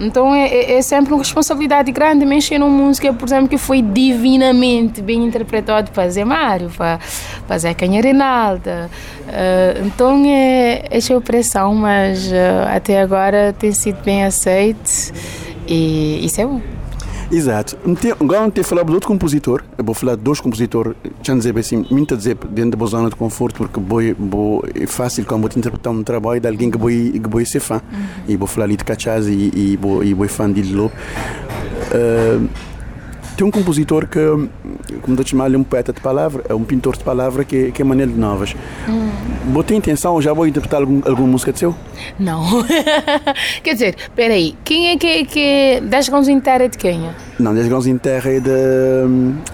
então 0.00 0.34
é, 0.34 0.46
é- 0.48 0.72
é 0.78 0.82
sempre 0.82 1.12
uma 1.12 1.18
responsabilidade 1.18 1.90
grande 1.92 2.24
mexer 2.24 2.58
numa 2.58 2.70
música, 2.84 3.12
por 3.12 3.26
exemplo, 3.26 3.48
que 3.48 3.58
foi 3.58 3.82
divinamente 3.82 5.00
bem 5.02 5.24
interpretado 5.24 5.90
para 5.90 6.08
Zé 6.10 6.24
Mário, 6.24 6.70
para, 6.76 6.98
para 7.46 7.58
Zé 7.58 7.74
Canha 7.74 8.00
Reinalda. 8.02 8.90
Ah, 9.28 9.80
então 9.84 10.22
é, 10.26 10.82
é 10.90 11.14
a 11.16 11.20
pressão, 11.20 11.74
mas 11.74 12.30
ah, 12.32 12.74
até 12.76 13.00
agora 13.00 13.54
tem 13.58 13.72
sido 13.72 14.02
bem 14.04 14.24
aceito 14.24 15.12
e 15.66 16.24
isso 16.24 16.40
é 16.40 16.46
bom. 16.46 16.75
Exato. 17.30 17.76
Agora 18.20 18.40
não 18.40 18.50
ter 18.50 18.62
falado 18.62 18.86
de 18.86 18.94
outro 18.94 19.08
compositor, 19.08 19.62
eu 19.76 19.84
vou 19.84 19.94
falar 19.94 20.14
de 20.14 20.22
dois 20.22 20.40
compositores, 20.40 20.94
já 21.22 21.34
dizer 21.34 21.58
assim, 21.58 21.84
muito 21.90 22.16
dizer 22.16 22.36
dentro 22.50 22.78
da 22.78 22.86
zona 22.86 23.10
de 23.10 23.16
conforto, 23.16 23.56
porque 23.56 23.80
boi, 23.80 24.14
boi, 24.14 24.62
é 24.74 24.86
fácil 24.86 25.24
quando 25.24 25.40
vou 25.40 25.50
te 25.50 25.58
interpretar 25.58 25.92
um 25.92 26.02
trabalho 26.02 26.40
de 26.40 26.46
alguém 26.46 26.70
que 26.70 26.78
vou, 26.78 26.90
que 26.90 27.28
vou 27.28 27.44
ser 27.44 27.60
fã. 27.60 27.82
E 28.28 28.36
vou 28.36 28.46
falar 28.46 28.66
ali 28.66 28.76
de 28.76 28.84
Cachaz 28.84 29.26
e, 29.26 29.32
e, 29.32 29.78
e 30.04 30.14
vou 30.14 30.28
fã 30.28 30.50
de 30.50 30.62
Lobo. 30.72 30.92
Uh, 31.92 32.48
tem 33.36 33.46
um 33.46 33.50
compositor 33.50 34.08
que, 34.08 34.18
como 35.02 35.20
eu 35.20 35.26
chamar, 35.26 35.52
é 35.52 35.56
um 35.56 35.62
poeta 35.62 35.92
de 35.92 36.00
palavra, 36.00 36.42
é 36.48 36.54
um 36.54 36.64
pintor 36.64 36.96
de 36.96 37.04
palavra 37.04 37.44
que, 37.44 37.70
que 37.70 37.82
é 37.82 37.84
Manel 37.84 38.08
de 38.08 38.18
Novas. 38.18 38.56
Vou 39.52 39.62
ter 39.62 39.74
intenção, 39.74 40.20
já 40.22 40.32
vou 40.32 40.46
interpretar 40.46 40.80
algum, 40.80 41.02
alguma 41.06 41.28
música 41.28 41.52
de 41.52 41.58
seu? 41.58 41.74
Não. 42.18 42.44
Quer 43.62 43.74
dizer, 43.74 43.96
peraí, 44.14 44.56
quem 44.64 44.88
é 44.88 44.96
que, 44.96 45.24
que 45.26 45.82
10 45.84 46.08
grãos 46.08 46.28
em 46.28 46.40
terra 46.40 46.64
é 46.64 46.68
de 46.68 46.78
quem? 46.78 47.06
é? 47.06 47.14
Não, 47.38 47.54
das 47.54 47.68
grãos 47.68 47.86
em 47.86 47.98
terra 47.98 48.32
e 48.32 48.40
de, 48.40 48.50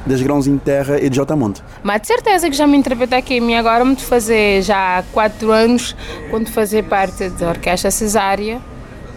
das 0.07 0.23
grãos 0.23 0.47
em 0.47 0.57
terra 0.59 1.01
e 1.01 1.11
de 1.11 1.17
J. 1.17 1.35
Monte. 1.35 1.63
Mas 1.83 2.03
de 2.03 2.07
certeza 2.07 2.49
que 2.49 2.57
já 2.57 2.67
me 2.67 2.77
interpretei 2.77 3.19
aqui 3.19 3.55
agora 3.55 3.85
me 3.85 3.97
fazer 3.97 4.63
já 4.63 4.99
há 4.99 5.03
4 5.13 5.51
anos 5.51 5.97
quando 6.31 6.49
fazer 6.49 6.85
parte 6.85 7.29
da 7.31 7.49
Orquestra 7.49 7.91
Cesária 7.91 8.61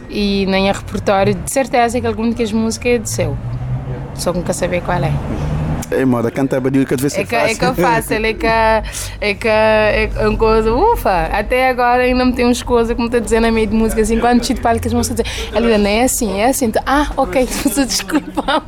e 0.09 0.45
nem 0.47 0.69
a 0.69 0.73
repertório, 0.73 1.35
de 1.35 1.51
certeza 1.51 1.99
que 2.01 2.07
alguma 2.07 2.33
das 2.33 2.51
músicas 2.51 2.91
é 2.91 2.97
de 2.97 3.09
seu. 3.09 3.37
Só 4.17 4.31
que 4.31 4.39
nunca 4.39 4.53
saber 4.53 4.81
qual 4.81 5.03
é. 5.91 6.01
É 6.01 6.05
moda 6.05 6.29
cantar 6.31 6.59
badil 6.59 6.85
que 6.85 6.93
é 6.93 6.97
que, 6.97 7.35
é 7.35 7.55
que 7.55 7.65
é 7.65 7.73
fácil, 7.73 8.25
é 8.25 8.33
que 8.33 8.45
é 8.45 9.33
que 9.33 9.47
é 9.47 10.09
uma 10.21 10.37
coisa, 10.37 10.73
ufa, 10.73 11.25
até 11.31 11.69
agora 11.69 12.03
ainda 12.03 12.25
me 12.25 12.33
tem 12.33 12.45
umas 12.45 12.61
coisas 12.61 12.95
como 12.95 13.07
está 13.07 13.19
dizendo 13.19 13.43
na 13.43 13.51
meio 13.51 13.67
de 13.67 13.75
música, 13.75 14.01
assim, 14.01 14.19
quando 14.19 14.41
te 14.41 14.55
falo 14.55 14.79
que 14.79 14.87
as 14.87 14.93
moças 14.93 15.15
dizem, 15.15 15.31
ela 15.53 15.77
não 15.77 15.89
é 15.89 16.03
assim, 16.03 16.39
é 16.39 16.49
assim, 16.49 16.65
então, 16.65 16.81
ah, 16.85 17.11
ok, 17.17 17.47
desculpa. 17.87 18.63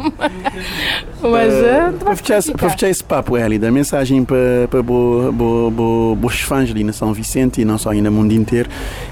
Mas 1.21 1.53
uh, 1.53 1.93
para 1.97 2.15
fechar 2.15 2.89
esse 2.89 3.03
papo, 3.03 3.37
Elida, 3.37 3.71
mensagem 3.71 4.23
para, 4.23 4.67
para 4.69 4.79
os 4.79 6.41
fãs 6.41 6.69
ali 6.69 6.83
na 6.83 6.93
São 6.93 7.13
Vicente 7.13 7.61
e 7.61 7.65
não 7.65 7.77
só 7.77 7.89
aí 7.89 8.01
no 8.01 8.11
mundo 8.11 8.33
inteiro. 8.33 8.69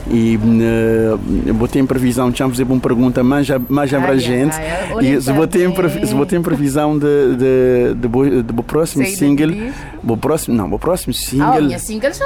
E 0.09 0.37
uh, 0.37 1.53
vou 1.53 1.67
ter 1.67 1.83
previsão, 1.85 2.29
deixa 2.29 2.47
fazer 2.47 2.63
uma 2.63 2.79
pergunta 2.79 3.23
mais, 3.23 3.47
mais 3.67 3.93
abrangente. 3.93 4.55
E 5.01 5.19
se 5.19 5.31
vou 5.31 5.47
ter, 5.47 5.69
se 6.05 6.13
vou 6.13 6.25
ter 6.25 6.41
previsão 6.41 6.97
de, 6.97 7.35
de, 7.35 7.94
de, 7.95 8.43
de, 8.43 8.63
próximo 8.63 9.05
single. 9.05 9.73
O 10.03 10.17
próximo, 10.17 10.55
não, 10.55 10.71
o 10.71 10.79
próximo 10.79 11.13
single. 11.13 11.53
Ah, 11.53 11.61
minha 11.61 11.79
single 11.79 12.13
já 12.13 12.25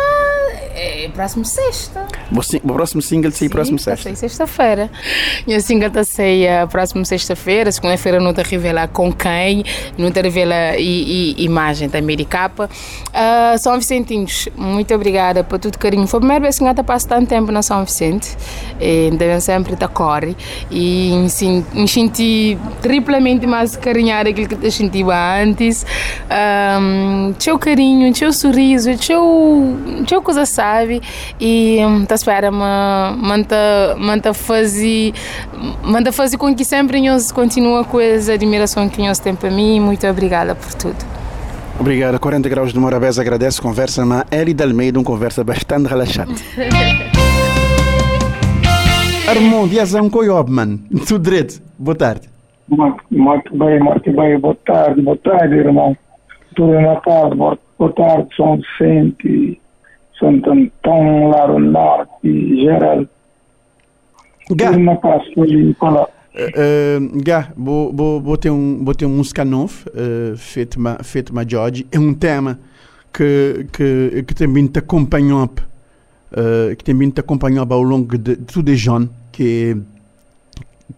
é 0.75 1.09
próximo 1.13 1.45
sexta. 1.45 2.05
O 2.63 2.73
próximo 2.73 3.01
single 3.01 3.31
sai 3.31 3.49
próximo 3.49 3.77
sexta. 3.77 4.15
sexta-feira. 4.15 4.89
Minha 5.45 5.59
single 5.59 5.87
está 5.87 6.03
sair 6.03 6.67
próximo 6.69 7.05
sexta-feira. 7.05 7.71
Segunda-feira 7.71 8.19
não 8.19 8.33
te 8.33 8.41
revela 8.41 8.87
com 8.87 9.11
quem, 9.11 9.63
não 9.97 10.11
te 10.11 10.21
revela 10.21 10.77
e, 10.77 11.35
e 11.37 11.43
imagem 11.43 11.89
também 11.89 12.15
de 12.15 12.25
capa. 12.25 12.69
Uh, 13.07 13.57
São 13.57 13.77
Vicentinhos, 13.77 14.47
muito 14.55 14.93
obrigada 14.93 15.43
por 15.43 15.59
tudo 15.59 15.77
carinho. 15.77 16.07
Foi 16.07 16.17
a 16.17 16.21
primeira 16.21 16.41
vez 16.41 16.57
que 16.57 16.63
eu 16.63 16.83
passo 16.83 17.07
tanto 17.07 17.27
tempo 17.27 17.51
na 17.51 17.61
São 17.61 17.83
Vicente. 17.83 18.37
E 18.79 19.11
devem 19.11 19.39
sempre 19.39 19.73
estar 19.73 19.89
corre. 19.89 20.35
E 20.71 21.11
me 21.75 21.87
senti 21.87 22.57
triplamente 22.81 23.45
mais 23.45 23.75
carinhada 23.75 24.29
aquilo 24.29 24.47
que 24.47 24.65
eu 24.65 24.71
sentia 24.71 25.41
antes. 25.41 25.58
Um, 25.61 27.33
teu 27.33 27.57
carinho, 27.59 28.13
teu 28.13 28.31
sorriso, 28.31 28.97
teu, 28.97 29.77
teu 30.07 30.21
coisa 30.21 30.45
sabe. 30.45 31.01
E 31.39 31.79
tá 32.07 32.15
espera 32.15 32.51
manta 32.51 33.95
manta 33.97 34.33
fazer 34.33 35.13
manda 35.83 36.11
fazer 36.11 36.37
com 36.37 36.53
que 36.55 36.65
sempre 36.65 37.01
nós 37.01 37.31
continua 37.31 37.83
com 37.83 37.99
essa 37.99 38.33
admiração 38.33 38.87
que 38.89 39.01
nós 39.01 39.19
temos 39.19 39.39
para 39.39 39.51
mim. 39.51 39.79
Muito 39.79 40.05
obrigada 40.07 40.55
por 40.55 40.73
tudo. 40.73 40.97
Obrigado. 41.79 42.19
40 42.19 42.49
graus 42.49 42.73
de 42.73 42.79
Morabés 42.79 43.17
agradece 43.17 43.61
conversa 43.61 44.05
na 44.05 44.25
Eli 44.29 44.53
Dalmeida, 44.53 44.99
uma 44.99 45.05
conversa 45.05 45.43
bastante 45.43 45.87
relaxante. 45.87 46.43
Armando 49.29 49.73
Yazão 49.73 50.09
Coiobman, 50.09 50.77
tudo 51.07 51.23
direito. 51.23 51.61
Boa 51.77 51.95
tarde. 51.95 52.38
Muito, 52.69 53.03
muito 53.09 53.57
bem, 53.57 53.79
muito 53.79 54.11
bem. 54.11 54.39
Boa 54.39 54.55
tarde, 54.65 55.01
boa 55.01 55.17
tarde, 55.17 55.55
irmão. 55.55 55.97
Tudo 56.55 56.79
na 56.79 56.95
paz, 56.97 57.33
boa, 57.33 57.93
tarde, 57.95 58.27
São 58.35 58.57
Vicente, 58.57 59.59
Santo 60.19 60.51
Antão, 60.51 61.29
Laro 61.29 61.59
Norte, 61.59 62.61
Geral. 62.61 63.05
Gá. 64.51 64.71
Tudo 64.71 64.79
na 64.79 64.95
paz, 64.95 65.33
pode 65.33 65.73
falar. 65.79 66.07
Uh, 66.35 67.21
Gá, 67.23 67.51
vou, 67.57 67.91
vou, 67.91 68.21
vou, 68.21 68.37
ter 68.37 68.51
um, 68.51 68.83
vou 68.83 68.93
ter 68.93 69.05
uma 69.05 69.17
música 69.17 69.43
nova, 69.43 69.73
uh, 69.89 70.37
feito 70.37 70.79
ma, 70.79 70.97
feito 71.03 71.33
ma 71.33 71.43
George. 71.47 71.87
É 71.91 71.99
um 71.99 72.13
tema 72.13 72.59
que, 73.11 73.65
que, 73.73 74.23
que 74.23 74.35
também 74.35 74.67
te 74.67 74.77
acompanhou, 74.77 75.45
uh, 75.45 76.75
que 76.75 76.83
também 76.83 77.09
te 77.09 77.19
acompanhou 77.19 77.65
ao 77.67 77.81
longo 77.81 78.17
de, 78.17 78.35
de 78.35 78.45
tudo 78.45 78.71
de 78.71 78.77
John, 78.77 79.07
que 79.31 79.75
é 79.75 79.98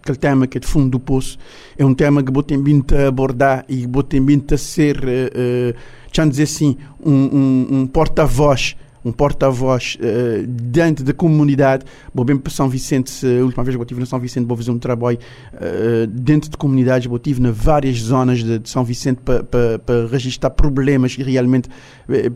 aquele 0.02 0.18
tema 0.18 0.48
que 0.48 0.58
é 0.58 0.62
de 0.62 0.68
fundo 0.68 0.90
do 0.90 1.00
poço, 1.00 1.38
é 1.78 1.86
um 1.86 1.94
tema 1.94 2.24
que 2.24 2.32
vou 2.32 2.44
também 2.44 2.84
abordar 3.08 3.64
e 3.70 3.86
vou 3.86 4.04
também 4.04 4.44
ser, 4.58 4.98
uh, 4.98 6.24
uh, 6.26 6.30
dizer 6.30 6.44
assim, 6.44 6.78
um, 7.04 7.88
porta-voz 7.88 8.76
um 9.04 9.12
porta-voz 9.12 9.98
uh, 10.00 10.46
diante 10.48 11.04
da 11.04 11.14
comunidade. 11.14 11.86
Vou 12.14 12.24
bem 12.24 12.38
para 12.38 12.52
São 12.52 12.70
Vicente, 12.70 13.26
a 13.26 13.44
última 13.44 13.64
vez 13.64 13.76
que 13.76 13.80
eu 13.80 13.84
estive 13.84 14.00
na 14.00 14.06
São 14.06 14.20
Vicente, 14.20 14.46
vou 14.46 14.56
fazer 14.56 14.72
um 14.72 14.80
trabalho 14.80 15.18
uh, 15.54 16.08
dentro 16.08 16.50
de 16.50 16.58
comunidades. 16.58 17.10
Eu 17.10 17.16
estive 17.16 17.42
em 17.42 17.52
várias 17.52 17.98
zonas 17.98 18.44
de, 18.44 18.60
de 18.60 18.70
São 18.70 18.84
Vicente 18.84 19.20
para 19.24 19.44
pa, 19.44 19.80
pa 19.86 19.94
registrar 20.10 20.52
problemas 20.52 21.16
que 21.16 21.24
realmente 21.24 21.68
uh, 21.68 22.36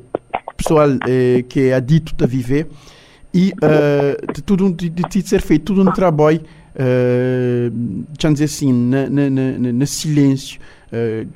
pessoal 0.58 0.90
uh, 0.90 1.44
que 1.48 1.60
é 1.62 1.74
adito 1.74 2.16
a 2.24 2.28
viver. 2.28 2.68
E 3.34 3.52
de 4.34 4.42
tudo 4.42 4.72
de, 4.72 4.90
de, 4.90 5.04
de 5.04 5.28
ser 5.28 5.42
feito 5.42 5.66
tudo 5.66 5.82
um 5.82 5.92
trabalho 5.92 6.40
uh, 6.76 8.34
dizer 8.34 8.46
assim, 8.46 8.72
na, 8.72 9.10
na, 9.10 9.30
na, 9.30 9.74
na 9.74 9.86
silêncio, 9.86 10.60
uh, 10.92 11.28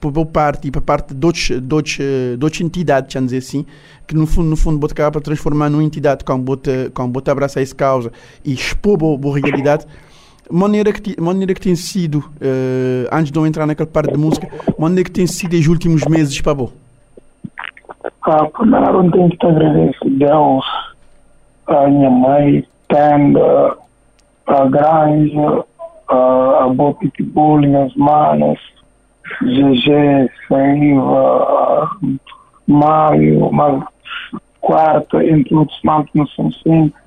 por 0.00 0.10
parte 0.26 0.68
e 0.68 0.70
por 0.70 0.82
parte 0.82 1.14
de 1.14 1.26
outras, 1.26 1.48
de 1.60 1.74
outras, 1.74 1.96
de 1.96 2.44
outras 2.44 2.60
entidades, 2.60 3.10
dizer 3.22 3.38
assim, 3.38 3.64
que 4.06 4.14
no 4.14 4.26
fundo, 4.26 4.50
no 4.50 4.56
fundo, 4.56 4.78
bota 4.78 4.92
acaba 4.92 5.12
para 5.12 5.20
transformar 5.20 5.70
numa 5.70 5.84
entidade 5.84 6.24
com 6.24 6.38
bota, 6.38 6.90
com 6.92 7.08
bota 7.08 7.32
abraçar 7.32 7.62
essa 7.62 7.74
causa 7.74 8.12
e 8.44 8.52
expor 8.52 8.98
a 9.02 9.38
realidade. 9.38 9.86
Maneira 10.50 10.92
que 10.92 11.18
maneira 11.18 11.54
que 11.54 11.60
tem 11.60 11.74
sido 11.74 12.18
uh, 12.18 13.08
antes 13.10 13.32
de 13.32 13.38
eu 13.38 13.46
entrar 13.46 13.66
naquela 13.66 13.88
parte 13.88 14.12
de 14.12 14.18
música 14.18 14.46
maneira 14.78 15.04
que 15.04 15.10
tem 15.10 15.26
sido 15.26 15.56
os 15.56 15.66
últimos 15.66 16.04
meses 16.04 16.38
para 16.38 16.52
bom? 16.54 16.70
Ah, 18.26 18.44
primeiro 18.52 19.10
tenho 19.10 19.30
que 19.30 19.46
agradecer 19.46 19.96
a 20.02 20.08
Deus 20.10 20.64
a 21.66 21.88
minha 21.88 22.10
mãe 22.10 22.64
tendo 22.88 23.40
a 24.46 24.64
Granja, 24.66 25.64
a, 26.08 26.64
a 26.64 26.68
Boa 26.68 26.94
Pitbull, 26.94 27.84
as 27.84 27.94
Manas, 27.94 28.58
GG, 29.42 30.30
Saiva, 30.48 31.90
Mário, 32.66 33.46
uma 33.48 33.86
quarta, 34.60 35.24
entre 35.24 35.54
outros 35.54 35.78
nomes 35.82 36.08
não 36.14 36.26
são 36.28 36.50
cinco. 36.52 36.98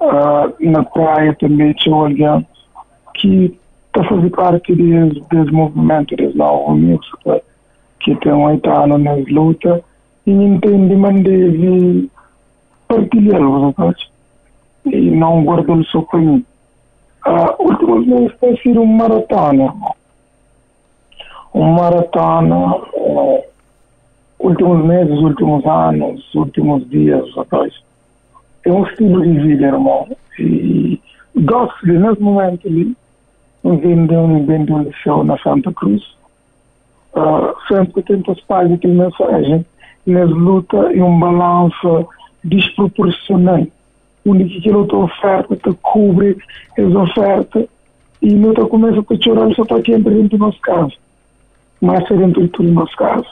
Uh, 0.00 0.70
na 0.70 0.82
praia 0.82 1.34
também 1.34 1.72
tinha 1.74 1.94
alguém 1.94 2.46
que 3.14 3.58
está 3.86 4.04
fazer 4.04 4.30
parte 4.30 4.74
desse, 4.74 5.20
desse 5.30 5.52
movimento, 5.52 6.16
desse 6.16 6.36
novo 6.36 6.74
música, 6.74 7.42
que 8.00 8.14
tem 8.16 8.32
oito 8.32 8.68
anos 8.68 9.00
nas 9.00 9.26
lutas, 9.28 9.80
e 10.26 10.32
entende, 10.32 10.96
mas 10.96 11.22
deve 11.22 12.10
partilhar 12.88 13.40
os 13.40 13.74
e 14.86 15.10
não 15.10 15.44
guardou 15.44 15.82
só 15.84 16.00
para 16.02 16.20
mim. 16.20 16.44
Uh, 17.26 17.62
últimos 17.62 18.06
meses 18.06 18.36
tem 18.38 18.56
sido 18.58 18.82
um 18.82 18.86
maratona. 18.86 19.72
Um 21.54 21.72
maratona, 21.72 22.76
uh, 22.76 23.42
últimos 24.38 24.84
meses, 24.84 25.18
últimos 25.18 25.64
anos, 25.64 26.34
últimos 26.34 26.88
dias 26.90 27.26
atrás. 27.38 27.72
É 28.64 28.72
um 28.72 28.84
estilo 28.84 29.22
de 29.22 29.40
vida, 29.40 29.66
irmão. 29.66 30.06
E 30.38 31.00
gosto 31.34 31.86
de, 31.86 31.98
nesse 31.98 32.20
momento 32.20 32.68
ali, 32.68 32.94
vendo 33.62 34.14
um, 34.14 34.44
vendo 34.44 34.74
um 34.74 34.92
show 34.92 35.24
na 35.24 35.38
Santa 35.38 35.72
Cruz. 35.72 36.02
Uh, 37.14 37.54
sempre 37.68 38.02
tento 38.02 38.32
espalhar 38.32 38.72
aquela 38.72 39.04
mensagem, 39.04 39.64
nas 40.06 40.28
luta 40.28 40.92
e 40.92 41.00
um 41.00 41.18
balanço 41.18 42.06
desproporcional 42.42 43.66
onde 44.26 44.58
aquela 44.58 44.78
outra 44.78 44.98
oferta 44.98 45.56
te 45.56 45.72
cobre 45.82 46.36
as 46.78 46.94
ofertas 46.94 47.66
e 48.22 48.34
não 48.34 48.54
te 48.54 48.64
começa 48.66 49.00
a 49.00 49.22
chorar 49.22 49.54
só 49.54 49.62
está 49.62 49.76
aqui 49.76 49.98
dentro 49.98 50.28
do 50.28 50.38
nosso 50.38 50.60
caso. 50.60 50.94
Mas 51.80 52.10
é 52.10 52.16
dentro 52.16 52.42
de 52.42 52.48
tudo 52.48 52.70
o 52.70 52.72
nosso 52.72 52.96
caso. 52.96 53.26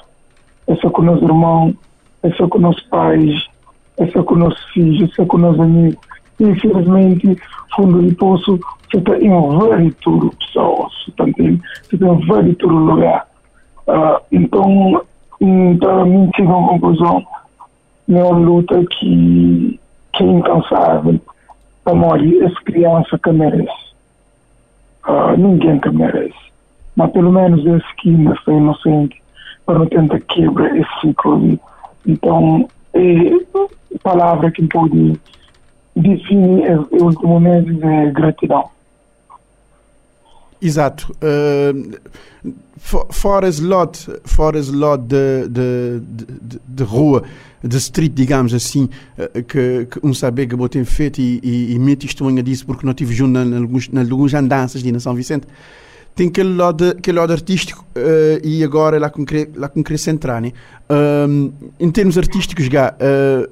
É 0.67 0.77
só 0.77 0.91
com 0.91 1.01
os 1.01 1.07
nossos 1.07 1.23
irmãos, 1.23 1.75
é 2.23 2.31
só 2.33 2.47
com 2.47 2.59
os 2.59 2.63
nossos 2.63 2.83
pais, 2.85 3.49
é 3.97 4.07
só 4.09 4.23
com 4.23 4.35
os 4.35 4.41
nossos 4.41 4.65
filhos, 4.73 5.11
é 5.11 5.15
só 5.15 5.25
com 5.25 5.37
os 5.37 5.43
nossos 5.43 5.61
amigos. 5.61 5.99
Infelizmente, 6.39 7.37
fundo 7.75 8.03
de 8.03 8.15
poço, 8.15 8.59
você 8.91 8.99
está 8.99 9.19
em 9.19 9.31
vários 9.31 9.95
pessoas, 9.95 10.93
você 11.05 11.11
está 11.11 11.25
em 11.41 12.27
vários 12.27 12.59
lugar. 12.61 13.27
Uh, 13.87 14.21
então, 14.31 15.03
para 15.81 16.05
mim, 16.05 16.31
chega 16.37 16.51
a 16.51 16.57
uma 16.57 16.69
conclusão, 16.69 17.25
é 18.09 18.23
uma 18.23 18.39
luta 18.39 18.85
que 18.85 19.81
que 20.13 20.23
é 20.23 20.27
incansável. 20.27 21.21
Amor, 21.85 22.21
essa 22.43 22.61
criança 22.65 23.19
que 23.19 23.33
merece. 23.33 23.93
Uh, 25.07 25.37
ninguém 25.37 25.81
que 25.81 25.91
merece. 25.91 26.35
Mas 26.95 27.11
pelo 27.11 27.33
menos 27.33 27.65
esse 27.67 27.97
que 27.97 28.11
ainda 28.11 28.35
está 28.35 28.53
inocente 28.53 29.21
para 29.67 29.79
não 29.79 29.87
tentar 29.87 30.21
quebrar 30.21 30.77
esse 30.77 31.01
ciclo. 31.01 31.59
Então, 32.07 32.69
é 32.95 33.99
palavra 34.03 34.51
que 34.51 34.67
pode 34.67 35.19
definir 35.95 36.79
o 36.91 37.05
último 37.05 37.41
mês 37.41 37.65
é 37.83 38.11
gratidão. 38.11 38.69
Exato. 40.63 41.13
Uh, 41.21 41.99
fora 43.11 43.49
esse 43.49 43.61
fora 44.25 44.57
de, 44.97 45.49
de, 45.49 46.01
de, 46.01 46.61
de, 46.69 46.83
rua, 46.85 47.25
de 47.63 47.77
street, 47.79 48.13
digamos 48.15 48.55
assim, 48.55 48.89
uh, 49.19 49.43
que, 49.43 49.89
que 49.91 50.07
um 50.07 50.15
saber 50.15 50.47
que 50.47 50.55
eu 50.55 50.59
feito 50.85 51.21
e, 51.21 51.41
e, 51.43 51.73
e 51.73 51.79
me 51.81 51.97
testemunha 51.97 52.45
disso 52.45 52.65
porque 52.65 52.87
não 52.87 52.95
tive 52.95 53.13
junto 53.13 53.37
em 53.37 53.57
alguns, 53.57 53.91
alguns 53.93 54.35
andanças 54.35 54.85
de 54.85 55.01
São 55.01 55.17
Vicente. 55.17 55.49
Tem 56.15 56.29
aquele 56.29 56.55
lado, 56.55 56.89
aquele 56.91 57.19
lado 57.19 57.33
artístico 57.33 57.85
uh, 57.97 58.47
e 58.47 58.63
agora 58.63 58.99
lá 58.99 59.09
com, 59.09 59.25
lá 59.57 59.69
com 59.69 59.83
centrar, 59.97 60.41
né? 60.41 60.53
Um, 60.91 61.53
em 61.81 61.91
termos 61.91 62.19
artísticos, 62.19 62.67
já, 62.67 62.95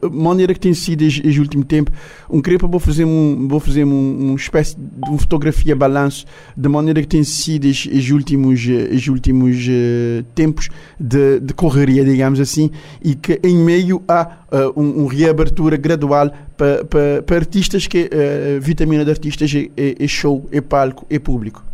uh, 0.02 0.10
maneira 0.10 0.52
que 0.52 0.60
tem 0.60 0.74
sido 0.74 1.02
este 1.02 1.40
último 1.40 1.64
tempo, 1.64 1.90
um 2.28 2.40
creio 2.40 2.58
vou 2.68 2.78
fazer 2.78 3.06
um, 3.06 3.48
vou 3.48 3.60
fazer 3.60 3.84
um, 3.84 4.28
uma 4.28 4.36
espécie 4.36 4.76
de 4.76 5.08
uma 5.08 5.18
fotografia 5.18 5.74
balanço 5.74 6.26
da 6.54 6.68
maneira 6.68 7.00
que 7.00 7.08
tem 7.08 7.24
sido 7.24 7.64
estes 7.64 8.10
últimos, 8.10 8.60
estes 8.66 9.08
últimos 9.08 9.56
uh, 9.66 10.22
tempos 10.34 10.68
de, 10.98 11.40
de, 11.40 11.54
correria, 11.54 12.04
digamos 12.04 12.40
assim, 12.40 12.70
e 13.02 13.14
que 13.14 13.40
em 13.42 13.56
meio 13.56 14.02
há 14.06 14.38
uh, 14.52 14.78
um, 14.78 15.04
um 15.04 15.06
reabertura 15.06 15.78
gradual 15.78 16.30
para 16.58 16.84
pa, 16.84 17.22
pa 17.26 17.34
artistas 17.36 17.86
que 17.86 18.02
uh, 18.02 18.60
vitamina 18.60 19.02
de 19.02 19.10
artistas 19.10 19.50
é, 19.54 19.70
é, 19.78 20.04
é 20.04 20.06
show, 20.06 20.46
é 20.52 20.60
palco, 20.60 21.06
é 21.08 21.18
público. 21.18 21.69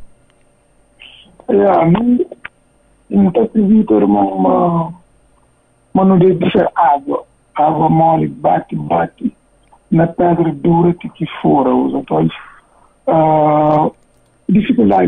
É, 1.48 1.66
a 1.66 1.85
mim, 1.85 2.26
não 3.11 3.28
acredito, 3.28 3.94
irmão, 3.94 4.94
mas 5.92 6.06
não 6.06 6.18
deve 6.18 6.50
ser 6.50 6.68
água. 6.74 7.24
Água 7.54 7.88
mole, 7.88 8.28
bate, 8.28 8.76
bate 8.76 9.32
na 9.90 10.06
pedra 10.06 10.52
dura 10.52 10.92
que, 10.94 11.09
que 11.09 11.26
fora 11.40 11.74
os 11.74 11.94
atores. 11.94 12.32
Uh, 13.06 13.94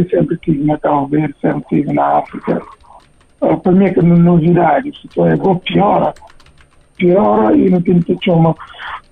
sempre 0.09 0.37
tive 0.39 0.65
na 0.65 0.79
Cabo 0.79 1.07
Verde, 1.07 1.35
sempre 1.41 1.65
tive 1.69 1.93
na 1.93 2.19
África. 2.19 2.63
Uh, 3.41 3.57
para 3.59 3.73
mim 3.73 3.85
é 3.85 3.93
que 3.93 4.01
novidade, 4.01 4.93
se 5.01 5.21
é 5.21 5.35
igual 5.35 5.57
piora, 5.57 6.15
piora 6.97 7.57
e 7.57 7.69
não 7.69 7.83
tem 7.83 8.01
que 8.01 8.17
ter 8.17 8.31
uma 8.31 8.55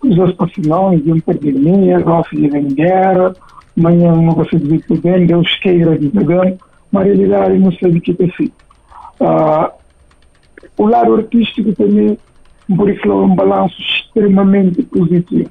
os 0.02 0.18
oscilações 0.18 1.02
de 1.02 1.12
um 1.12 1.20
pandemia, 1.20 2.00
gosto 2.00 2.36
de 2.36 2.48
guerra, 2.74 3.34
amanhã 3.76 4.14
não 4.14 4.34
consigo 4.34 4.66
ver 4.66 5.00
bem, 5.00 5.26
Deus 5.26 5.52
queira 5.56 5.98
de 5.98 6.08
bem, 6.08 6.58
mas 6.90 7.11
a 7.11 7.14
sei 7.72 7.90
o 7.90 8.01
é 8.01 9.72
o 10.79 10.87
lado 10.87 11.14
artístico 11.14 11.72
também 11.75 12.18
por 12.77 12.90
um 13.25 13.35
balanço 13.35 13.77
extremamente 13.81 14.83
positivo. 14.83 15.51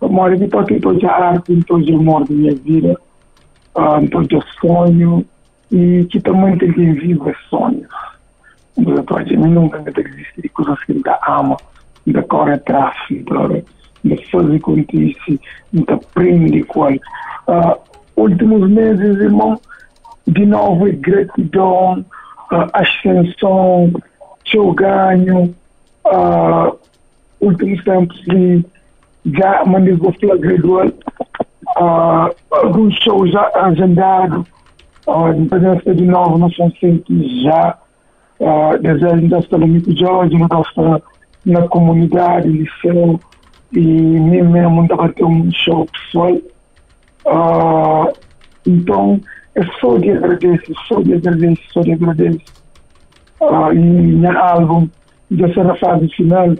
Amor, 0.00 0.32
eu 0.32 0.44
estou 0.44 0.60
aqui, 0.60 0.74
estou 0.74 0.94
de 0.94 1.06
arte, 1.06 1.52
estou 1.52 1.80
de 1.80 1.94
amor 1.94 2.26
da 2.26 2.34
minha 2.34 2.54
vida, 2.54 2.96
estou 4.02 4.22
de 4.22 4.38
sonho, 4.60 5.24
e 5.70 6.04
que 6.10 6.20
também 6.20 6.56
tem 6.58 6.72
que 6.72 6.92
viver 6.92 7.36
sonhos. 7.48 7.88
Eu 8.76 9.04
a 9.16 9.22
dizer, 9.22 9.38
nunca 9.38 9.80
vai 9.80 9.92
existir 10.04 10.48
coisas 10.50 10.82
que 10.84 10.92
ainda 10.92 11.18
ama, 11.26 11.56
ainda 12.06 12.22
corre 12.24 12.52
atrás, 12.52 12.94
ainda 13.10 14.22
fazer 14.30 14.60
com 14.60 14.76
isso, 14.78 15.40
ainda 15.74 15.94
aprende 15.94 16.62
com 16.64 16.84
uh, 16.88 17.86
Últimos 18.16 18.70
meses, 18.70 19.20
irmão, 19.20 19.60
de 20.26 20.46
novo, 20.46 20.86
gratidão, 20.92 22.04
uh, 22.52 22.68
ascensão, 22.72 23.92
seu 24.50 24.72
ganho, 24.72 25.54
uh, 26.06 26.76
últimos 27.40 27.82
tempos 27.84 28.20
de 28.22 28.64
já 29.34 29.64
manifestou 29.64 30.38
gradual, 30.38 30.86
uh, 30.86 32.34
alguns 32.50 32.94
shows 32.96 33.30
agendados, 33.54 34.46
uh, 35.06 35.34
de 35.34 35.48
presença 35.48 35.94
de 35.94 36.04
novo 36.04 36.38
no 36.38 36.52
São 36.54 36.70
Centro 36.80 37.14
já, 37.42 37.76
uh, 38.40 38.78
desejo 38.78 39.28
da 39.28 39.58
no 39.58 39.96
Jorge, 39.96 40.36
está 40.36 41.00
na 41.44 41.68
comunidade, 41.68 42.48
liceu, 42.48 43.20
e 43.72 43.80
mim 43.80 44.42
mesmo 44.42 44.82
estava 44.82 45.08
ter 45.08 45.24
um 45.24 45.50
show 45.52 45.86
pessoal. 45.86 46.38
Uh, 47.26 48.12
então, 48.66 49.20
é 49.56 49.64
só 49.80 49.96
de 49.96 50.10
agradecer, 50.10 50.74
só 50.86 51.00
de 51.00 51.14
agradecer, 51.14 51.64
só 51.72 51.80
de 51.80 51.92
agradecer. 51.92 52.42
Uh, 53.40 53.72
e 53.72 53.78
minha 53.78 54.38
álbum, 54.38 54.88
na 55.30 55.74
fase 55.76 56.08
final, 56.08 56.54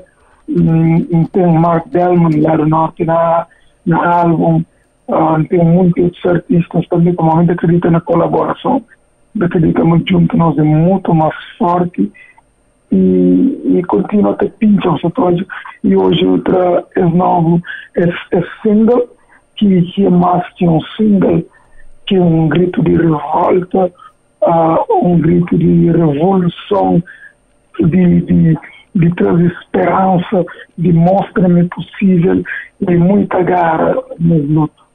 um, 0.49 1.25
tem 1.27 1.47
Mark 1.47 1.89
Delman 1.89 2.41
lá 2.41 2.57
do 2.57 2.67
norte 2.67 3.05
na, 3.05 3.47
na 3.85 4.21
álbum, 4.21 4.65
uh, 5.09 5.45
tem 5.49 5.65
muitos 5.65 6.25
artistas 6.25 6.87
também 6.89 7.15
que 7.15 7.23
realmente 7.23 7.53
acreditam 7.53 7.91
na 7.91 8.01
colaboração, 8.01 8.83
acreditamos 9.41 10.03
junto, 10.09 10.37
nós 10.37 10.57
é 10.59 10.63
muito 10.63 11.15
mais 11.15 11.35
forte 11.59 12.11
e, 12.91 13.79
e 13.79 13.83
continua 13.87 14.33
a 14.33 14.35
ter 14.35 14.51
pincha 14.53 14.91
o 14.91 14.99
setor. 14.99 15.35
E 15.85 15.97
hoje 15.97 16.25
outra 16.27 16.85
é 16.97 17.03
novo, 17.03 17.61
é, 17.97 18.05
é 18.05 18.43
single, 18.63 19.09
que, 19.57 19.83
que 19.83 20.07
é 20.07 20.11
mais 20.11 20.47
que 20.55 20.67
um 20.67 20.81
single, 20.97 21.45
que 22.07 22.17
é 22.17 22.21
um 22.21 22.49
grito 22.49 22.83
de 22.83 22.97
revolta, 22.97 23.93
uh, 24.43 25.07
um 25.07 25.19
grito 25.19 25.59
de 25.59 25.91
revolução, 25.91 27.03
de, 27.81 28.21
de, 28.23 28.59
de 28.95 29.15
trazer 29.15 29.53
esperança, 29.61 30.45
de 30.79 30.93
mostra-me 30.93 31.69
possível 31.69 32.43
e 32.81 32.97
muita 32.97 33.43
garra 33.43 33.95
luto. 34.21 34.86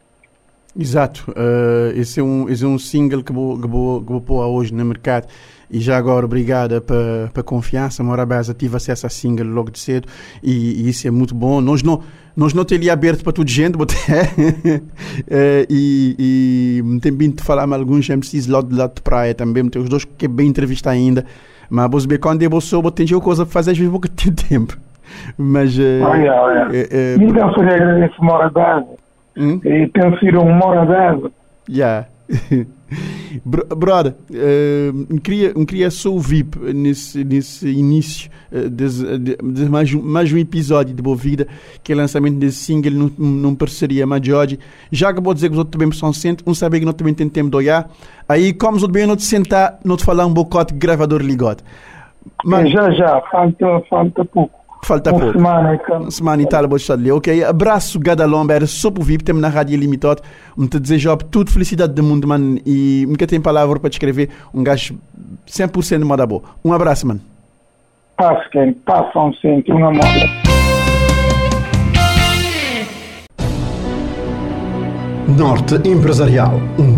Exato, 0.77 1.31
uh, 1.31 1.91
esse, 1.99 2.19
é 2.21 2.23
um, 2.23 2.47
esse 2.47 2.63
é 2.63 2.67
um 2.67 2.79
single 2.79 3.21
que 3.23 3.33
vou, 3.33 3.59
que 3.59 3.67
vou, 3.67 4.01
que 4.01 4.09
vou 4.09 4.21
pôr 4.21 4.45
hoje 4.45 4.73
no 4.73 4.85
mercado 4.85 5.27
e 5.69 5.81
já 5.81 5.97
agora 5.97 6.25
obrigada 6.25 6.79
para 6.79 7.29
a 7.35 7.43
confiança, 7.43 8.01
Morabeza 8.01 8.53
tive 8.53 8.77
acesso 8.77 9.05
a 9.05 9.09
single 9.09 9.47
logo 9.47 9.69
de 9.69 9.79
cedo 9.79 10.07
e, 10.41 10.81
e, 10.81 10.89
isso 10.89 11.05
é 11.05 11.11
muito 11.11 11.35
bom, 11.35 11.59
nós 11.59 11.83
não 11.83 12.01
nós 12.33 12.53
não 12.53 12.63
temos 12.63 12.87
aberto 12.87 13.25
para 13.25 13.33
toda 13.33 13.49
gente, 13.49 13.75
uh, 13.75 13.81
e, 15.69 16.15
e 16.87 16.99
tem 17.01 17.11
vindo 17.11 17.43
falar 17.43 17.67
com 17.67 17.73
alguns 17.73 18.07
MCs 18.07 18.47
lá 18.47 18.61
do 18.61 18.73
lado 18.73 18.95
de 18.95 19.01
praia 19.01 19.35
também, 19.35 19.67
tem 19.67 19.81
os 19.81 19.89
dois 19.89 20.05
que 20.05 20.23
é 20.23 20.29
bem 20.29 20.47
entrevista 20.47 20.89
ainda, 20.89 21.25
mas 21.69 21.91
vos 21.91 22.05
ver 22.05 22.19
quando 22.19 22.41
eu 22.41 22.61
sou, 22.61 22.89
tem 22.89 23.05
coisa 23.19 23.45
para 23.45 23.51
fazer, 23.51 23.71
às 23.71 23.77
vezes 23.77 23.91
vou 23.91 23.99
ter 23.99 24.31
tempo. 24.47 24.77
Mas. 25.37 25.77
Uh, 25.77 26.03
olha, 26.03 26.33
olha. 26.33 26.67
Uh, 26.67 26.69
uh, 26.69 27.29
então, 27.29 27.53
se 27.53 27.59
agradeço 27.59 28.23
Morabeza. 28.23 29.00
Hum? 29.37 29.59
E 29.63 29.89
sido 30.19 30.41
um 30.41 30.53
Morabeza. 30.53 31.31
Yeah. 31.69 32.07
Brother, 33.45 34.13
uh, 34.29 35.19
queria, 35.21 35.53
queria 35.65 35.89
só 35.89 36.11
ouvir 36.11 36.45
nesse, 36.73 37.23
nesse 37.23 37.69
início 37.69 38.29
uh, 38.51 38.69
de, 38.69 39.19
de, 39.19 39.37
de, 39.37 39.69
mais, 39.69 39.93
mais 39.93 40.33
um 40.33 40.37
episódio 40.37 40.93
de 40.93 41.01
Boa 41.01 41.15
Vida, 41.15 41.47
que 41.83 41.91
é 41.91 41.95
o 41.95 41.97
lançamento 41.97 42.37
desse 42.37 42.57
single 42.57 42.91
num, 42.91 43.11
num 43.17 43.55
parceria 43.55 44.05
com 44.05 44.13
a 44.13 44.21
George. 44.21 44.59
Já 44.91 45.13
que 45.13 45.21
vou 45.21 45.33
dizer 45.33 45.47
que 45.47 45.53
os 45.53 45.59
outros 45.59 45.71
também 45.71 45.91
são 45.97 46.11
sente, 46.11 46.43
um 46.45 46.53
saber 46.53 46.79
que 46.79 46.85
nós 46.85 46.95
também 46.95 47.13
temos 47.13 47.33
tempo 47.33 47.49
de 47.49 47.55
olhar. 47.55 47.89
Aí, 48.27 48.53
como 48.53 48.77
os 48.77 48.83
outros 48.83 48.99
bem, 48.99 49.07
não 49.07 49.15
te 49.15 49.23
sentar, 49.23 49.79
não 49.83 49.95
te 49.95 50.03
falar 50.03 50.25
um 50.25 50.33
bocote 50.33 50.73
gravador 50.73 51.21
ligado. 51.21 51.63
Mas, 52.43 52.71
já, 52.71 52.91
já, 52.91 53.21
falta, 53.31 53.81
falta 53.89 54.25
pouco. 54.25 54.60
Falta 54.83 55.11
pouco. 55.11 55.33
Semana, 55.33 55.75
então. 55.75 56.11
semana 56.11 56.41
e 56.41 56.45
tal, 56.45 56.67
vou 56.67 56.77
estar 56.77 56.93
ali. 56.93 57.11
Ok, 57.11 57.43
abraço, 57.43 57.99
Gadalomba, 57.99 58.53
era 58.53 58.65
só 58.65 58.89
por 58.89 59.03
VIP, 59.03 59.23
temos 59.23 59.41
na 59.41 59.47
Rádio 59.47 59.77
Limitado. 59.77 60.21
Me 60.57 60.67
te 60.67 60.79
desejo 60.79 61.15
tudo 61.17 61.51
felicidade 61.51 61.93
do 61.93 62.03
mundo, 62.03 62.27
mano. 62.27 62.59
E 62.65 63.05
nunca 63.07 63.27
tem 63.27 63.39
palavra 63.39 63.79
para 63.79 63.89
te 63.89 63.93
escrever. 63.93 64.29
Um 64.53 64.63
gajo 64.63 64.97
100% 65.47 65.99
de 65.99 66.05
moda 66.05 66.25
boa. 66.25 66.41
Um 66.65 66.73
abraço, 66.73 67.07
mano. 67.07 67.21
Passa, 68.17 68.43
quem 68.51 68.73
passa 68.73 69.19
um 69.19 69.33
centro, 69.33 69.75
uma 69.75 69.91
moda. 69.91 70.51
Norte 75.37 75.75
Empresarial, 75.87 76.55
um 76.77 76.90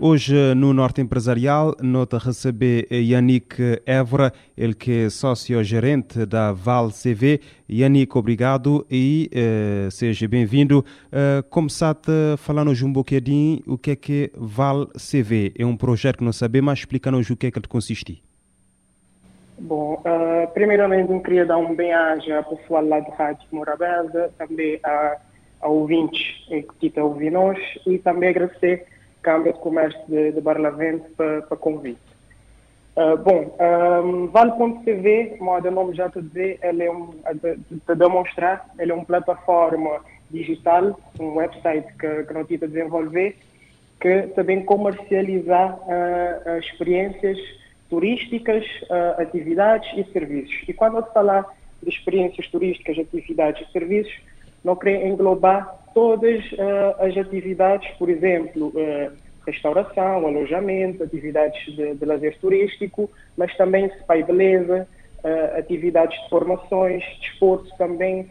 Hoje 0.00 0.54
no 0.54 0.72
Norte 0.72 1.00
Empresarial, 1.00 1.74
nota 1.82 2.18
receber 2.18 2.86
Yannick 2.88 3.80
Évora, 3.84 4.32
ele 4.56 4.72
que 4.72 5.06
é 5.06 5.10
sócio-gerente 5.10 6.24
da 6.24 6.52
Val 6.52 6.90
CV. 6.90 7.40
Yannick, 7.68 8.16
obrigado 8.16 8.86
e 8.88 9.28
uh, 9.34 9.90
seja 9.90 10.28
bem-vindo. 10.28 10.84
Uh, 11.06 11.42
começaste 11.50 12.12
falando 12.36 12.70
um 12.84 12.92
bocadinho 12.92 13.60
o 13.66 13.76
que 13.76 13.90
é 13.90 13.96
que 13.96 14.30
Val 14.36 14.86
CV. 14.86 15.52
É 15.58 15.66
um 15.66 15.76
projeto 15.76 16.18
que 16.18 16.24
não 16.24 16.32
sabemos, 16.32 16.66
mas 16.66 16.78
explica-nos 16.78 17.28
o 17.28 17.36
que 17.36 17.48
é 17.48 17.50
que 17.50 17.58
ele 17.58 17.66
consiste. 17.66 18.22
Bom, 19.58 19.94
uh, 19.94 20.48
primeiramente 20.54 21.10
eu 21.10 21.20
queria 21.20 21.44
dar 21.44 21.58
um 21.58 21.74
bem-aja 21.74 22.36
ao 22.36 22.44
pessoal 22.44 22.86
lá 22.86 23.00
do 23.00 23.10
Rádio 23.10 23.48
Morabeza, 23.50 24.30
também 24.38 24.78
a, 24.84 25.16
a 25.60 25.68
ouvintes 25.68 26.22
que 26.78 26.86
estão 26.86 27.06
ouvindo 27.06 27.32
nós 27.32 27.58
e 27.84 27.98
também 27.98 28.28
agradecer 28.28 28.86
Câmara 29.22 29.52
de 29.52 29.58
Comércio 29.58 30.00
de, 30.08 30.32
de 30.32 30.40
Barlavento 30.40 31.08
para, 31.16 31.42
para 31.42 31.56
convite. 31.56 32.00
Uh, 32.96 33.16
bom, 33.16 33.56
um, 34.04 34.26
Vale.tv, 34.26 35.36
como 35.38 35.52
o 35.52 35.70
nome 35.70 35.94
já 35.94 36.10
te 36.10 36.20
dizer, 36.20 36.58
ele 36.62 36.82
é 36.82 36.90
um, 36.90 37.10
de 37.34 37.94
demonstrar, 37.94 38.68
ele 38.76 38.90
é 38.90 38.94
uma 38.94 39.04
plataforma 39.04 40.00
digital, 40.30 40.98
um 41.20 41.36
website 41.36 41.86
que, 41.98 42.24
que 42.24 42.34
nós 42.34 42.46
a 42.50 42.66
desenvolver, 42.66 43.36
que 44.00 44.22
também 44.34 44.64
comercializar 44.64 45.78
uh, 45.78 46.58
experiências 46.58 47.38
turísticas, 47.88 48.64
uh, 48.90 49.22
atividades 49.22 49.88
e 49.96 50.12
serviços. 50.12 50.68
E 50.68 50.72
quando 50.72 50.96
eu 50.96 51.02
falar 51.06 51.46
de 51.82 51.88
experiências 51.88 52.48
turísticas, 52.48 52.98
atividades 52.98 53.66
e 53.66 53.72
serviços, 53.72 54.20
não 54.68 54.76
queria 54.76 55.08
englobar 55.08 55.76
todas 55.94 56.44
uh, 56.52 57.02
as 57.02 57.16
atividades, 57.16 57.88
por 57.98 58.10
exemplo, 58.10 58.70
restauração, 59.46 60.26
alojamento, 60.26 61.02
atividades 61.02 61.74
de, 61.74 61.94
de 61.94 62.04
lazer 62.04 62.36
turístico, 62.38 63.10
mas 63.34 63.56
também 63.56 63.88
spa 64.00 64.18
e 64.18 64.22
beleza, 64.22 64.86
atividades 65.56 66.22
de 66.22 66.28
formações, 66.28 67.02
desporto 67.20 67.74
também, 67.78 68.30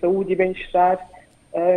saúde 0.00 0.32
e 0.32 0.36
bem-estar. 0.36 0.98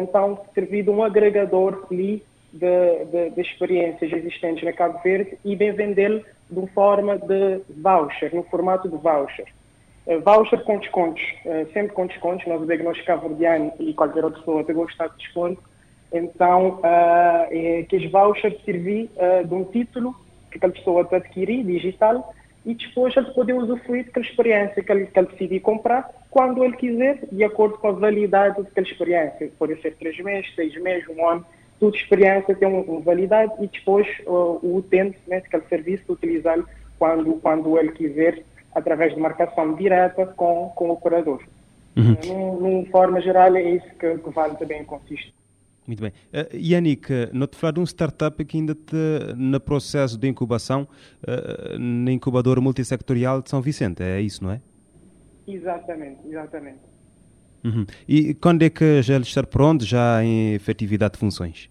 então, 0.02 0.42
servir 0.56 0.84
de 0.84 0.90
um 0.90 1.04
agregador 1.04 1.86
ali 1.90 2.24
de, 2.52 3.06
de, 3.06 3.30
de, 3.30 3.42
experiências 3.42 4.12
existentes 4.12 4.64
na 4.64 4.74
Cabo 4.74 5.00
Verde 5.04 5.38
e 5.46 5.56
bem 5.56 5.72
vendê-lo 5.72 6.22
de 6.50 6.60
uma 6.60 6.68
forma 6.70 7.18
de 7.18 7.62
voucher, 7.70 8.34
no 8.34 8.44
formato 8.44 8.90
de 8.90 8.98
voucher. 8.98 9.46
Uh, 10.06 10.20
voucher 10.22 10.64
com 10.64 10.80
descontos, 10.80 11.22
uh, 11.46 11.72
sempre 11.74 11.94
com 11.94 12.08
descontos, 12.08 12.48
nós 12.48 12.62
o 12.62 12.84
nós 12.84 13.02
cabo-verdiano 13.02 13.72
e 13.80 13.94
qualquer 13.94 14.26
outra 14.26 14.40
pessoa 14.40 14.64
tem 14.64 14.76
gostado 14.76 15.14
de 15.14 15.24
desconto, 15.24 15.62
então 16.12 16.80
uh, 16.80 17.48
é, 17.52 17.86
que 17.88 17.98
os 17.98 18.12
vouchers 18.12 18.56
servir 18.66 19.10
de 19.48 19.54
um 19.54 19.64
título 19.64 20.16
que 20.50 20.58
aquela 20.58 20.74
pessoa 20.74 21.04
está 21.04 21.18
adquirir, 21.18 21.64
digital, 21.64 22.34
e 22.66 22.76
depois 22.76 23.16
ele 23.16 23.32
poder 23.32 23.54
usufruir 23.54 24.06
daquela 24.06 24.26
experiência 24.26 24.84
que 24.84 24.92
ele, 24.92 25.08
que 25.08 25.20
ele 25.20 25.28
decidir 25.28 25.60
comprar 25.62 26.10
quando 26.30 26.64
ele 26.64 26.76
quiser, 26.76 27.20
de 27.32 27.44
acordo 27.44 27.78
com 27.78 27.88
a 27.88 27.92
validade 27.92 28.62
daquela 28.62 28.88
experiência. 28.88 29.52
Pode 29.58 29.82
ser 29.82 29.96
três 29.96 30.18
meses, 30.20 30.54
seis 30.56 30.76
meses, 30.82 31.08
um 31.10 31.28
ano, 31.28 31.46
toda 31.80 31.96
experiência 31.96 32.56
tem 32.56 32.68
uma 32.68 33.00
validade 33.02 33.54
e 33.60 33.68
depois 33.68 34.08
uh, 34.28 34.60
o 34.62 34.78
utente, 34.78 35.18
né, 35.28 35.38
aquele 35.38 35.64
serviço, 35.64 36.14
utilizá-lo 36.14 36.68
quando, 37.00 37.34
quando 37.42 37.78
ele 37.80 37.92
quiser, 37.92 38.44
através 38.74 39.14
de 39.14 39.20
marcação 39.20 39.76
direta 39.76 40.26
com, 40.26 40.72
com 40.76 40.90
o 40.90 40.94
operador. 40.94 41.42
Uhum. 41.96 42.60
Numa 42.60 42.86
forma 42.86 43.22
geral, 43.22 43.56
é 43.56 43.76
isso 43.76 43.88
que, 44.00 44.18
que 44.18 44.30
Vale 44.30 44.56
também 44.56 44.84
consiste. 44.86 45.34
Muito 45.86 46.02
bem. 46.02 46.12
Uh, 46.32 46.56
Yannick, 46.56 47.10
não 47.34 47.48
te 47.48 47.58
falar 47.58 47.74
de 47.74 47.80
um 47.80 47.84
startup 47.84 48.46
que 48.46 48.58
ainda 48.58 48.74
está 48.74 49.36
no 49.36 49.60
processo 49.60 50.18
de 50.18 50.28
incubação 50.28 50.88
uh, 51.24 51.78
na 51.78 52.12
incubadora 52.12 52.62
multissectorial 52.62 53.42
de 53.42 53.50
São 53.50 53.62
Vicente, 53.62 54.02
é 54.04 54.22
isso, 54.22 54.44
não 54.44 54.52
é? 54.52 54.62
Exatamente, 55.48 56.20
exatamente. 56.28 56.80
Uhum. 57.64 57.86
E 58.08 58.34
quando 58.36 58.64
é 58.64 58.70
que 58.70 59.02
já 59.02 59.18
está 59.18 59.44
pronto, 59.44 59.84
já 59.84 60.24
em 60.24 60.54
efetividade 60.54 61.14
de 61.14 61.20
funções? 61.20 61.70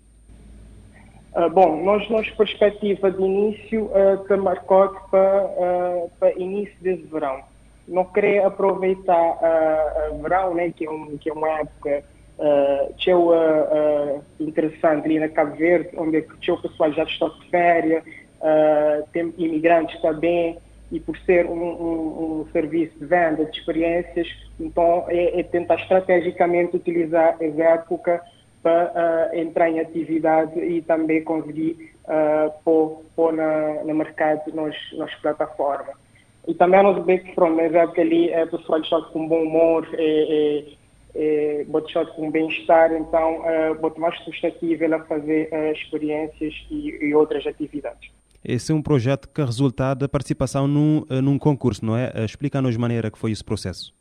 Uh, 1.35 1.49
bom, 1.49 1.83
nós, 1.85 2.09
nós 2.11 2.29
perspectiva 2.31 3.11
de 3.11 3.23
início 3.23 3.85
uh, 3.85 4.21
está 4.23 4.37
marcado 4.37 4.97
para, 5.11 5.45
uh, 5.45 6.11
para 6.19 6.33
início 6.33 6.75
desse 6.81 7.05
verão. 7.05 7.41
Não 7.87 8.05
queria 8.05 8.47
aproveitar 8.47 9.39
uh, 9.39 10.23
verão, 10.23 10.55
né, 10.55 10.73
que, 10.75 10.87
é 10.87 10.91
um, 10.91 11.17
que 11.19 11.31
é 11.31 11.33
uma 11.33 11.61
época 11.61 12.03
uh, 12.39 12.95
uh, 13.31 14.25
interessante 14.41 15.05
ali 15.05 15.21
na 15.21 15.29
Cabo 15.29 15.57
Verde, 15.57 15.91
onde 15.97 16.19
o 16.19 16.57
pessoal 16.63 16.93
já 16.93 17.05
está 17.05 17.29
de 17.29 17.49
férias, 17.49 18.05
tem 19.13 19.35
imigrantes 19.37 20.01
também, 20.01 20.59
e 20.91 20.99
por 20.99 21.17
ser 21.19 21.47
um, 21.47 21.53
um, 21.53 22.41
um, 22.41 22.47
serviço 22.53 22.99
de 22.99 23.07
venda 23.07 23.45
de 23.45 23.59
experiências, 23.59 24.27
então 24.59 25.05
é, 25.09 25.41
é 25.41 25.43
tentar 25.43 25.77
estrategicamente 25.77 26.77
utilizar 26.77 27.37
essa 27.41 27.63
época 27.63 28.23
para 28.63 29.31
entrar 29.35 29.71
em 29.71 29.81
atividade 29.81 30.59
e 30.61 30.83
também 30.83 31.25
conseguir 31.25 31.95
pôr, 32.65 33.03
pôr 33.17 33.33
na, 33.33 33.85
no 33.85 33.95
mercado 33.95 34.43
nas, 34.55 34.77
nas 34.93 35.15
plataformas. 35.17 35.97
E 36.49 36.55
também 36.55 36.81
que, 37.19 37.33
pronto, 37.35 37.57
mas 37.57 37.73
é 37.75 37.87
que 37.87 38.01
ali 38.01 38.31
é 38.31 38.47
pessoal 38.47 38.81
de 38.81 38.89
com 39.13 39.29
bom 39.29 39.43
humor, 39.43 39.89
é, 39.95 40.67
é, 41.15 41.61
é 41.61 41.65
com 42.17 42.31
bem-estar, 42.31 42.93
então 42.93 43.47
é 43.47 43.73
uh, 43.73 44.01
mais 44.01 44.19
suscetível 44.25 44.95
a 44.95 45.01
fazer 45.05 45.49
uh, 45.53 45.73
experiências 45.73 46.55
e, 46.71 46.99
e, 47.05 47.15
outras 47.15 47.47
atividades. 47.47 48.11
Esse 48.43 48.73
é 48.73 48.75
um 48.75 48.81
projeto 48.81 49.29
que 49.29 49.43
resulta 49.43 49.95
da 49.95 50.09
participação 50.09 50.67
num, 50.67 51.05
num 51.23 51.39
concurso, 51.39 51.85
não 51.85 51.95
é? 51.95 52.11
Explica-nos 52.25 52.77
maneira 52.77 53.11
que 53.11 53.19
foi 53.19 53.33
esse 53.33 53.45
processo. 53.45 53.93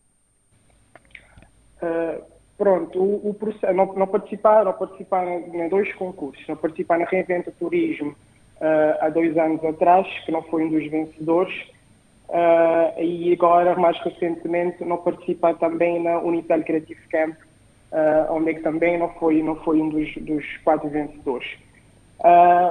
Uh, 1.82 2.24
Pronto, 2.60 3.00
o, 3.00 3.30
o 3.30 3.74
não, 3.74 3.86
não 3.94 4.06
participar, 4.06 4.66
não 4.66 4.74
participar 4.74 5.26
em 5.26 5.70
dois 5.70 5.94
concursos, 5.94 6.46
não 6.46 6.58
participar 6.58 7.00
na 7.00 7.06
Reinventa 7.06 7.54
Turismo 7.58 8.10
uh, 8.10 8.98
há 9.00 9.08
dois 9.08 9.38
anos 9.38 9.64
atrás, 9.64 10.06
que 10.26 10.32
não 10.34 10.42
foi 10.42 10.66
um 10.66 10.70
dos 10.70 10.86
vencedores, 10.92 11.54
uh, 12.28 13.02
e 13.02 13.32
agora, 13.32 13.76
mais 13.78 13.98
recentemente, 14.02 14.84
não 14.84 14.98
participar 14.98 15.54
também 15.54 16.04
na 16.04 16.20
Unitel 16.20 16.62
Creative 16.66 17.00
Camp, 17.10 17.34
uh, 17.94 18.34
onde 18.34 18.50
é 18.50 18.54
que 18.56 18.62
também 18.62 19.00
não 19.00 19.08
foi, 19.14 19.42
não 19.42 19.56
foi 19.56 19.82
um 19.82 19.88
dos, 19.88 20.14
dos 20.18 20.46
quatro 20.58 20.90
vencedores. 20.90 21.48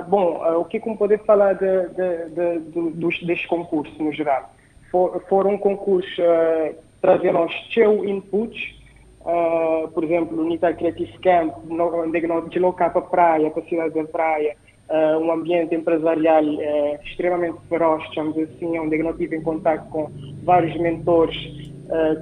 bom, 0.06 0.60
o 0.60 0.66
que 0.66 0.76
é 0.76 0.80
que 0.80 0.96
poder 0.96 1.24
falar 1.24 1.54
de, 1.54 1.88
de, 1.88 2.58
de, 2.60 2.90
dos, 2.90 3.22
deste 3.22 3.48
concurso, 3.48 4.02
no 4.02 4.12
geral? 4.12 4.52
For, 4.90 5.24
foram 5.30 5.52
um 5.52 5.58
concurso 5.58 6.20
uh, 6.20 6.74
trazendo 7.00 7.40
os 7.40 7.72
seus 7.72 8.06
inputs, 8.06 8.77
uh, 9.20 9.88
por 9.88 10.04
exemplo, 10.04 10.36
no 10.36 10.42
Unitar 10.44 10.76
Creative 10.76 11.18
Camp, 11.18 11.54
onde 11.70 12.26
nós 12.26 12.48
deslocar 12.48 12.92
para 12.92 13.00
a 13.00 13.04
praia, 13.04 13.50
para 13.50 13.62
a 13.62 13.66
cidade 13.66 13.94
da 13.94 14.04
praia, 14.04 14.56
uh, 14.88 15.18
um 15.18 15.32
ambiente 15.32 15.74
empresarial 15.74 16.44
uh, 16.44 16.98
extremamente 17.04 17.58
feroz, 17.68 18.02
chamamos 18.14 18.38
assim, 18.38 18.78
onde 18.78 18.98
nós 19.02 19.16
tive 19.16 19.36
em 19.36 19.42
contato 19.42 19.88
com 19.90 20.10
vários 20.44 20.76
mentores 20.80 21.36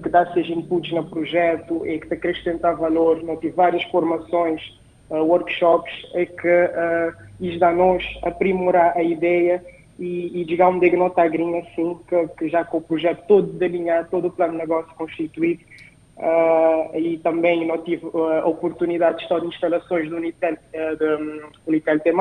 que 0.00 0.09
dão 0.09 0.24
seus 0.32 0.48
inputs 0.48 0.92
no 0.92 1.04
projeto 1.11 1.85
e 1.85 1.98
que 1.98 2.14
acrescentam 2.14 2.76
valor, 2.76 3.20
nós 3.24 3.40
tive 3.40 3.52
várias 3.52 3.82
formações, 3.90 4.62
workshops, 5.11 5.92
e 6.14 6.24
que 6.24 6.70
isso 7.40 7.59
dá 7.59 7.72
nós 7.72 8.04
aprimorar 8.22 8.96
a 8.96 9.02
ideia 9.02 9.61
e, 9.98 10.40
e 10.40 10.44
digamos, 10.44 10.80
de 10.80 10.96
não 10.96 11.09
estar 11.09 11.26
assim, 11.26 11.98
que, 12.06 12.28
que 12.38 12.48
já 12.48 12.64
com 12.64 12.78
o 12.78 12.82
projeto 12.82 13.26
todo 13.26 13.52
delineado, 13.54 14.09
todo 14.11 14.28
o 14.28 14.30
plano 14.30 14.52
de 14.52 14.59
negócio 14.59 14.94
constituído, 14.94 15.64
Uh, 16.16 16.98
e 16.98 17.18
também 17.18 17.66
não 17.66 17.76
tive 17.79 18.07
uh, 18.07 18.46
de 19.14 19.22
estar 19.22 19.38
em 19.44 19.48
instalações 19.48 20.09
do 20.09 20.16
Unitel, 20.16 20.55
uh, 20.55 20.96
de, 20.96 21.05
um, 21.05 21.50
Unitel 21.66 22.00
T+, 22.00 22.12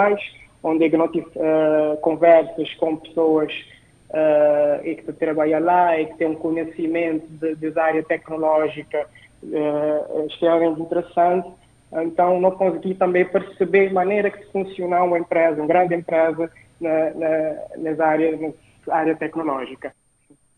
onde 0.62 0.86
eu 0.86 0.98
não 0.98 1.08
tive 1.08 1.28
conversas 2.02 2.74
com 2.74 2.98
pessoas 2.98 3.54
e 4.84 4.96
que 4.96 5.14
trabalham 5.14 5.64
lá 5.64 6.00
e 6.00 6.08
que 6.08 6.18
têm 6.18 6.30
um 6.30 6.36
conhecimento 6.36 7.28
de 7.28 7.80
área 7.80 8.02
tecnológica 8.02 9.08
extremamente 10.28 10.82
interessante. 10.82 11.48
Então, 11.94 12.42
não 12.42 12.50
consegui 12.50 12.96
também 12.96 13.26
perceber 13.26 13.90
a 13.90 13.94
maneira 13.94 14.32
que 14.32 14.44
funciona 14.52 15.04
uma 15.04 15.20
empresa, 15.20 15.62
uma 15.62 15.68
grande 15.68 15.94
empresa, 15.94 16.52
na, 16.82 17.12
na, 17.12 17.56
nessa 17.78 18.06
área, 18.06 18.36
nessa 18.36 18.94
área 18.96 19.16
tecnológica. 19.16 19.94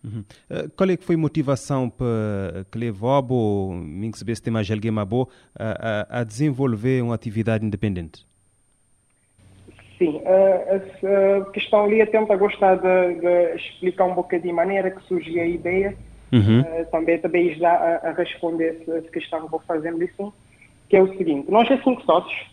Uhum. 0.08 0.24
Uh, 0.50 0.70
qual 0.76 0.90
é 0.90 0.98
que 0.98 1.04
foi 1.04 1.16
a 1.16 1.18
motivação 1.18 1.90
para 1.90 2.66
que 2.72 2.78
levou 2.78 3.10
mais 4.50 4.70
alguém 4.70 4.92
a, 6.10 6.20
a 6.22 6.24
desenvolver 6.24 7.02
uma 7.04 7.16
atividade 7.16 7.66
independente? 7.66 8.26
Sim, 9.98 10.18
uh, 10.18 10.76
essa 10.76 11.52
questão 11.52 11.86
ali 11.86 12.06
tenta 12.06 12.36
gostar 12.36 12.76
de, 12.76 13.20
de, 13.20 13.56
explicar 13.56 14.06
um 14.06 14.14
bocadinho 14.14 14.54
a 14.54 14.58
maneira 14.58 14.92
que 14.92 15.02
surgiu 15.08 15.42
a 15.42 15.46
ideia. 15.46 15.96
Uhum. 16.32 16.62
Uh, 16.62 16.86
também 16.92 17.18
também 17.20 17.56
já 17.56 17.72
a, 17.72 18.10
a 18.10 18.12
responder 18.14 18.84
essa 18.88 19.02
questão 19.10 19.42
que 19.46 19.52
vou 19.52 19.62
fazendo 19.62 20.04
isso, 20.04 20.34
que 20.90 20.96
é 20.96 21.02
o 21.02 21.18
seguinte, 21.18 21.50
nós 21.52 21.70
é 21.70 21.78
cinco 21.78 22.02
sócios, 22.04 22.48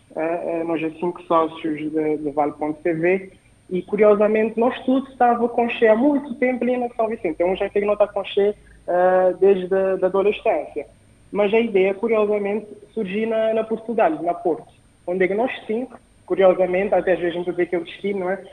nós 0.67 0.83
é 0.83 0.91
cinco 0.99 1.23
sócios 1.23 1.79
de, 1.79 2.17
de 2.19 2.31
Vale.tv, 2.31 3.31
e 3.71 3.83
curiosamente, 3.83 4.59
nós 4.59 4.79
todos 4.85 5.09
estávamos 5.11 5.53
com 5.53 5.69
Xé 5.69 5.89
há 5.89 5.97
muito 5.97 6.35
tempo 6.35 6.65
ali 6.65 6.77
na 6.77 6.89
São 6.91 7.09
Vicente. 7.09 7.43
Um 7.43 7.57
já 7.57 7.71
não 7.83 7.95
está 7.95 8.07
com 8.07 8.25
Xé 8.25 8.51
uh, 8.51 9.37
desde 9.39 9.75
a 9.75 9.97
da 9.97 10.07
adolescência. 10.07 10.87
Mas 11.33 11.53
a 11.53 11.59
ideia, 11.59 11.95
curiosamente, 11.95 12.67
surgiu 12.93 13.29
na, 13.29 13.55
na 13.55 13.65
Portugal, 13.65 14.11
na 14.23 14.35
Porto, 14.35 14.73
onde 15.07 15.27
nós 15.35 15.51
cinco, 15.67 15.99
curiosamente, 16.27 16.95
até 16.95 17.15
às 17.15 17.19
vezes 17.19 17.35
gente 17.35 17.51
vê 17.53 17.67
que 17.67 17.75
é 17.75 17.79
o 17.79 17.85
destino, 17.85 18.21
não 18.21 18.31
é? 18.31 18.45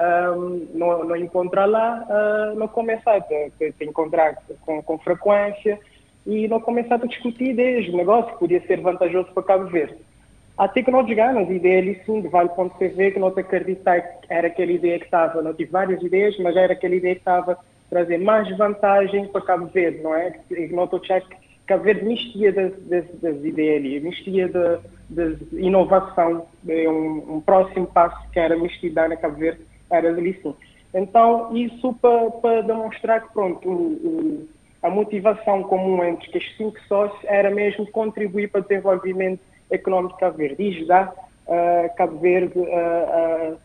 Um, 0.00 0.66
não, 0.72 1.04
não 1.04 1.16
encontrar 1.16 1.66
lá, 1.66 2.06
uh, 2.08 2.58
não 2.58 2.66
começar 2.66 3.16
a 3.16 3.20
te, 3.20 3.52
te 3.58 3.84
encontrar 3.84 4.34
com, 4.62 4.82
com 4.82 4.98
frequência 4.98 5.78
e 6.26 6.48
não 6.48 6.58
começar 6.58 6.94
a 6.94 7.06
discutir 7.06 7.50
ideias, 7.50 7.86
o 7.88 7.96
negócio 7.96 8.32
que 8.32 8.38
podia 8.38 8.66
ser 8.66 8.80
vantajoso 8.80 9.30
para 9.32 9.42
Cabo 9.42 9.66
Verde. 9.66 9.98
Até 10.60 10.82
que 10.82 10.92
chegamos 11.06 11.48
a 11.48 11.52
ideia 11.54 11.78
ali 11.78 12.02
sim 12.04 12.20
de 12.20 12.28
Vale.tv, 12.28 13.12
que 13.12 13.18
nós 13.18 13.34
acreditamos 13.38 14.04
que 14.20 14.30
era 14.30 14.48
aquela 14.48 14.70
ideia 14.70 14.98
que 14.98 15.06
estava, 15.06 15.40
não 15.40 15.54
tive 15.54 15.70
várias 15.70 16.02
ideias, 16.02 16.38
mas 16.38 16.54
era 16.54 16.74
aquela 16.74 16.94
ideia 16.94 17.14
que 17.14 17.22
estava 17.22 17.52
a 17.52 17.58
trazer 17.88 18.18
mais 18.18 18.54
vantagem 18.58 19.26
para 19.28 19.40
Cabo 19.40 19.68
Verde, 19.68 20.02
não 20.02 20.14
é? 20.14 20.38
E 20.50 20.66
nós 20.66 20.92
achamos 20.92 21.26
que 21.28 21.36
Cabo 21.66 21.84
Verde 21.84 22.04
mistia 22.04 22.52
das, 22.52 22.72
das, 22.82 23.06
das 23.22 23.42
ideias 23.42 23.76
ali, 23.78 24.00
mistia 24.00 24.50
de 25.08 25.38
inovação, 25.52 26.44
de 26.62 26.86
um, 26.86 27.36
um, 27.36 27.40
próximo 27.40 27.86
passo 27.86 28.30
que 28.30 28.38
era 28.38 28.54
mistura 28.54 29.08
na 29.08 29.16
Cabo 29.16 29.38
Verde, 29.38 29.62
era 29.90 30.10
ali 30.10 30.38
sim. 30.42 30.54
Então, 30.92 31.56
isso 31.56 31.94
para, 32.02 32.32
para 32.32 32.60
demonstrar 32.60 33.22
que, 33.22 33.32
pronto, 33.32 33.66
o, 33.66 33.72
o, 33.72 34.48
a 34.82 34.90
motivação 34.90 35.62
comum 35.62 36.04
entre 36.04 36.36
estes 36.36 36.54
cinco 36.58 36.78
sócios 36.86 37.18
era 37.24 37.48
mesmo 37.50 37.90
contribuir 37.90 38.50
para 38.50 38.60
o 38.60 38.64
desenvolvimento 38.64 39.40
econômico 39.70 40.14
de 40.14 40.20
Cabo 40.20 40.36
Verde. 40.36 40.62
E 40.62 40.76
ajudar 40.76 41.12
uh, 41.46 41.96
Cabo 41.96 42.18
Verde 42.18 42.58
uh, 42.58 43.54
uh, 43.54 43.58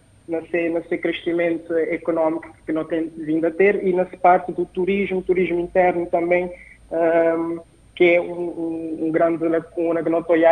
crescimento 0.98 1.74
econômico 1.78 2.48
que 2.66 2.72
não 2.72 2.84
tem 2.84 3.08
vindo 3.16 3.46
a 3.46 3.52
ter 3.52 3.86
e 3.86 3.94
nessa 3.94 4.18
parte 4.18 4.52
do 4.52 4.66
turismo, 4.66 5.22
turismo 5.22 5.60
interno 5.60 6.06
também, 6.08 6.52
um, 6.92 7.60
que 7.96 8.16
é 8.16 8.22
um, 8.22 8.26
um, 8.26 8.98
um 9.06 9.12
grande 9.12 9.48
lacuna 9.48 10.02
que 10.02 10.10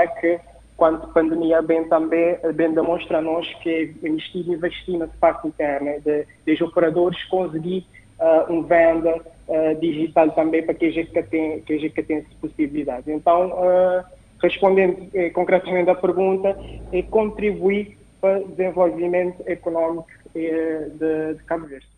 que 0.08 0.40
quando 0.78 1.04
a 1.04 1.08
pandemia 1.08 1.62
bem 1.62 1.84
também 1.86 2.38
bem 2.56 2.74
demonstra 2.74 3.20
a 3.20 3.22
nós 3.22 3.48
que 3.62 3.70
é 3.70 4.08
investir 4.08 4.48
investir 4.50 4.98
nessa 4.98 5.14
parte 5.20 5.48
interna 5.48 6.00
de, 6.00 6.26
de 6.46 6.64
operadores 6.64 7.24
conseguir 7.26 7.86
uh, 8.20 8.52
um 8.52 8.64
venda 8.64 9.16
uh, 9.16 9.80
digital 9.80 10.32
também 10.32 10.64
para 10.64 10.74
que 10.74 10.86
a 10.86 10.92
gente 10.92 11.12
que 11.12 11.74
gente 11.78 12.04
tem 12.04 12.18
essa 12.18 12.28
possibilidade. 12.42 13.12
Então 13.12 13.50
uh, 13.50 14.04
respondendo 14.44 15.10
eh, 15.14 15.30
concretamente 15.30 15.90
à 15.90 15.96
pergunta 15.96 16.58
é 16.92 17.02
contribuir 17.02 17.98
para 18.22 18.40
o 18.42 18.48
desenvolvimento 18.50 19.42
económico 19.48 20.08
eh, 20.36 20.90
de, 21.00 21.36
de 21.36 21.44
Cabo 21.46 21.66
Verde 21.66 21.94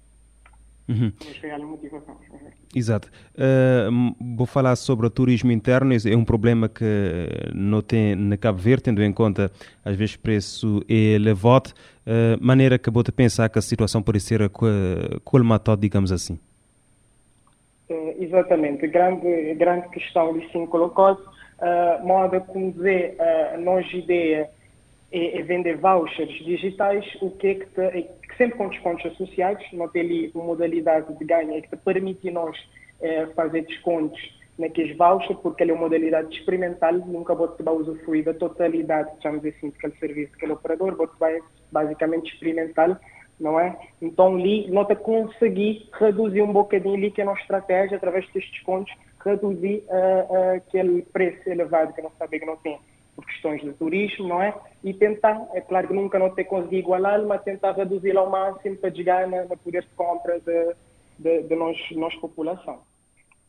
Uhum. 0.88 1.12
Exato. 2.76 3.10
Uh, 3.34 4.36
vou 4.36 4.46
falar 4.46 4.76
sobre 4.76 5.08
o 5.08 5.10
turismo 5.10 5.52
interno. 5.52 5.94
É 5.94 6.16
um 6.16 6.24
problema 6.24 6.70
que 6.70 6.86
não 7.54 7.82
tem 7.82 8.16
na 8.16 8.38
Cabo 8.38 8.60
Verde, 8.60 8.84
tendo 8.84 9.04
em 9.04 9.12
conta, 9.12 9.52
às 9.84 9.96
vezes, 9.96 10.16
preço 10.16 10.84
é 10.88 11.16
elevado. 11.16 11.74
Uh, 12.06 12.38
maneira 12.40 12.78
que 12.78 12.90
vou 12.92 13.04
pensar 13.04 13.50
que 13.50 13.58
a 13.58 13.62
situação 13.62 14.02
pode 14.04 14.20
ser 14.20 14.50
colmatada, 15.24 15.82
digamos 15.82 16.12
assim. 16.12 16.40
Uh, 17.90 18.16
exatamente. 18.20 18.88
Grande, 18.88 19.56
grande 19.56 19.90
questão 19.90 20.38
de 20.38 20.48
sim 20.52 20.68
colocou-se. 20.68 21.35
Uh, 21.58 22.06
moda 22.06 22.42
como 22.42 22.72
dizer, 22.72 23.16
a 23.54 23.58
nossa 23.58 23.96
ideia 23.96 24.50
é, 25.16 25.40
é, 25.40 25.42
vender 25.44 25.78
vouchers 25.78 26.30
digitais, 26.44 27.06
o 27.22 27.32
que 27.32 27.48
é 27.48 27.56
que, 27.56 27.66
te, 27.68 27.82
é, 27.82 28.02
que 28.02 28.38
sempre 28.38 28.58
com 28.58 28.68
descontos 28.68 29.06
associados, 29.06 29.66
não 29.72 29.88
tem 29.88 30.02
ali 30.02 30.32
uma 30.36 30.44
modalidade 30.44 31.18
de 31.18 31.24
ganho 31.24 31.54
é 31.54 31.62
que 31.62 31.70
te 31.70 31.78
permite 31.78 32.30
nós 32.32 32.58
é, 33.00 33.26
fazer 33.28 33.62
descontos 33.62 34.20
naqueles 34.60 34.98
vouchers, 34.98 35.40
porque 35.40 35.64
ele 35.64 35.72
é 35.72 35.74
uma 35.74 35.84
modalidade 35.84 36.36
experimental, 36.38 36.94
nunca 36.94 37.34
vai 37.34 37.74
usufruir 37.76 38.26
da 38.26 38.34
totalidade, 38.34 39.10
chamamos 39.22 39.46
assim, 39.46 39.70
daquele 39.70 39.96
serviço, 40.00 40.32
daquele 40.34 40.52
operador, 40.52 41.10
vai 41.18 41.40
basicamente 41.72 42.34
experimental, 42.34 42.98
não 43.40 43.60
é? 43.60 43.78
Então 44.02 44.36
ali, 44.36 44.70
nota 44.70 44.96
conseguir 44.96 45.90
reduzir 45.94 46.42
um 46.42 46.54
bocadinho 46.54 46.96
ali 46.96 47.12
que 47.12 47.22
é 47.22 47.24
a 47.24 47.28
nossa 47.28 47.42
estratégia, 47.42 47.98
através 47.98 48.26
destes 48.32 48.52
descontos, 48.52 48.94
reduzir 49.24 49.84
uh, 49.88 50.34
uh, 50.34 50.56
aquele 50.58 51.02
preço 51.02 51.50
elevado 51.50 51.94
que 51.94 52.02
não 52.02 52.12
sabe 52.18 52.40
que 52.40 52.46
não 52.46 52.58
tem 52.58 52.80
por 53.16 53.26
questões 53.26 53.62
de 53.62 53.72
turismo, 53.74 54.28
não 54.28 54.42
é? 54.42 54.54
E 54.84 54.94
tentar, 54.94 55.48
é 55.54 55.62
claro 55.62 55.88
que 55.88 55.94
nunca 55.94 56.20
não 56.20 56.30
ter 56.30 56.44
conseguido 56.44 56.82
igualar, 56.82 57.26
mas 57.26 57.42
tentar 57.44 57.72
reduzir 57.72 58.16
ao 58.18 58.30
máximo 58.30 58.76
para 58.76 58.94
chegar 58.94 59.28
na, 59.28 59.46
na 59.46 59.56
poder 59.56 59.84
de 59.84 59.90
compra 59.96 60.40
de, 60.40 60.76
de, 61.18 61.44
de 61.44 61.56
nós, 61.56 61.78
nós 61.92 62.14
população. 62.16 62.80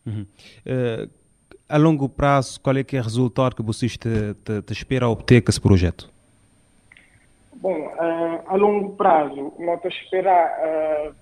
Uhum. 0.07 0.25
Uh, 0.65 1.11
a 1.69 1.77
longo 1.77 2.09
prazo, 2.09 2.61
qual 2.61 2.77
é 2.77 2.85
que 2.85 2.97
é 2.97 3.01
o 3.01 3.03
resultado 3.03 3.57
que 3.57 3.63
vocês 3.63 3.97
te, 3.97 4.35
te, 4.45 4.63
te 4.63 4.73
esperam 4.73 5.11
obter 5.11 5.43
com 5.43 5.51
esse 5.51 5.61
projeto? 5.61 6.09
Bom, 7.61 7.87
uh, 7.87 8.43
a 8.47 8.57
longo 8.57 8.97
prazo, 8.97 9.53
nós 9.59 9.85
esperar 9.85 11.11
uh, 11.11 11.15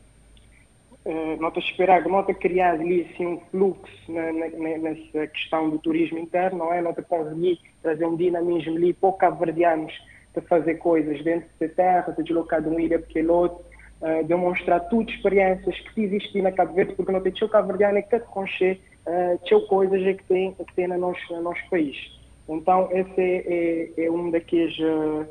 Uh, 1.06 1.38
nota 1.38 1.58
esperar, 1.58 2.02
nota 2.08 2.32
criar 2.32 2.72
ali 2.72 3.06
assim, 3.12 3.26
um 3.26 3.40
fluxo 3.50 3.92
na, 4.08 4.32
na, 4.32 4.48
nessa 4.78 5.26
questão 5.26 5.68
do 5.68 5.78
turismo 5.78 6.18
interno, 6.18 6.60
não 6.60 6.72
é? 6.72 6.80
Nota 6.80 7.02
conseguir 7.02 7.60
trazer 7.82 8.06
um 8.06 8.16
dinamismo 8.16 8.74
ali 8.74 8.94
para 8.94 9.12
cabo-verdianos 9.12 9.92
de 10.34 10.40
fazer 10.40 10.76
coisas 10.76 11.22
dentro 11.22 11.46
da 11.60 11.68
terra, 11.68 12.14
de 12.16 12.22
deslocar 12.22 12.62
de 12.62 12.68
uma 12.70 12.80
ilha 12.80 12.98
para 12.98 13.06
aquele 13.06 13.28
outro, 13.28 13.62
uh, 14.00 14.24
demonstrar 14.24 14.80
tudo 14.88 15.10
experiências 15.10 15.78
que 15.78 16.04
existem 16.04 16.40
na 16.40 16.50
Cabo 16.50 16.72
Verde, 16.72 16.94
porque 16.94 17.12
não 17.12 17.20
tem 17.20 17.32
teu 17.32 17.50
cabo-verdiano 17.50 17.98
é 17.98 18.02
que 18.02 18.18
te 18.18 18.24
conche, 18.24 18.80
uh, 19.06 19.66
coisas 19.66 20.00
é 20.06 20.14
que 20.14 20.24
tem, 20.24 20.54
que 20.54 20.74
tem 20.74 20.88
no 20.88 20.96
nosso, 20.96 21.34
no 21.34 21.42
nosso 21.42 21.60
país. 21.68 21.98
Então, 22.48 22.88
esse 22.90 23.20
é, 23.20 23.92
é, 23.98 24.06
é 24.06 24.10
um 24.10 24.30
daqueles... 24.30 24.78
Uh, 24.78 25.26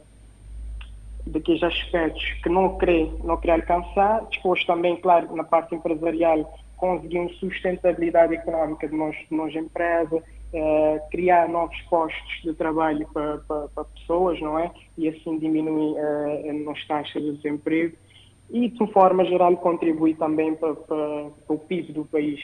daqueles 1.26 1.63
aspectos 1.63 2.24
que 2.43 2.49
não 2.49 2.78
queria, 2.78 3.09
não 3.24 3.38
queria 3.38 3.55
alcançar, 3.55 4.26
depois 4.32 4.63
também, 4.65 4.95
claro, 4.97 5.36
na 5.36 5.43
parte 5.43 5.74
empresarial, 5.76 6.53
conseguimos 6.78 7.38
sustentabilidade 7.39 8.36
económica 8.36 8.88
de 8.88 8.95
nós, 8.95 9.15
de 9.15 9.36
nós 9.36 9.55
empresa, 9.55 10.21
eh, 10.53 11.01
criar 11.09 11.47
novos 11.47 11.80
postos 11.89 12.41
de 12.43 12.53
trabalho 12.53 13.07
para, 13.13 13.38
para, 13.39 13.67
para, 13.69 13.86
pessoas, 13.86 14.39
não 14.41 14.59
é? 14.59 14.69
E 14.97 15.07
assim 15.07 15.39
diminuir 15.39 15.95
eh, 15.97 16.49
a 16.49 16.53
nossa 16.53 16.82
taxa 16.88 17.21
de 17.21 17.38
desemprego 17.38 17.95
e, 18.49 18.69
de 18.69 18.88
forma 18.91 19.26
geral, 19.26 19.55
contribuir 19.57 20.15
também 20.15 20.53
para, 20.55 20.76
para, 20.76 21.30
para 21.47 21.55
o 21.55 21.57
PIB 21.57 21.93
do 21.93 22.05
país. 22.05 22.39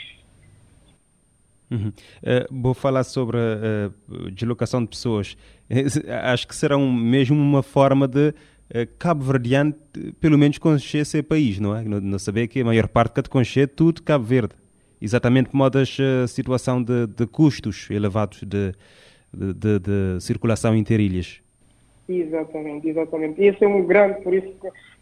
Uhum. 1.69 1.89
Uh, 1.89 2.61
vou 2.61 2.73
falar 2.73 3.03
sobre 3.03 3.37
a 3.37 3.91
uh, 4.11 4.31
deslocação 4.31 4.81
de 4.81 4.89
pessoas. 4.89 5.37
Acho 6.23 6.47
que 6.47 6.55
será 6.55 6.77
mesmo 6.77 7.37
uma 7.37 7.61
forma 7.61 8.07
de 8.07 8.29
eh, 8.29 8.33
cabo-verdiano, 8.99 9.73
pelo 10.19 10.37
menos 10.37 10.57
conhecer 10.57 10.99
esse 10.99 11.23
país, 11.23 11.59
não 11.59 11.75
é? 11.75 11.83
Não, 11.83 11.99
não 11.99 12.19
saber 12.19 12.47
que 12.47 12.61
a 12.61 12.65
maior 12.65 12.87
parte 12.87 13.21
que 13.21 13.29
conhecer 13.29 13.67
tudo 13.67 14.03
Cabo 14.03 14.23
Verde. 14.23 14.53
Exatamente 15.01 15.49
por 15.49 15.57
modo 15.57 15.79
a 15.79 16.27
situação 16.27 16.83
de, 16.83 17.07
de 17.07 17.25
custos 17.25 17.89
elevados 17.89 18.43
de, 18.43 18.73
de, 19.33 19.79
de, 19.79 20.21
circulação 20.21 20.75
interilhas. 20.75 21.41
Exatamente, 22.07 22.89
exatamente. 22.89 23.41
Esse 23.41 23.63
é 23.63 23.67
um 23.67 23.85
grande, 23.85 24.21
por 24.21 24.33
isso, 24.33 24.53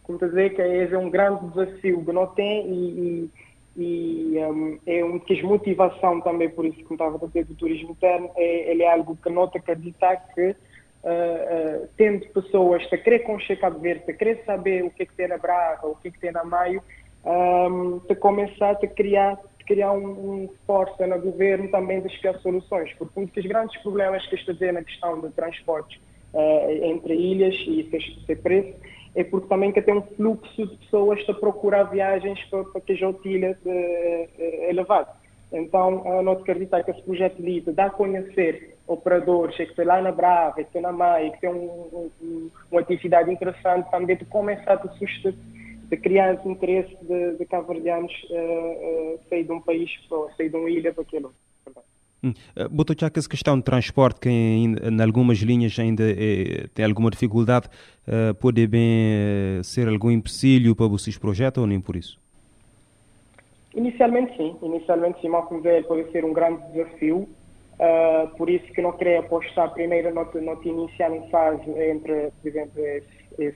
como 0.04 0.20
te 0.20 0.28
dizer, 0.28 0.54
que 0.56 0.62
esse 0.62 0.94
é 0.94 0.98
um 0.98 1.10
grande 1.10 1.48
desafio 1.48 2.06
que 2.06 2.12
não 2.12 2.28
tem 2.28 2.70
e, 2.72 3.32
e, 3.76 4.34
e 4.36 4.38
um, 4.46 4.78
é 4.86 5.04
um 5.04 5.18
que 5.18 5.42
motivação 5.42 6.22
também, 6.22 6.50
por 6.50 6.66
isso, 6.66 6.84
como 6.84 6.94
estava 6.94 7.16
a 7.16 7.28
dizer, 7.28 7.46
do 7.46 7.56
turismo 7.56 7.92
interno, 7.92 8.30
é, 8.36 8.72
ele 8.72 8.84
é 8.84 8.94
algo 8.94 9.18
que 9.22 9.30
não 9.30 9.48
te 9.48 9.58
acreditar 9.58 10.16
que 10.36 10.56
uh, 11.04 11.88
tendo 11.98 12.28
pessoas 12.30 12.88
a 12.92 12.98
querer 12.98 13.20
conhecer 13.20 13.60
Cabo 13.60 13.80
Verde, 13.80 14.04
a 14.10 14.14
querer 14.14 14.44
saber 14.46 14.84
o 14.84 14.90
que 14.90 15.04
é 15.04 15.06
que 15.06 15.14
tem 15.14 15.28
na 15.28 15.38
Braga, 15.38 15.88
o 15.88 15.96
que 15.96 16.10
é 16.10 16.12
que 16.12 16.20
tem 16.20 16.32
na 16.32 16.44
Maio, 16.44 16.82
um, 17.26 18.00
de 18.00 18.16
começar 18.16 18.72
a 18.72 18.88
criar 18.88 19.38
criar 19.68 19.92
um, 19.92 20.08
um 20.08 20.50
força 20.66 21.06
no 21.06 21.20
governo 21.20 21.70
também 21.70 22.00
de 22.00 22.18
criar 22.20 22.40
soluções, 22.40 22.94
porque 22.94 23.20
um 23.20 23.26
dos 23.26 23.46
grandes 23.46 23.80
problemas 23.82 24.26
que 24.28 24.36
está 24.36 24.54
a 24.54 24.72
na 24.72 24.82
questão 24.82 25.20
de 25.20 25.30
transportes 25.32 26.00
uh, 26.34 26.86
entre 26.86 27.14
ilhas 27.14 27.54
e 27.68 27.84
ser, 28.26 28.36
preço 28.38 28.74
é 29.14 29.24
porque 29.26 29.48
também 29.48 29.74
que 29.74 29.82
tem 29.82 29.96
um 29.96 30.02
fluxo 30.02 30.68
de 30.68 30.76
pessoas 30.78 31.28
a 31.28 31.34
procurar 31.34 31.84
viagens 31.84 32.42
para, 32.46 32.64
para 32.64 32.82
que 32.82 32.94
a 32.94 32.96
ilha 33.26 33.58
uh, 33.66 34.28
elevado. 34.70 35.10
Então, 35.52 36.04
eu 36.06 36.24
não 36.24 36.34
acredito 36.34 36.84
que 36.84 36.92
esse 36.92 37.02
projeto 37.02 37.42
de 37.42 37.50
dá 37.72 37.86
a 37.86 37.90
conhecer 37.90 38.77
operadores 38.88 39.56
que 39.56 39.64
estão 39.64 39.86
lá 39.86 40.02
na 40.02 40.12
Brava, 40.12 40.56
que 40.56 40.62
estão 40.62 40.82
na 40.82 40.92
Maia, 40.92 41.30
que 41.32 41.42
têm 41.42 41.50
um, 41.50 42.10
um, 42.22 42.50
uma 42.72 42.82
atividade 42.82 43.32
interessante 43.32 43.90
também 43.92 44.16
de 44.16 44.26
começar 44.26 44.74
a 44.74 44.88
suscitar, 44.94 45.34
de 45.90 45.98
criar 45.98 46.34
esse 46.34 46.48
interesse 46.48 46.96
de, 47.02 47.38
de 47.38 47.46
cabo-verdianos 47.46 48.12
uh, 48.30 49.16
uh, 49.16 49.20
sair 49.30 49.44
de 49.44 49.52
um 49.52 49.62
país, 49.62 49.92
ou 50.10 50.30
sair 50.36 50.50
de 50.50 50.56
uma 50.56 50.70
ilha 50.70 50.94
para 50.94 51.04
aquele 51.04 51.26
outro. 51.26 51.48
Hum. 52.24 52.34
Eh, 52.56 52.68
botou 52.68 52.96
já 52.98 53.10
que 53.12 53.20
essa 53.20 53.30
questão 53.30 53.58
de 53.58 53.64
transporte, 53.64 54.20
que 54.20 54.30
em, 54.30 54.76
algumas 55.02 55.38
linhas 55.38 55.78
ainda 55.78 56.04
é, 56.04 56.68
tem 56.74 56.84
alguma 56.84 57.12
dificuldade, 57.12 57.68
uh, 58.08 58.34
pode 58.36 58.66
bem 58.66 59.62
ser 59.64 59.88
algum 59.88 60.10
empecilho 60.10 60.76
para 60.76 60.88
vocês 60.88 61.16
projeto 61.18 61.60
ou 61.60 61.68
nem 61.68 61.80
por 61.80 61.96
isso? 61.96 62.20
Inicialmente 63.76 64.36
sim, 64.36 64.56
inicialmente 64.64 65.22
sim, 65.22 65.30
como 65.30 65.62
ver 65.62 65.86
pode 65.86 66.12
ser 66.12 66.26
um 66.26 66.34
grande 66.34 66.60
desafio, 66.72 67.30
uh, 67.80 68.28
por 68.38 68.50
isso 68.50 68.66
que 68.74 68.82
não 68.82 68.94
queria 68.94 69.20
apostar 69.20 69.74
primeiro 69.74 70.14
não 70.14 70.56
te 70.58 70.70
iniciar 70.70 71.12
em 71.12 71.30
fase 71.30 71.70
entre, 71.70 72.32
por 72.42 72.48
exemplo, 72.48 72.84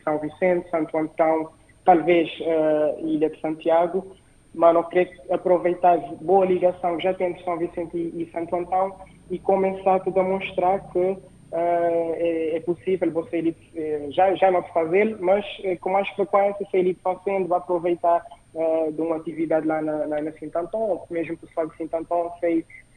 São 0.03 0.19
Vicente, 0.19 0.69
Santo 0.69 0.97
Antão, 0.97 1.49
talvez 1.85 2.29
uh, 2.39 2.99
Ilha 3.05 3.29
de 3.29 3.39
Santiago, 3.39 4.15
mas 4.53 4.73
não 4.73 4.83
queria 4.83 5.09
aproveitar 5.29 5.97
boa 6.21 6.45
ligação 6.45 6.99
já 6.99 7.13
temos 7.13 7.43
São 7.43 7.57
Vicente 7.57 7.97
e, 7.97 8.23
e 8.23 8.31
Santo 8.31 8.55
Antão 8.55 8.95
e 9.29 9.39
começar 9.39 9.95
a 9.95 10.09
demonstrar 10.09 10.91
que 10.91 10.99
uh, 10.99 11.17
é, 11.51 12.57
é, 12.57 12.59
possível 12.59 13.11
você 13.11 13.39
ir, 13.39 13.55
eh, 13.75 14.07
já, 14.11 14.35
já 14.35 14.51
não 14.51 14.61
fazer, 14.63 15.17
mas 15.19 15.45
com 15.79 15.91
mais 15.91 16.07
frequência 16.09 16.67
se 16.69 16.77
ele 16.77 16.97
fazendo, 17.01 17.47
vai 17.47 17.59
aproveitar 17.59 18.25
de 18.91 19.01
uma 19.01 19.15
atividade 19.15 19.65
lá 19.65 19.81
na, 19.81 20.05
na, 20.07 20.21
na 20.21 20.31
Sintantão, 20.33 20.81
ou 20.81 21.07
mesmo 21.09 21.37
pessoal 21.37 21.67
de 21.67 21.77
Sintantão, 21.77 22.33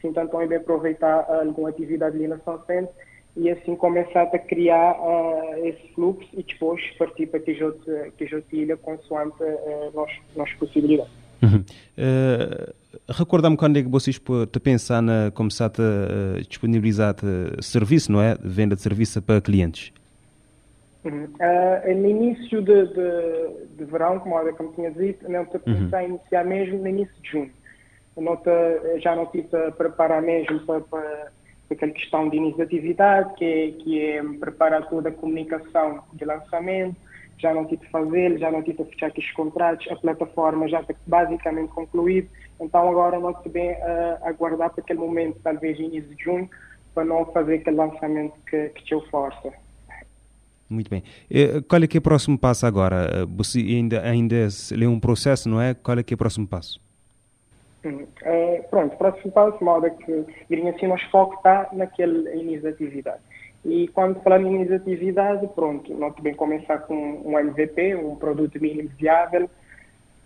então 0.05 0.27
também 0.27 0.47
bem 0.47 0.57
aproveitar 0.57 1.25
alguma 1.29 1.69
atividade 1.69 2.15
ali 2.15 2.27
na 2.27 2.39
São 2.39 2.59
Centro 2.65 2.93
e 3.37 3.49
assim 3.49 3.75
começar 3.75 4.23
a 4.23 4.39
criar 4.39 4.93
uh, 4.93 5.65
esse 5.65 5.93
fluxo 5.93 6.27
e 6.33 6.43
depois 6.43 6.81
partir 6.97 7.27
para 7.27 7.39
Ilha 8.51 8.77
consoante 8.77 9.43
uh, 9.43 9.91
nós, 9.93 10.11
nossas 10.35 10.55
possibilidades. 10.55 11.11
Uhum. 11.43 11.63
Uh, 11.97 12.73
Recorda-me 13.09 13.57
quando 13.57 13.77
é 13.77 13.83
que 13.83 13.89
vocês 13.89 14.17
te 14.17 14.59
pensar 14.59 15.01
na 15.01 15.29
começar 15.33 15.69
a 15.69 16.39
disponibilizar 16.47 17.13
serviço, 17.61 18.09
não 18.09 18.21
é? 18.21 18.37
Venda 18.41 18.73
de 18.73 18.81
serviço 18.81 19.21
para 19.21 19.41
clientes. 19.41 19.91
Uhum. 21.03 21.25
Uh, 21.25 21.93
no 21.93 22.09
início 22.09 22.61
de, 22.61 22.87
de, 22.87 23.77
de 23.77 23.85
verão, 23.85 24.19
como, 24.19 24.53
como 24.53 24.73
tinha 24.73 24.89
dito, 24.89 25.29
não 25.29 25.45
te 25.45 25.57
uhum. 25.57 25.89
a 25.91 26.03
iniciar 26.03 26.45
mesmo 26.45 26.79
no 26.79 26.87
início 26.87 27.13
de 27.21 27.29
junho. 27.29 27.51
Não 28.17 28.37
te, 28.37 28.99
já 29.01 29.15
não 29.15 29.25
tive 29.25 29.55
a 29.55 29.71
preparar 29.71 30.21
mesmo 30.21 30.59
para, 30.61 30.79
para 30.81 31.31
aquela 31.69 31.91
questão 31.91 32.29
de 32.29 32.37
início 32.37 32.57
de 32.57 32.63
atividade, 32.63 33.33
que 33.35 33.45
é, 33.45 33.71
que 33.71 34.01
é 34.01 34.23
preparar 34.39 34.87
toda 34.87 35.09
a 35.09 35.11
comunicação 35.11 36.03
de 36.13 36.23
lançamento, 36.23 36.95
já 37.37 37.53
não 37.53 37.65
tive 37.65 37.85
de 37.85 37.91
fazer, 37.91 38.37
já 38.37 38.49
não 38.51 38.63
tive 38.63 38.83
de 38.83 38.89
fechar 38.91 39.07
aqueles 39.07 39.31
contratos, 39.31 39.87
a 39.91 39.95
plataforma 39.95 40.67
já 40.69 40.81
está 40.81 40.93
basicamente 41.05 41.69
concluída, 41.69 42.27
então 42.59 42.89
agora 42.89 43.19
nós 43.19 43.35
devemos 43.43 43.77
uh, 43.79 44.25
aguardar 44.27 44.69
para 44.69 44.81
aquele 44.81 44.99
momento, 44.99 45.39
talvez 45.43 45.77
início 45.77 46.15
de 46.15 46.23
junho, 46.23 46.49
para 46.93 47.03
não 47.03 47.25
fazer 47.25 47.55
aquele 47.55 47.75
lançamento 47.75 48.33
que, 48.49 48.69
que 48.69 48.83
te 48.85 49.09
força. 49.09 49.51
Muito 50.69 50.89
bem. 50.89 51.03
E, 51.29 51.61
qual 51.63 51.83
é 51.83 51.87
que 51.87 51.97
é 51.97 51.99
o 51.99 52.01
próximo 52.01 52.39
passo 52.39 52.65
agora? 52.65 53.25
Você 53.35 53.59
ainda, 53.59 54.01
ainda 54.01 54.35
é 54.35 54.87
um 54.87 54.99
processo, 54.99 55.49
não 55.49 55.61
é? 55.61 55.73
Qual 55.73 55.99
é 55.99 56.03
que 56.03 56.13
é 56.13 56.15
o 56.15 56.17
próximo 56.17 56.47
passo? 56.47 56.84
Uh, 57.89 58.63
pronto, 58.69 58.97
próximo 58.97 59.31
passo, 59.31 59.63
modo 59.63 59.87
é 59.87 59.89
que, 59.89 60.25
diria 60.49 60.71
assim, 60.71 60.87
nosso 60.87 61.09
foco 61.09 61.35
está 61.35 61.69
naquele 61.71 62.33
início 62.39 62.61
de 62.61 62.67
atividade. 62.69 63.21
E 63.63 63.87
quando 63.89 64.21
falamos 64.21 64.47
em 64.47 64.55
início 64.55 64.79
de 64.79 64.91
atividade, 64.91 65.47
pronto, 65.55 65.93
nós 65.93 66.13
também 66.15 66.35
começar 66.35 66.79
com 66.79 66.95
um 66.95 67.37
MVP, 67.37 67.95
um 67.95 68.15
produto 68.15 68.59
mínimo 68.61 68.89
viável. 68.97 69.49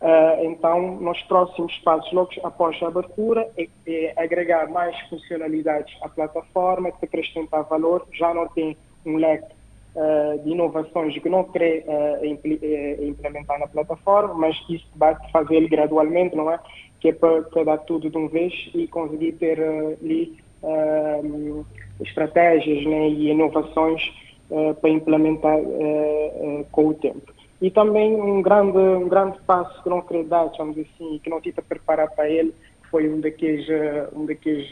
Uh, 0.02 0.46
então, 0.46 0.96
nos 0.96 1.22
próximos 1.24 1.78
passos, 1.80 2.12
logo 2.14 2.32
após 2.44 2.82
a 2.82 2.88
abertura, 2.88 3.50
é, 3.58 3.68
é 3.88 4.14
agregar 4.16 4.70
mais 4.70 4.98
funcionalidades 5.10 5.94
à 6.02 6.08
plataforma, 6.10 6.92
que 6.92 7.06
acrescentar 7.06 7.64
valor, 7.64 8.08
já 8.14 8.34
não 8.34 8.48
tem 8.48 8.78
um 9.06 9.18
leque 9.18 9.54
uh, 9.96 10.40
de 10.44 10.52
inovações 10.52 11.18
que 11.18 11.30
não 11.30 11.44
quer 11.46 11.84
uh, 11.86 12.26
implementar 12.26 13.60
na 13.60 13.68
plataforma, 13.68 14.34
mas 14.34 14.56
isso 14.70 14.88
vai 14.96 15.16
fazer 15.32 15.68
gradualmente, 15.68 16.36
não 16.36 16.52
é? 16.52 16.60
Que 17.00 17.10
é 17.10 17.14
para, 17.14 17.64
dar 17.64 17.78
tudo 17.80 18.10
de 18.10 18.18
uma 18.18 18.28
vez 18.28 18.54
e 18.74 18.88
conseguir 18.88 19.34
ter 19.34 19.60
uh, 19.60 19.98
ali 20.02 20.38
uh, 20.62 21.66
estratégias 22.02 22.86
né, 22.86 23.10
e 23.10 23.30
inovações 23.30 24.02
uh, 24.50 24.74
para 24.76 24.90
implementar 24.90 25.58
com 26.72 26.88
o 26.88 26.94
tempo. 26.94 27.34
E 27.62 27.70
também 27.70 28.16
um 28.16 28.42
grande, 28.42 28.78
um 28.78 29.10
grande 29.10 29.38
passo 29.46 29.82
que 29.84 29.90
não 29.90 30.02
queria 30.02 30.24
dar, 30.24 30.48
digamos 30.48 30.78
assim, 30.78 31.20
que 31.22 31.30
não 31.30 31.42
tive 31.42 31.60
a 31.60 31.64
preparar 31.64 32.10
para 32.12 32.30
ele, 32.30 32.54
foi 32.90 33.10
um 33.10 33.20
daqueles, 33.20 33.68
um 34.14 34.26
daqueles 34.26 34.70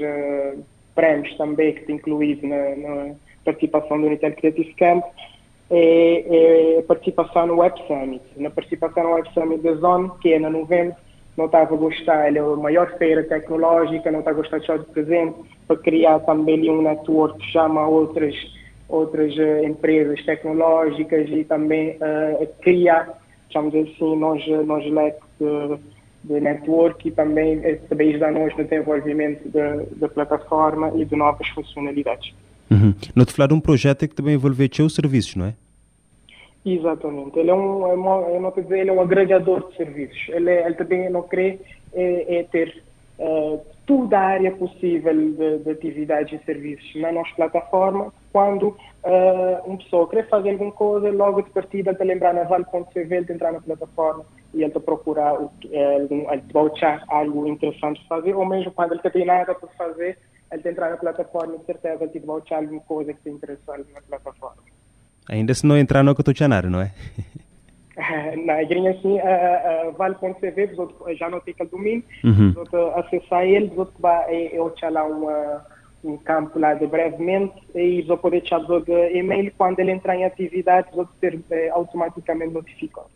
prémios 0.95 1.35
também 1.37 1.73
que 1.73 1.81
está 1.81 1.93
incluído 1.93 2.47
na, 2.47 2.75
na 2.75 3.15
participação 3.43 3.99
do 3.99 4.07
Unitel 4.07 4.33
Creative 4.33 4.73
Camp, 4.73 5.03
é, 5.69 6.75
é, 6.75 6.79
a 6.79 6.83
participação 6.83 7.47
no 7.47 7.57
Web 7.57 7.77
Summit. 7.87 8.23
Na 8.37 8.49
participação 8.49 9.03
no 9.03 9.13
Web 9.15 9.29
Summit 9.33 9.61
da 9.61 9.73
Zone, 9.75 10.11
que 10.21 10.33
é 10.33 10.39
na 10.39 10.49
novembro, 10.49 10.95
não 11.37 11.45
estava 11.45 11.75
a 11.75 11.77
gostar, 11.77 12.27
ele 12.27 12.39
é 12.39 12.41
a 12.41 12.55
maior 12.55 12.97
feira 12.97 13.23
tecnológica, 13.23 14.11
não 14.11 14.19
está 14.19 14.31
a 14.31 14.33
gostar 14.33 14.57
de 14.57 14.63
estar 14.63 14.77
de 14.79 14.85
presente, 14.85 15.35
para 15.67 15.77
criar 15.77 16.19
também 16.21 16.69
um 16.69 16.81
network 16.81 17.37
que 17.37 17.51
chama 17.51 17.87
outras, 17.87 18.35
outras 18.89 19.35
uh, 19.37 19.63
empresas 19.63 20.23
tecnológicas 20.25 21.29
e 21.29 21.43
também 21.43 21.91
uh, 21.97 22.47
criar, 22.61 23.21
chamamos 23.51 23.75
assim, 23.75 24.15
nós, 24.17 24.43
nós 24.65 24.91
leque 24.91 25.21
de, 25.39 25.77
de 26.23 26.39
network 26.39 27.07
e 27.07 27.11
também, 27.11 27.59
eh, 27.63 27.75
também 27.87 28.09
ajudar-nos 28.09 28.57
no 28.57 28.63
desenvolvimento 28.63 29.47
da 29.95 30.09
plataforma 30.09 30.91
e 30.95 31.05
de 31.05 31.15
novas 31.15 31.47
funcionalidades. 31.49 32.33
Uhum. 32.69 32.93
Não 33.15 33.23
te 33.23 33.47
de 33.47 33.53
um 33.53 33.59
projeto 33.59 34.07
que 34.07 34.15
também 34.15 34.33
envolve 34.33 34.69
os 34.83 34.95
serviços, 34.95 35.35
não 35.35 35.45
é? 35.45 35.53
Exatamente. 36.67 37.39
Ele 37.39 37.49
é 37.49 37.53
um, 37.53 37.87
é 37.87 37.93
uma, 37.93 38.39
não 38.39 38.51
dizer, 38.51 38.79
ele 38.79 38.89
é 38.89 38.93
um 38.93 38.99
agregador 38.99 39.69
de 39.69 39.77
serviços. 39.77 40.27
Ele, 40.27 40.49
é, 40.49 40.65
ele 40.65 40.75
também 40.75 41.09
não 41.09 41.23
quer 41.23 41.59
é, 41.93 42.39
é 42.39 42.43
ter 42.43 42.83
uh, 43.19 43.61
toda 43.85 44.19
a 44.19 44.25
área 44.25 44.51
possível 44.51 45.13
de, 45.13 45.59
de, 45.59 45.71
atividades 45.71 46.41
e 46.41 46.43
serviços 46.43 46.93
na 47.01 47.13
nossa 47.13 47.33
plataforma. 47.37 48.13
Quando 48.33 48.67
uh, 48.67 49.65
uma 49.65 49.77
pessoa 49.77 50.09
quer 50.09 50.27
fazer 50.27 50.51
alguma 50.51 50.73
coisa, 50.73 51.09
logo 51.09 51.41
de 51.41 51.49
partida 51.51 51.91
ele 51.91 51.97
te 51.97 52.03
lembrar 52.03 52.33
na 52.33 52.43
vale.cv, 52.43 53.15
ele 53.15 53.31
entrar 53.31 53.53
na 53.53 53.61
plataforma 53.61 54.25
e 54.53 54.61
ele 54.61 54.71
procurar, 54.71 55.41
uh, 55.41 55.51
ele 55.71 56.27
te 56.49 56.57
achar 56.57 57.05
algo 57.07 57.47
interessante 57.47 58.05
para 58.09 58.17
fazer, 58.17 58.35
ou 58.35 58.45
mesmo 58.45 58.73
quando 58.73 58.91
ele 58.91 59.01
não 59.01 59.11
tem 59.11 59.25
nada 59.25 59.55
para 59.55 59.69
fazer, 59.69 60.17
ele 60.51 60.69
entrar 60.69 60.89
na 60.89 60.97
plataforma 60.97 61.55
e 61.55 61.59
de 61.59 61.65
certeza 61.65 62.03
ele 62.03 62.25
vai 62.25 62.41
achar 62.41 62.57
alguma 62.57 62.81
coisa 62.81 63.13
que 63.13 63.21
te 63.21 63.29
interessa 63.29 63.77
na 63.77 64.01
plataforma. 64.01 64.76
Ainda 65.29 65.53
se 65.53 65.65
não 65.65 65.77
entrar 65.77 66.03
no 66.03 66.15
Cotochanário, 66.15 66.69
não 66.69 66.81
é? 66.81 66.91
Na 68.45 68.61
igreja 68.61 68.91
assim, 68.91 69.15
uh, 69.15 69.89
uh, 69.89 69.91
vale.cv, 69.97 71.15
já 71.15 71.29
não 71.29 71.39
tem 71.39 71.53
aquele 71.53 71.69
domínio, 71.69 72.03
uhum. 72.23 72.53
acessar 72.95 73.43
ele, 73.43 73.71
vai 73.99 74.49
eu 74.53 74.69
te 74.69 74.87
lá 74.87 75.03
uma, 75.03 75.65
um 76.03 76.17
campo 76.17 76.59
lá 76.59 76.73
de 76.73 76.85
brevemente 76.85 77.55
e 77.73 78.01
vou 78.03 78.17
poder 78.17 78.41
deixar 78.41 78.59
o 78.59 78.83
e-mail 79.11 79.51
quando 79.57 79.79
ele 79.79 79.91
entrar 79.91 80.15
em 80.15 80.25
atividade, 80.25 80.89
vou 80.93 81.07
ser 81.19 81.39
eh, 81.49 81.69
automaticamente 81.69 82.53
notificado. 82.53 83.07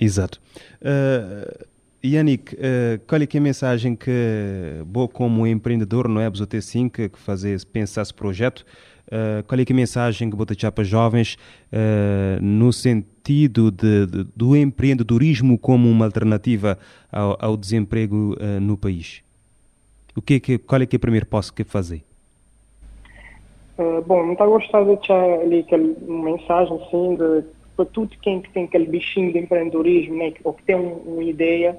Exato. 0.00 0.40
Uh, 0.80 1.66
Yannick, 2.04 2.54
uh, 2.54 3.00
qual 3.06 3.20
é, 3.20 3.26
que 3.26 3.36
é 3.36 3.40
a 3.40 3.42
mensagem 3.42 3.96
que, 3.96 4.82
bom, 4.86 5.08
como 5.08 5.46
empreendedor, 5.46 6.06
não 6.06 6.20
é, 6.20 6.30
você 6.30 6.60
sim 6.60 6.88
que 6.88 7.10
fazer 7.14 7.64
pensar 7.66 8.02
esse 8.02 8.14
projeto, 8.14 8.64
Uh, 9.08 9.42
qual 9.44 9.58
é, 9.58 9.62
é 9.62 9.72
a 9.72 9.74
mensagem 9.74 10.28
que 10.28 10.36
vou 10.36 10.44
deixar 10.44 10.70
para 10.70 10.84
jovens 10.84 11.38
uh, 11.72 12.42
no 12.42 12.70
sentido 12.74 13.70
de, 13.70 14.06
de, 14.06 14.24
do 14.36 14.54
empreendedorismo 14.54 15.58
como 15.58 15.88
uma 15.88 16.04
alternativa 16.04 16.78
ao, 17.10 17.38
ao 17.40 17.56
desemprego 17.56 18.36
uh, 18.38 18.60
no 18.60 18.76
país? 18.76 19.22
O 20.14 20.20
que 20.20 20.34
é 20.34 20.40
que, 20.40 20.58
qual 20.58 20.82
é 20.82 20.86
que 20.86 20.96
é 20.96 20.98
o 20.98 21.00
primeiro 21.00 21.26
passo 21.26 21.52
que 21.52 21.64
fazer? 21.64 22.02
bom, 24.06 24.32
está 24.32 24.44
gostado 24.44 24.86
de 24.86 24.96
deixar 24.96 25.22
ali 25.40 25.60
aquela 25.60 25.94
mensagem 26.00 26.82
assim 26.82 27.14
de 27.14 27.44
para 27.76 27.84
tudo 27.84 28.10
quem 28.20 28.40
tem 28.40 28.64
aquele 28.64 28.86
bichinho 28.86 29.32
de 29.32 29.38
empreendedorismo, 29.38 30.16
né, 30.16 30.32
ou 30.42 30.52
que 30.52 30.64
tem 30.64 30.74
um, 30.74 30.94
uma 31.06 31.22
ideia, 31.22 31.78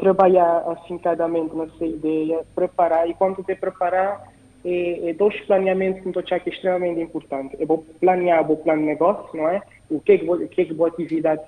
trabalhar 0.00 0.64
afincadamente 0.66 1.54
nessa 1.54 1.86
ideia, 1.86 2.40
preparar 2.52 3.08
e 3.08 3.14
quando 3.14 3.44
te 3.44 3.54
preparar 3.54 4.26
é, 4.64 5.10
é 5.10 5.12
dois 5.14 5.38
planeamentos 5.40 6.00
eu 6.06 6.10
estou 6.10 6.22
que 6.40 6.50
é 6.50 6.52
extremamente 6.52 7.00
importante. 7.00 7.56
Eu 7.58 7.66
vou 7.66 7.84
planear 8.00 8.50
o 8.50 8.56
plano 8.56 8.82
de 8.82 8.88
negócio, 8.88 9.36
não 9.36 9.48
é? 9.48 9.62
O 9.90 10.00
que 10.00 10.12
é 10.12 10.18
que, 10.18 10.24
vou, 10.24 10.36
o 10.36 10.48
que, 10.48 10.60
é 10.60 10.64
que 10.64 10.72
atividade 10.88 11.42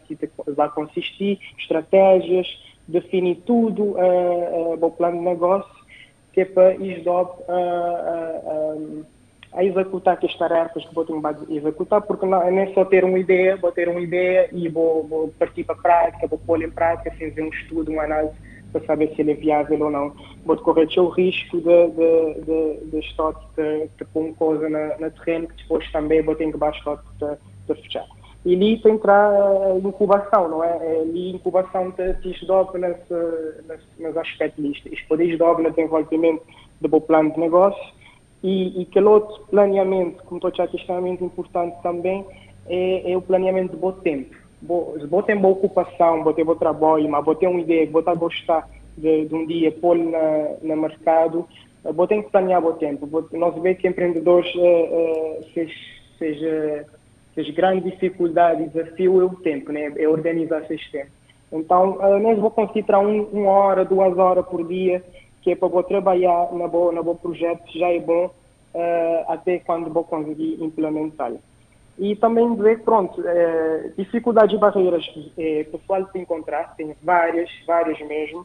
vai 0.48 0.68
consistir, 0.70 1.38
estratégias, 1.58 2.46
definir 2.86 3.36
tudo, 3.46 3.82
uh, 3.92 4.74
uh, 4.74 4.76
plano 4.90 5.18
de 5.18 5.24
negócio, 5.24 5.84
que 6.32 6.42
é 6.42 6.44
para 6.44 6.74
ir 6.74 7.06
uh, 7.08 7.22
uh, 7.48 9.06
a 9.52 9.64
executar 9.64 10.18
as 10.26 10.36
tarefas 10.36 10.84
que 10.84 10.94
vou 10.94 11.04
ter 11.04 11.46
que 11.46 11.56
executar, 11.56 12.02
porque 12.02 12.26
não, 12.26 12.50
não 12.50 12.58
é 12.58 12.66
só 12.74 12.84
ter 12.84 13.04
uma 13.04 13.18
ideia, 13.18 13.56
vou 13.56 13.70
ter 13.70 13.88
uma 13.88 14.00
ideia 14.00 14.48
e 14.52 14.68
vou, 14.68 15.04
vou 15.04 15.28
partir 15.38 15.62
para 15.64 15.76
a 15.76 15.78
prática, 15.78 16.26
vou 16.26 16.38
pôr 16.38 16.60
em 16.62 16.70
prática, 16.70 17.12
fazer 17.12 17.40
um 17.40 17.48
estudo, 17.48 17.92
uma 17.92 18.02
análise 18.02 18.34
para 18.74 18.84
saber 18.86 19.14
se 19.14 19.22
ele 19.22 19.32
é 19.32 19.34
viável 19.34 19.84
ou 19.84 19.90
não. 19.90 20.12
Vou 20.44 20.56
correr 20.56 20.88
o 20.98 21.08
risco 21.08 21.58
de, 21.58 21.88
de, 21.90 22.40
de, 22.40 22.90
de 22.90 22.98
estoque 22.98 23.46
de, 23.56 23.88
de 23.96 24.04
pôr 24.12 24.34
coisa 24.34 24.68
na, 24.68 24.98
na 24.98 25.10
terreno 25.10 25.46
que 25.46 25.62
depois 25.62 25.90
também 25.92 26.22
vou 26.22 26.34
ter 26.34 26.50
que 26.50 26.58
baixar 26.58 26.96
de, 27.20 27.36
de 27.68 27.82
fechar. 27.82 28.06
E 28.44 28.54
ali 28.54 28.76
para 28.78 28.90
entrar 28.90 29.30
a 29.30 29.78
incubação, 29.78 30.48
não 30.48 30.64
é? 30.64 30.68
é 30.68 31.00
ali 31.02 31.30
a 31.30 31.36
incubação 31.36 31.92
te 31.92 32.12
desdobra 32.14 32.78
nesse, 32.78 33.74
nesse, 33.98 34.18
aspecto 34.18 34.60
disto. 34.60 34.92
Isto 34.92 35.08
pode 35.08 35.26
desdobrar 35.26 35.62
no 35.62 35.70
desenvolvimento 35.70 36.42
do 36.80 36.88
bom 36.88 37.00
plano 37.00 37.32
de 37.32 37.40
negócio 37.40 37.94
e, 38.42 38.80
e 38.80 38.82
aquele 38.82 39.06
outro 39.06 39.44
planeamento, 39.46 40.22
como 40.24 40.36
estou 40.36 40.64
a 40.64 40.66
dizer, 40.66 40.78
extremamente 40.78 41.24
importante 41.24 41.80
também, 41.82 42.26
é, 42.66 43.12
é 43.12 43.16
o 43.16 43.22
planeamento 43.22 43.74
de 43.74 43.78
bom 43.78 43.92
tempo 43.92 44.43
vou 45.08 45.22
ter 45.22 45.36
boa 45.36 45.54
ocupação, 45.54 46.24
vou 46.24 46.32
ter 46.32 46.44
bom 46.44 46.54
trabalho, 46.54 47.08
mas 47.08 47.24
vou 47.24 47.34
ter 47.34 47.46
uma 47.46 47.60
ideia, 47.60 47.88
vou 47.90 48.02
a 48.04 48.14
gostar 48.14 48.68
de, 48.96 49.26
de 49.26 49.34
um 49.34 49.46
dia 49.46 49.72
pôr 49.72 49.96
na, 49.96 50.56
no 50.62 50.76
mercado, 50.76 51.46
vou 51.82 52.06
ter 52.06 52.22
que 52.22 52.30
planear 52.30 52.64
o 52.64 52.72
tempo. 52.74 53.06
Vou, 53.06 53.26
nós 53.32 53.54
vemos 53.60 53.78
que 53.78 53.88
empreendedores, 53.88 54.52
uh, 54.54 54.60
uh, 54.60 55.44
seja, 55.52 55.74
seja, 56.18 56.86
seja 57.34 57.52
grande 57.52 57.90
dificuldade 57.90 58.68
desafio 58.68 59.20
é 59.20 59.24
o 59.24 59.36
tempo, 59.36 59.72
né? 59.72 59.92
é 59.96 60.08
organizar 60.08 60.64
esse 60.70 60.90
tempo. 60.90 61.10
Então, 61.52 61.98
nós 62.20 62.36
vamos 62.36 62.54
conseguir 62.54 62.84
um, 62.96 63.22
uma 63.32 63.50
hora, 63.50 63.84
duas 63.84 64.16
horas 64.18 64.44
por 64.46 64.66
dia, 64.66 65.04
que 65.40 65.52
é 65.52 65.54
para 65.54 65.68
vou 65.68 65.82
trabalhar 65.82 66.52
na 66.52 66.66
boa, 66.66 66.90
na 66.90 67.02
boa 67.02 67.16
projeto, 67.16 67.62
já 67.78 67.92
é 67.92 68.00
bom 68.00 68.26
uh, 68.26 69.24
até 69.28 69.58
quando 69.60 69.92
vou 69.92 70.02
conseguir 70.04 70.58
implementá-lo. 70.60 71.38
E 71.98 72.16
também 72.16 72.54
dizer, 72.54 72.82
pronto, 72.82 73.20
uh, 73.20 73.92
dificuldades 73.96 74.56
e 74.56 74.58
barreiras 74.58 75.06
o 75.62 75.78
pessoal 75.78 76.04
tem 76.06 76.22
encontrar, 76.22 76.74
tem 76.76 76.94
várias, 77.02 77.48
várias 77.66 78.00
mesmo, 78.00 78.44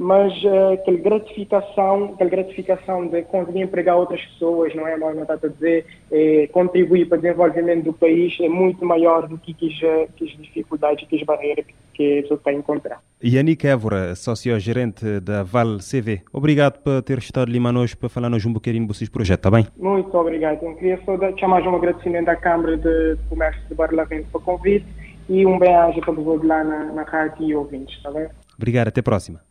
mas 0.00 0.32
uh, 0.44 0.72
aquela 0.72 0.96
gratificação, 0.96 2.12
aquela 2.14 2.30
gratificação 2.30 3.06
de 3.06 3.20
conseguir 3.24 3.60
empregar 3.60 3.98
outras 3.98 4.24
pessoas, 4.24 4.74
não 4.74 4.88
é, 4.88 4.96
mais 4.96 5.14
não 5.14 5.24
está 5.24 5.34
a 5.34 5.46
dizer, 5.46 5.84
é, 6.10 6.46
contribuir 6.46 7.06
para 7.06 7.18
o 7.18 7.20
desenvolvimento 7.20 7.84
do 7.84 7.92
país 7.92 8.34
é 8.40 8.48
muito 8.48 8.82
maior 8.82 9.28
do 9.28 9.36
que, 9.36 9.52
que, 9.52 9.68
que 9.68 10.24
as 10.24 10.30
dificuldades, 10.38 11.06
que 11.06 11.16
as 11.16 11.22
barreiras 11.22 11.66
que 11.92 12.20
a 12.20 12.22
pessoa 12.22 12.38
está 12.38 12.50
a 12.50 12.54
encontrar. 12.54 13.02
Yannick 13.22 13.66
Évora, 13.66 14.14
sócio-gerente 14.14 15.20
da 15.20 15.42
Val 15.42 15.76
CV, 15.76 16.22
obrigado 16.32 16.78
por 16.78 17.02
ter 17.02 17.18
estado 17.18 17.50
ali 17.50 17.60
hoje 17.76 17.94
para 17.94 18.08
falar-nos 18.08 18.46
um 18.46 18.54
bocadinho 18.54 18.86
do 18.86 18.94
seu 18.94 19.10
projeto, 19.10 19.40
está 19.40 19.50
bem? 19.50 19.66
Muito 19.76 20.16
obrigado. 20.16 20.62
Eu 20.62 20.76
queria 20.76 20.98
só 21.04 21.18
chamar 21.36 21.60
um 21.68 21.76
agradecimento 21.76 22.30
à 22.30 22.36
Câmara 22.36 22.78
de 22.78 23.18
Comércio 23.28 23.68
de 23.68 23.74
Barlavento 23.74 24.28
pelo 24.32 24.42
convite 24.42 24.86
e 25.28 25.44
um 25.44 25.58
bem-aja 25.58 26.00
para 26.00 26.14
todos 26.14 26.48
lá 26.48 26.64
na, 26.64 26.84
na 26.86 27.02
rádio 27.02 27.46
e 27.46 27.54
ouvintes, 27.54 27.94
está 27.98 28.10
bem? 28.10 28.28
Obrigado, 28.56 28.88
até 28.88 29.00
a 29.00 29.02
próxima. 29.02 29.49